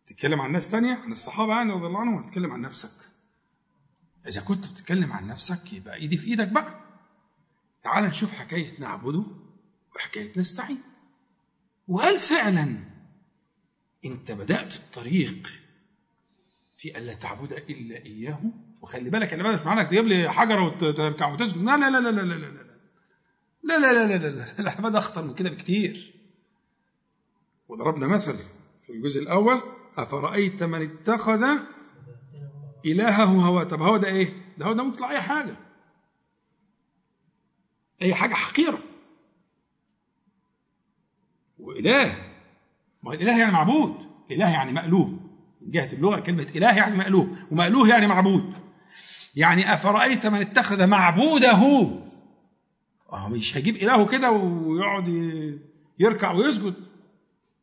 بتتكلم 0.06 0.42
عن 0.42 0.52
ناس 0.52 0.72
تانية 0.72 0.94
عن 0.94 1.12
الصحابة 1.12 1.54
يعني 1.54 1.72
رضي 1.74 1.88
الله 1.88 2.00
عنهم 2.00 2.14
ولا 2.16 2.24
بتتكلم 2.26 2.52
عن 2.52 2.62
نفسك؟ 2.62 3.10
إذا 4.28 4.42
كنت 4.42 4.68
بتتكلم 4.68 5.12
عن 5.12 5.28
نفسك 5.28 5.74
يبقى 5.74 5.96
إيدي 5.96 6.18
في 6.18 6.28
إيدك 6.28 6.48
بقى. 6.48 6.80
تعال 7.82 8.04
نشوف 8.04 8.32
حكاية 8.32 8.80
نعبده 8.80 9.26
وحكاية 9.96 10.40
نستعين. 10.40 10.82
وهل 11.88 12.20
فعلا 12.20 12.84
أنت 14.06 14.32
بدأت 14.32 14.76
الطريق 14.76 15.48
في 16.78 16.98
ألا 16.98 17.14
تعبد 17.14 17.54
إلا 17.54 18.06
إياه؟ 18.06 18.42
وخلي 18.84 19.10
بالك 19.10 19.34
أنا 19.34 19.56
مش 19.56 19.66
معناك 19.66 19.88
تجيب 19.88 20.06
لي 20.06 20.30
حجرة 20.30 20.66
وتركع 20.66 21.34
وتسجد 21.34 21.58
لا 21.58 21.78
لا 21.78 21.90
لا 21.90 22.00
لا 22.00 22.10
لا 22.10 22.22
لا 22.22 22.36
لا 22.36 22.48
لا 23.64 23.80
لا 23.80 23.94
لا 23.94 24.08
لا 24.08 24.18
لا 24.18 24.28
لا 24.28 24.60
العبادة 24.60 25.00
أخطر 25.00 25.24
من 25.24 25.34
كده 25.34 25.50
بكتير. 25.50 26.14
وضربنا 27.68 28.08
مثل 28.08 28.36
في 28.86 28.94
الجزء 28.94 29.22
الأول 29.22 29.62
أفرأيت 29.98 30.64
من 30.64 30.82
اتخذ 30.82 31.44
إلهه 32.86 33.24
هواه 33.24 33.64
طب 33.64 33.82
هو 33.82 33.98
ده 33.98 34.08
إيه؟ 34.08 34.30
ده 34.58 34.66
هو 34.66 34.74
ده 34.74 34.84
ممكن 34.84 34.96
يطلع 34.96 35.12
أي 35.12 35.22
حاجة 35.22 35.56
أي 38.02 38.14
حاجة 38.14 38.34
حقيرة 38.34 38.80
وإله 41.60 42.16
ما 43.04 43.10
هو 43.12 43.14
الإله 43.14 43.40
يعني 43.40 43.52
معبود 43.52 43.96
إله 44.32 44.50
يعني 44.52 44.74
مألوه 44.74 45.08
من 45.62 45.72
جهة 45.72 45.94
اللغة 45.94 46.20
كلمة 46.20 46.48
إله 46.56 46.78
يعني 46.78 46.98
مألوه 46.98 47.38
ومألوه 47.52 47.90
يعني 47.90 48.08
معبود 48.08 48.63
يعني 49.36 49.74
أفرأيت 49.74 50.26
من 50.26 50.42
اتخذ 50.42 50.88
معبوده؟ 50.88 51.52
هو 51.52 53.30
مش 53.30 53.58
هيجيب 53.58 53.76
إلهه 53.76 54.06
كده 54.06 54.32
ويقعد 54.32 55.08
يركع 56.00 56.32
ويسجد. 56.32 56.74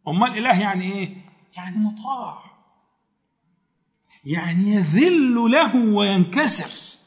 أمال 0.08 0.38
إله 0.38 0.60
يعني 0.60 0.92
إيه؟ 0.92 1.16
يعني 1.56 1.76
مطاع. 1.78 2.50
يعني 4.24 4.74
يذل 4.74 5.34
له 5.50 5.76
وينكسر. 5.76 6.98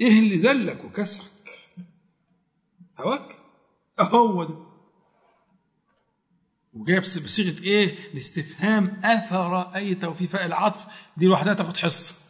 إيه 0.00 0.18
اللي 0.18 0.36
ذلك 0.36 0.84
وكسرك؟ 0.84 1.68
هواك 2.98 3.36
هو 4.00 4.44
ده. 4.44 4.54
وجايب 6.72 7.02
بصيغه 7.02 7.62
إيه؟ 7.62 8.12
الاستفهام 8.12 9.00
افرايت 9.04 10.04
وفي 10.04 10.26
فاء 10.26 10.46
العطف. 10.46 10.86
دي 11.16 11.26
لوحدها 11.26 11.54
تاخد 11.54 11.76
حصة. 11.76 12.23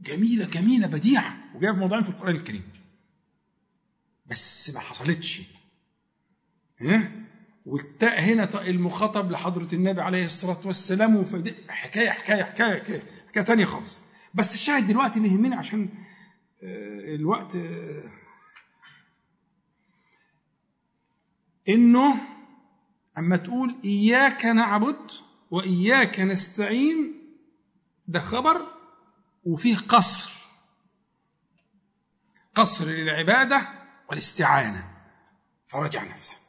جميلة 0.00 0.46
جميلة 0.46 0.86
بديعة. 0.86 1.36
وجايب 1.54 1.78
موضوعين 1.78 2.04
في 2.04 2.10
القرآن 2.10 2.34
الكريم. 2.34 2.62
بس 4.26 4.70
ما 4.70 4.80
حصلتش. 4.80 5.40
ها؟ 6.80 7.12
والتاء 7.66 8.20
هنا 8.20 8.68
المخاطب 8.68 9.30
لحضرة 9.30 9.68
النبي 9.74 10.00
عليه 10.00 10.24
الصلاة 10.24 10.60
والسلام 10.64 11.16
وفدي 11.16 11.54
حكاية 11.68 12.10
حكاية 12.10 12.42
حكاية 12.44 13.02
حكاية, 13.28 13.44
تانية 13.44 13.64
خالص. 13.64 14.00
بس 14.34 14.54
الشاهد 14.54 14.86
دلوقتي 14.86 15.18
اللي 15.18 15.28
يهمني 15.28 15.54
عشان 15.54 15.88
الوقت 16.62 17.56
إنه 21.68 22.20
أما 23.18 23.36
تقول 23.36 23.76
إياك 23.84 24.44
نعبد 24.44 25.10
وإياك 25.50 26.20
نستعين 26.20 27.14
ده 28.08 28.20
خبر 28.20 28.77
وفيه 29.48 29.76
قصر. 29.76 30.32
قصر 32.54 32.84
للعبادة 32.84 33.68
والاستعانة. 34.10 34.96
فرجع 35.66 36.04
نفسك. 36.04 36.48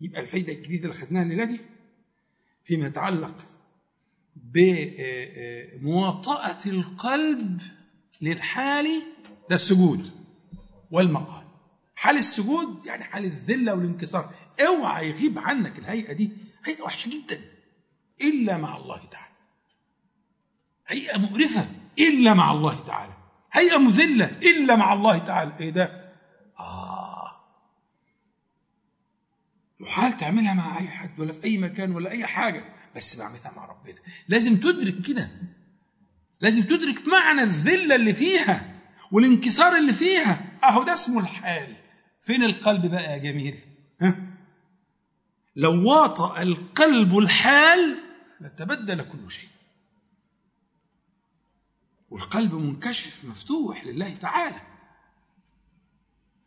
يبقى 0.00 0.20
الفايدة 0.20 0.52
الجديدة 0.52 0.84
اللي 0.84 0.94
خدناها 1.00 1.22
الليلة 1.22 1.44
دي 1.44 1.60
فيما 2.64 2.86
يتعلق 2.86 3.46
بمواطأة 5.76 6.58
القلب 6.66 7.62
للحال 8.20 9.02
ده 9.50 9.56
السجود 9.56 10.10
والمقال. 10.90 11.46
حال 11.94 12.16
السجود 12.16 12.86
يعني 12.86 13.04
حال 13.04 13.24
الذلة 13.24 13.74
والانكسار. 13.74 14.34
اوعى 14.66 15.08
يغيب 15.08 15.38
عنك 15.38 15.78
الهيئة 15.78 16.12
دي. 16.12 16.30
هيئة 16.64 16.82
وحشة 16.82 17.08
جدا. 17.10 17.40
إلا 18.22 18.56
مع 18.56 18.76
الله 18.76 19.04
تعالى. 19.06 19.29
هيئة 20.90 21.18
مقرفة 21.18 21.68
إلا 21.98 22.34
مع 22.34 22.52
الله 22.52 22.84
تعالى. 22.86 23.12
هيئة 23.52 23.78
مذلة 23.78 24.26
إلا 24.42 24.76
مع 24.76 24.92
الله 24.92 25.18
تعالى. 25.18 25.52
إيه 25.60 25.70
ده؟ 25.70 26.12
آه. 26.60 27.30
يحال 29.80 30.16
تعملها 30.16 30.54
مع 30.54 30.78
أي 30.78 30.88
حد 30.88 31.20
ولا 31.20 31.32
في 31.32 31.44
أي 31.44 31.58
مكان 31.58 31.92
ولا 31.92 32.10
أي 32.10 32.26
حاجة 32.26 32.64
بس 32.96 33.16
بعملها 33.18 33.52
مع 33.56 33.64
ربنا. 33.64 33.98
لازم 34.28 34.56
تدرك 34.56 35.00
كده. 35.06 35.28
لازم 36.40 36.62
تدرك 36.62 37.08
معنى 37.08 37.42
الذلة 37.42 37.94
اللي 37.94 38.14
فيها 38.14 38.76
والانكسار 39.12 39.76
اللي 39.78 39.92
فيها. 39.92 40.58
أهو 40.64 40.82
ده 40.82 40.92
اسمه 40.92 41.20
الحال. 41.20 41.74
فين 42.20 42.44
القلب 42.44 42.86
بقى 42.86 43.12
يا 43.12 43.18
جميل؟ 43.18 43.58
ها؟ 44.00 44.16
لو 45.56 45.88
واطأ 45.90 46.42
القلب 46.42 47.18
الحال 47.18 47.96
لتبدل 48.40 49.02
كل 49.02 49.32
شيء. 49.32 49.49
والقلب 52.10 52.54
منكشف 52.54 53.24
مفتوح 53.24 53.84
لله 53.84 54.14
تعالى. 54.14 54.60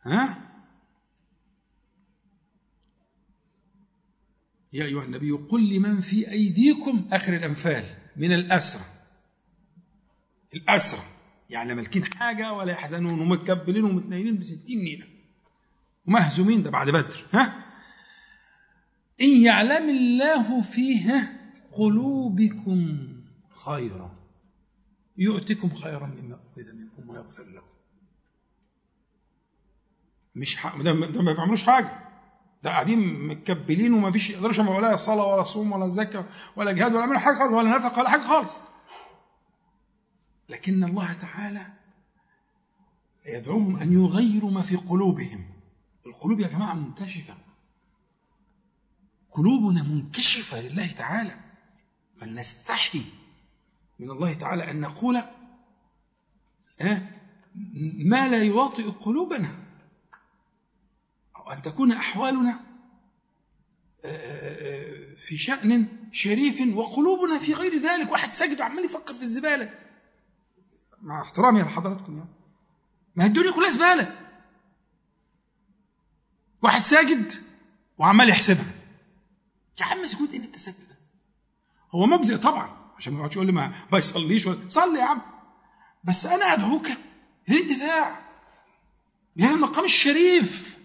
ها؟ 0.02 0.50
يا 4.72 4.84
أيها 4.84 5.04
النبي 5.04 5.30
قل 5.30 5.68
لمن 5.74 6.00
في 6.00 6.30
أيديكم 6.30 7.08
آخر 7.12 7.36
الأنفال 7.36 7.84
من 8.16 8.32
الأسرى 8.32 8.84
الأسرى 10.54 11.02
يعني 11.50 11.74
مالكين 11.74 12.04
حاجة 12.04 12.52
ولا 12.52 12.72
يحزنون 12.72 13.20
ومتكبلين 13.20 13.84
ومتنيلين 13.84 14.38
بستين 14.38 14.78
نيلة 14.78 15.06
ومهزومين 16.06 16.62
ده 16.62 16.70
بعد 16.70 16.90
بدر. 16.90 17.24
ها؟ 17.32 17.64
إن 19.20 19.42
يعلم 19.42 19.90
الله 19.90 20.62
فيها 20.62 21.50
قلوبكم 21.72 23.08
خيرا. 23.64 24.23
يؤتكم 25.16 25.74
خيرا 25.74 26.06
مما 26.06 26.34
أخذ 26.34 26.74
منكم 26.74 27.08
ويغفر 27.10 27.44
لكم. 27.44 27.66
مش 30.34 30.56
حق 30.56 30.82
ده, 30.82 30.92
ده 30.92 31.22
ما 31.22 31.32
بيعملوش 31.32 31.62
حاجة. 31.62 32.04
ده 32.62 32.70
قاعدين 32.70 33.28
متكبلين 33.28 33.92
وما 33.94 34.10
فيش 34.12 34.30
يقدروش 34.30 34.58
يعملوا 34.58 34.76
ولا 34.76 34.96
صلاة 34.96 35.34
ولا 35.34 35.44
صوم 35.44 35.72
ولا 35.72 35.88
زكاة 35.88 36.24
ولا 36.56 36.72
جهاد 36.72 36.94
ولا 36.94 37.18
حاجة 37.18 37.38
خالص 37.38 37.52
ولا 37.52 37.78
نفقة 37.78 37.98
ولا 37.98 38.10
حاجة 38.10 38.20
خالص. 38.22 38.52
لكن 40.48 40.84
الله 40.84 41.12
تعالى 41.12 41.66
يدعوهم 43.26 43.76
أن 43.76 43.92
يغيروا 43.92 44.50
ما 44.50 44.62
في 44.62 44.76
قلوبهم. 44.76 45.44
القلوب 46.06 46.40
يا 46.40 46.48
جماعة 46.48 46.74
منكشفة. 46.74 47.34
قلوبنا 49.30 49.82
منكشفة 49.82 50.60
لله 50.60 50.92
تعالى. 50.92 51.40
فلنستحي 52.16 53.04
من 54.04 54.10
الله 54.10 54.34
تعالى 54.34 54.70
أن 54.70 54.80
نقول 54.80 55.22
ما 58.04 58.28
لا 58.28 58.42
يواطئ 58.42 58.90
قلوبنا 58.90 59.48
أو 61.36 61.50
أن 61.50 61.62
تكون 61.62 61.92
أحوالنا 61.92 62.60
في 65.16 65.36
شأن 65.36 65.88
شريف 66.12 66.76
وقلوبنا 66.76 67.38
في 67.38 67.54
غير 67.54 67.78
ذلك. 67.78 68.12
واحد 68.12 68.30
ساجد 68.30 68.60
وعمال 68.60 68.84
يفكر 68.84 69.14
في 69.14 69.22
الزبالة. 69.22 69.78
مع 71.02 71.22
احترامي 71.22 71.62
لحضراتكم 71.62 72.18
يعني. 72.18 72.30
ما 73.16 73.26
الدنيا 73.26 73.52
كلها 73.52 73.70
زبالة. 73.70 74.16
واحد 76.62 76.80
ساجد 76.82 77.32
وعمال 77.98 78.28
يحسبها. 78.28 78.74
يا 79.80 79.84
عم 79.84 80.06
سجود 80.06 80.32
إيه 80.32 80.52
ساجد 80.52 80.88
ده؟ 80.88 80.98
هو 81.90 82.06
مجزئ 82.06 82.36
طبعا. 82.36 82.83
عشان 82.98 83.12
ما 83.12 83.18
يقعدش 83.18 83.34
يقول 83.34 83.46
لي 83.46 83.52
ما 83.52 83.72
ما 83.92 83.98
يصليش 83.98 84.48
صلي 84.68 84.98
يا 84.98 85.04
عم. 85.04 85.22
بس 86.04 86.26
أنا 86.26 86.52
أدعوك 86.52 86.86
للانتفاع. 87.48 88.24
بهذا 89.36 89.54
المقام 89.54 89.84
الشريف. 89.84 90.78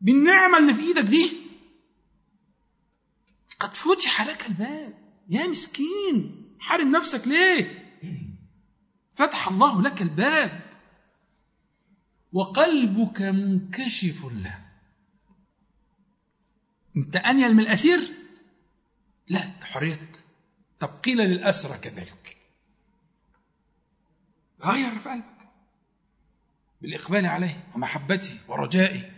بالنعمة 0.00 0.58
اللي 0.58 0.74
في 0.74 0.80
إيدك 0.80 1.02
دي. 1.02 1.32
قد 3.60 3.74
فتح 3.74 4.22
لك 4.22 4.46
الباب. 4.46 4.94
يا 5.28 5.46
مسكين. 5.46 6.46
حارم 6.60 6.96
نفسك 6.96 7.28
ليه؟ 7.28 7.82
فتح 9.14 9.48
الله 9.48 9.82
لك 9.82 10.02
الباب. 10.02 10.60
وقلبك 12.32 13.22
منكشف 13.22 14.24
له. 14.24 14.58
أنت 16.96 17.16
أنيل 17.16 17.54
من 17.54 17.60
الأسير؟ 17.60 18.12
لا 19.28 19.40
حريتك. 19.62 20.24
طب 20.80 20.88
قيل 20.88 21.18
للأسرى 21.18 21.78
كذلك. 21.78 22.36
غير 24.60 24.98
في 24.98 25.08
قلبك. 25.08 25.48
بالإقبال 26.80 27.26
عليه 27.26 27.64
ومحبته 27.74 28.38
ورجائه 28.48 29.10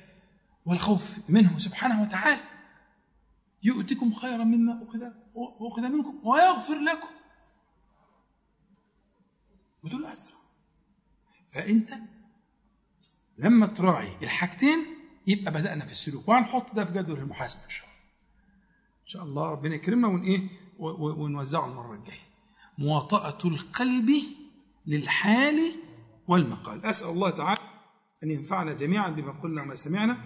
والخوف 0.64 1.18
منه 1.28 1.59
سبحانه 1.59 2.02
وتعالى. 2.02 2.40
يؤتكم 3.62 4.14
خيرا 4.14 4.44
مما 4.44 4.86
أخذ 5.60 5.89
منكم 5.89 6.20
ويغفر 6.26 6.78
لكم. 6.78 7.09
ودول 9.82 10.06
أسرى. 10.06 10.35
فانت 11.52 11.94
لما 13.39 13.66
تراعي 13.66 14.16
الحاجتين 14.22 14.86
يبقى 15.26 15.52
بدأنا 15.52 15.85
في 15.85 15.93
السلوك. 15.93 16.28
وهنحط 16.28 16.74
ده 16.74 16.85
في 16.85 16.93
جدول 16.93 17.18
المحاسبة 17.18 17.64
إن 17.64 17.70
شاء 17.70 17.85
الله. 17.85 17.88
شاء 19.09 19.22
الله 19.24 19.51
ربنا 19.51 19.74
يكرمنا 19.74 20.09
ون 20.09 20.22
إيه؟ 20.22 20.43
ونوزعه 20.78 21.66
المرة 21.70 21.94
الجاية. 21.94 22.28
مواطأة 22.78 23.39
القلب 23.44 24.10
للحال 24.86 25.72
والمقال. 26.28 26.85
أسأل 26.85 27.09
الله 27.10 27.30
تعالى 27.30 27.60
أن 28.24 28.30
ينفعنا 28.30 28.72
جميعا 28.72 29.09
بما 29.10 29.32
قلنا 29.32 29.62
وما 29.62 29.76
سمعنا 29.76 30.18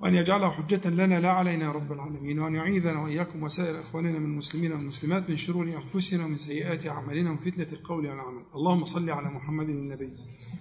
وأن 0.00 0.14
يجعله 0.14 0.50
حجة 0.50 0.88
لنا 0.90 1.20
لا 1.20 1.30
علينا 1.30 1.64
يا 1.64 1.72
رب 1.72 1.92
العالمين 1.92 2.38
وأن 2.38 2.54
يعيذنا 2.54 2.98
وإياكم 3.02 3.42
وسائر 3.42 3.80
إخواننا 3.80 4.18
من 4.18 4.26
المسلمين 4.26 4.72
والمسلمات 4.72 5.30
من 5.30 5.36
شرور 5.36 5.66
أنفسنا 5.66 6.24
ومن 6.24 6.36
سيئات 6.36 6.86
أعمالنا 6.86 7.30
ومن 7.30 7.38
فتنة 7.38 7.66
القول 7.72 8.06
والعمل 8.06 8.42
اللهم 8.54 8.84
صل 8.84 9.10
على 9.10 9.28
محمد 9.28 9.68
النبي 9.68 10.12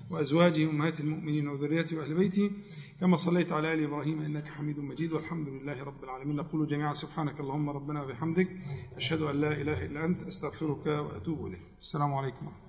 وأزواجه 0.10 0.70
أمهات 0.70 1.00
المؤمنين 1.00 1.48
وذريته 1.48 1.98
وأهل 1.98 2.14
بيته 2.14 2.52
كما 3.00 3.18
صليت 3.18 3.52
على 3.52 3.74
آل 3.74 3.84
إبراهيم 3.84 4.22
إنك 4.22 4.48
حميد 4.48 4.80
مجيد 4.80 5.14
والحمد 5.14 5.48
لله 5.48 5.84
رب 5.84 6.04
العالمين. 6.04 6.36
نقول 6.36 6.68
جميعا 6.68 6.94
سبحانك 6.94 7.40
اللهم 7.40 7.70
ربنا 7.70 8.04
وبحمدك 8.04 8.50
أشهد 8.96 9.22
أن 9.22 9.42
لا 9.42 9.62
إله 9.62 9.86
إلا 9.86 10.06
أنت 10.06 10.28
أستغفرك 10.28 10.86
وأتوب 10.86 11.46
إليك. 11.46 11.62
السلام 11.80 12.14
عليكم 12.14 12.46
ورحمة 12.46 12.60
الله. 12.60 12.67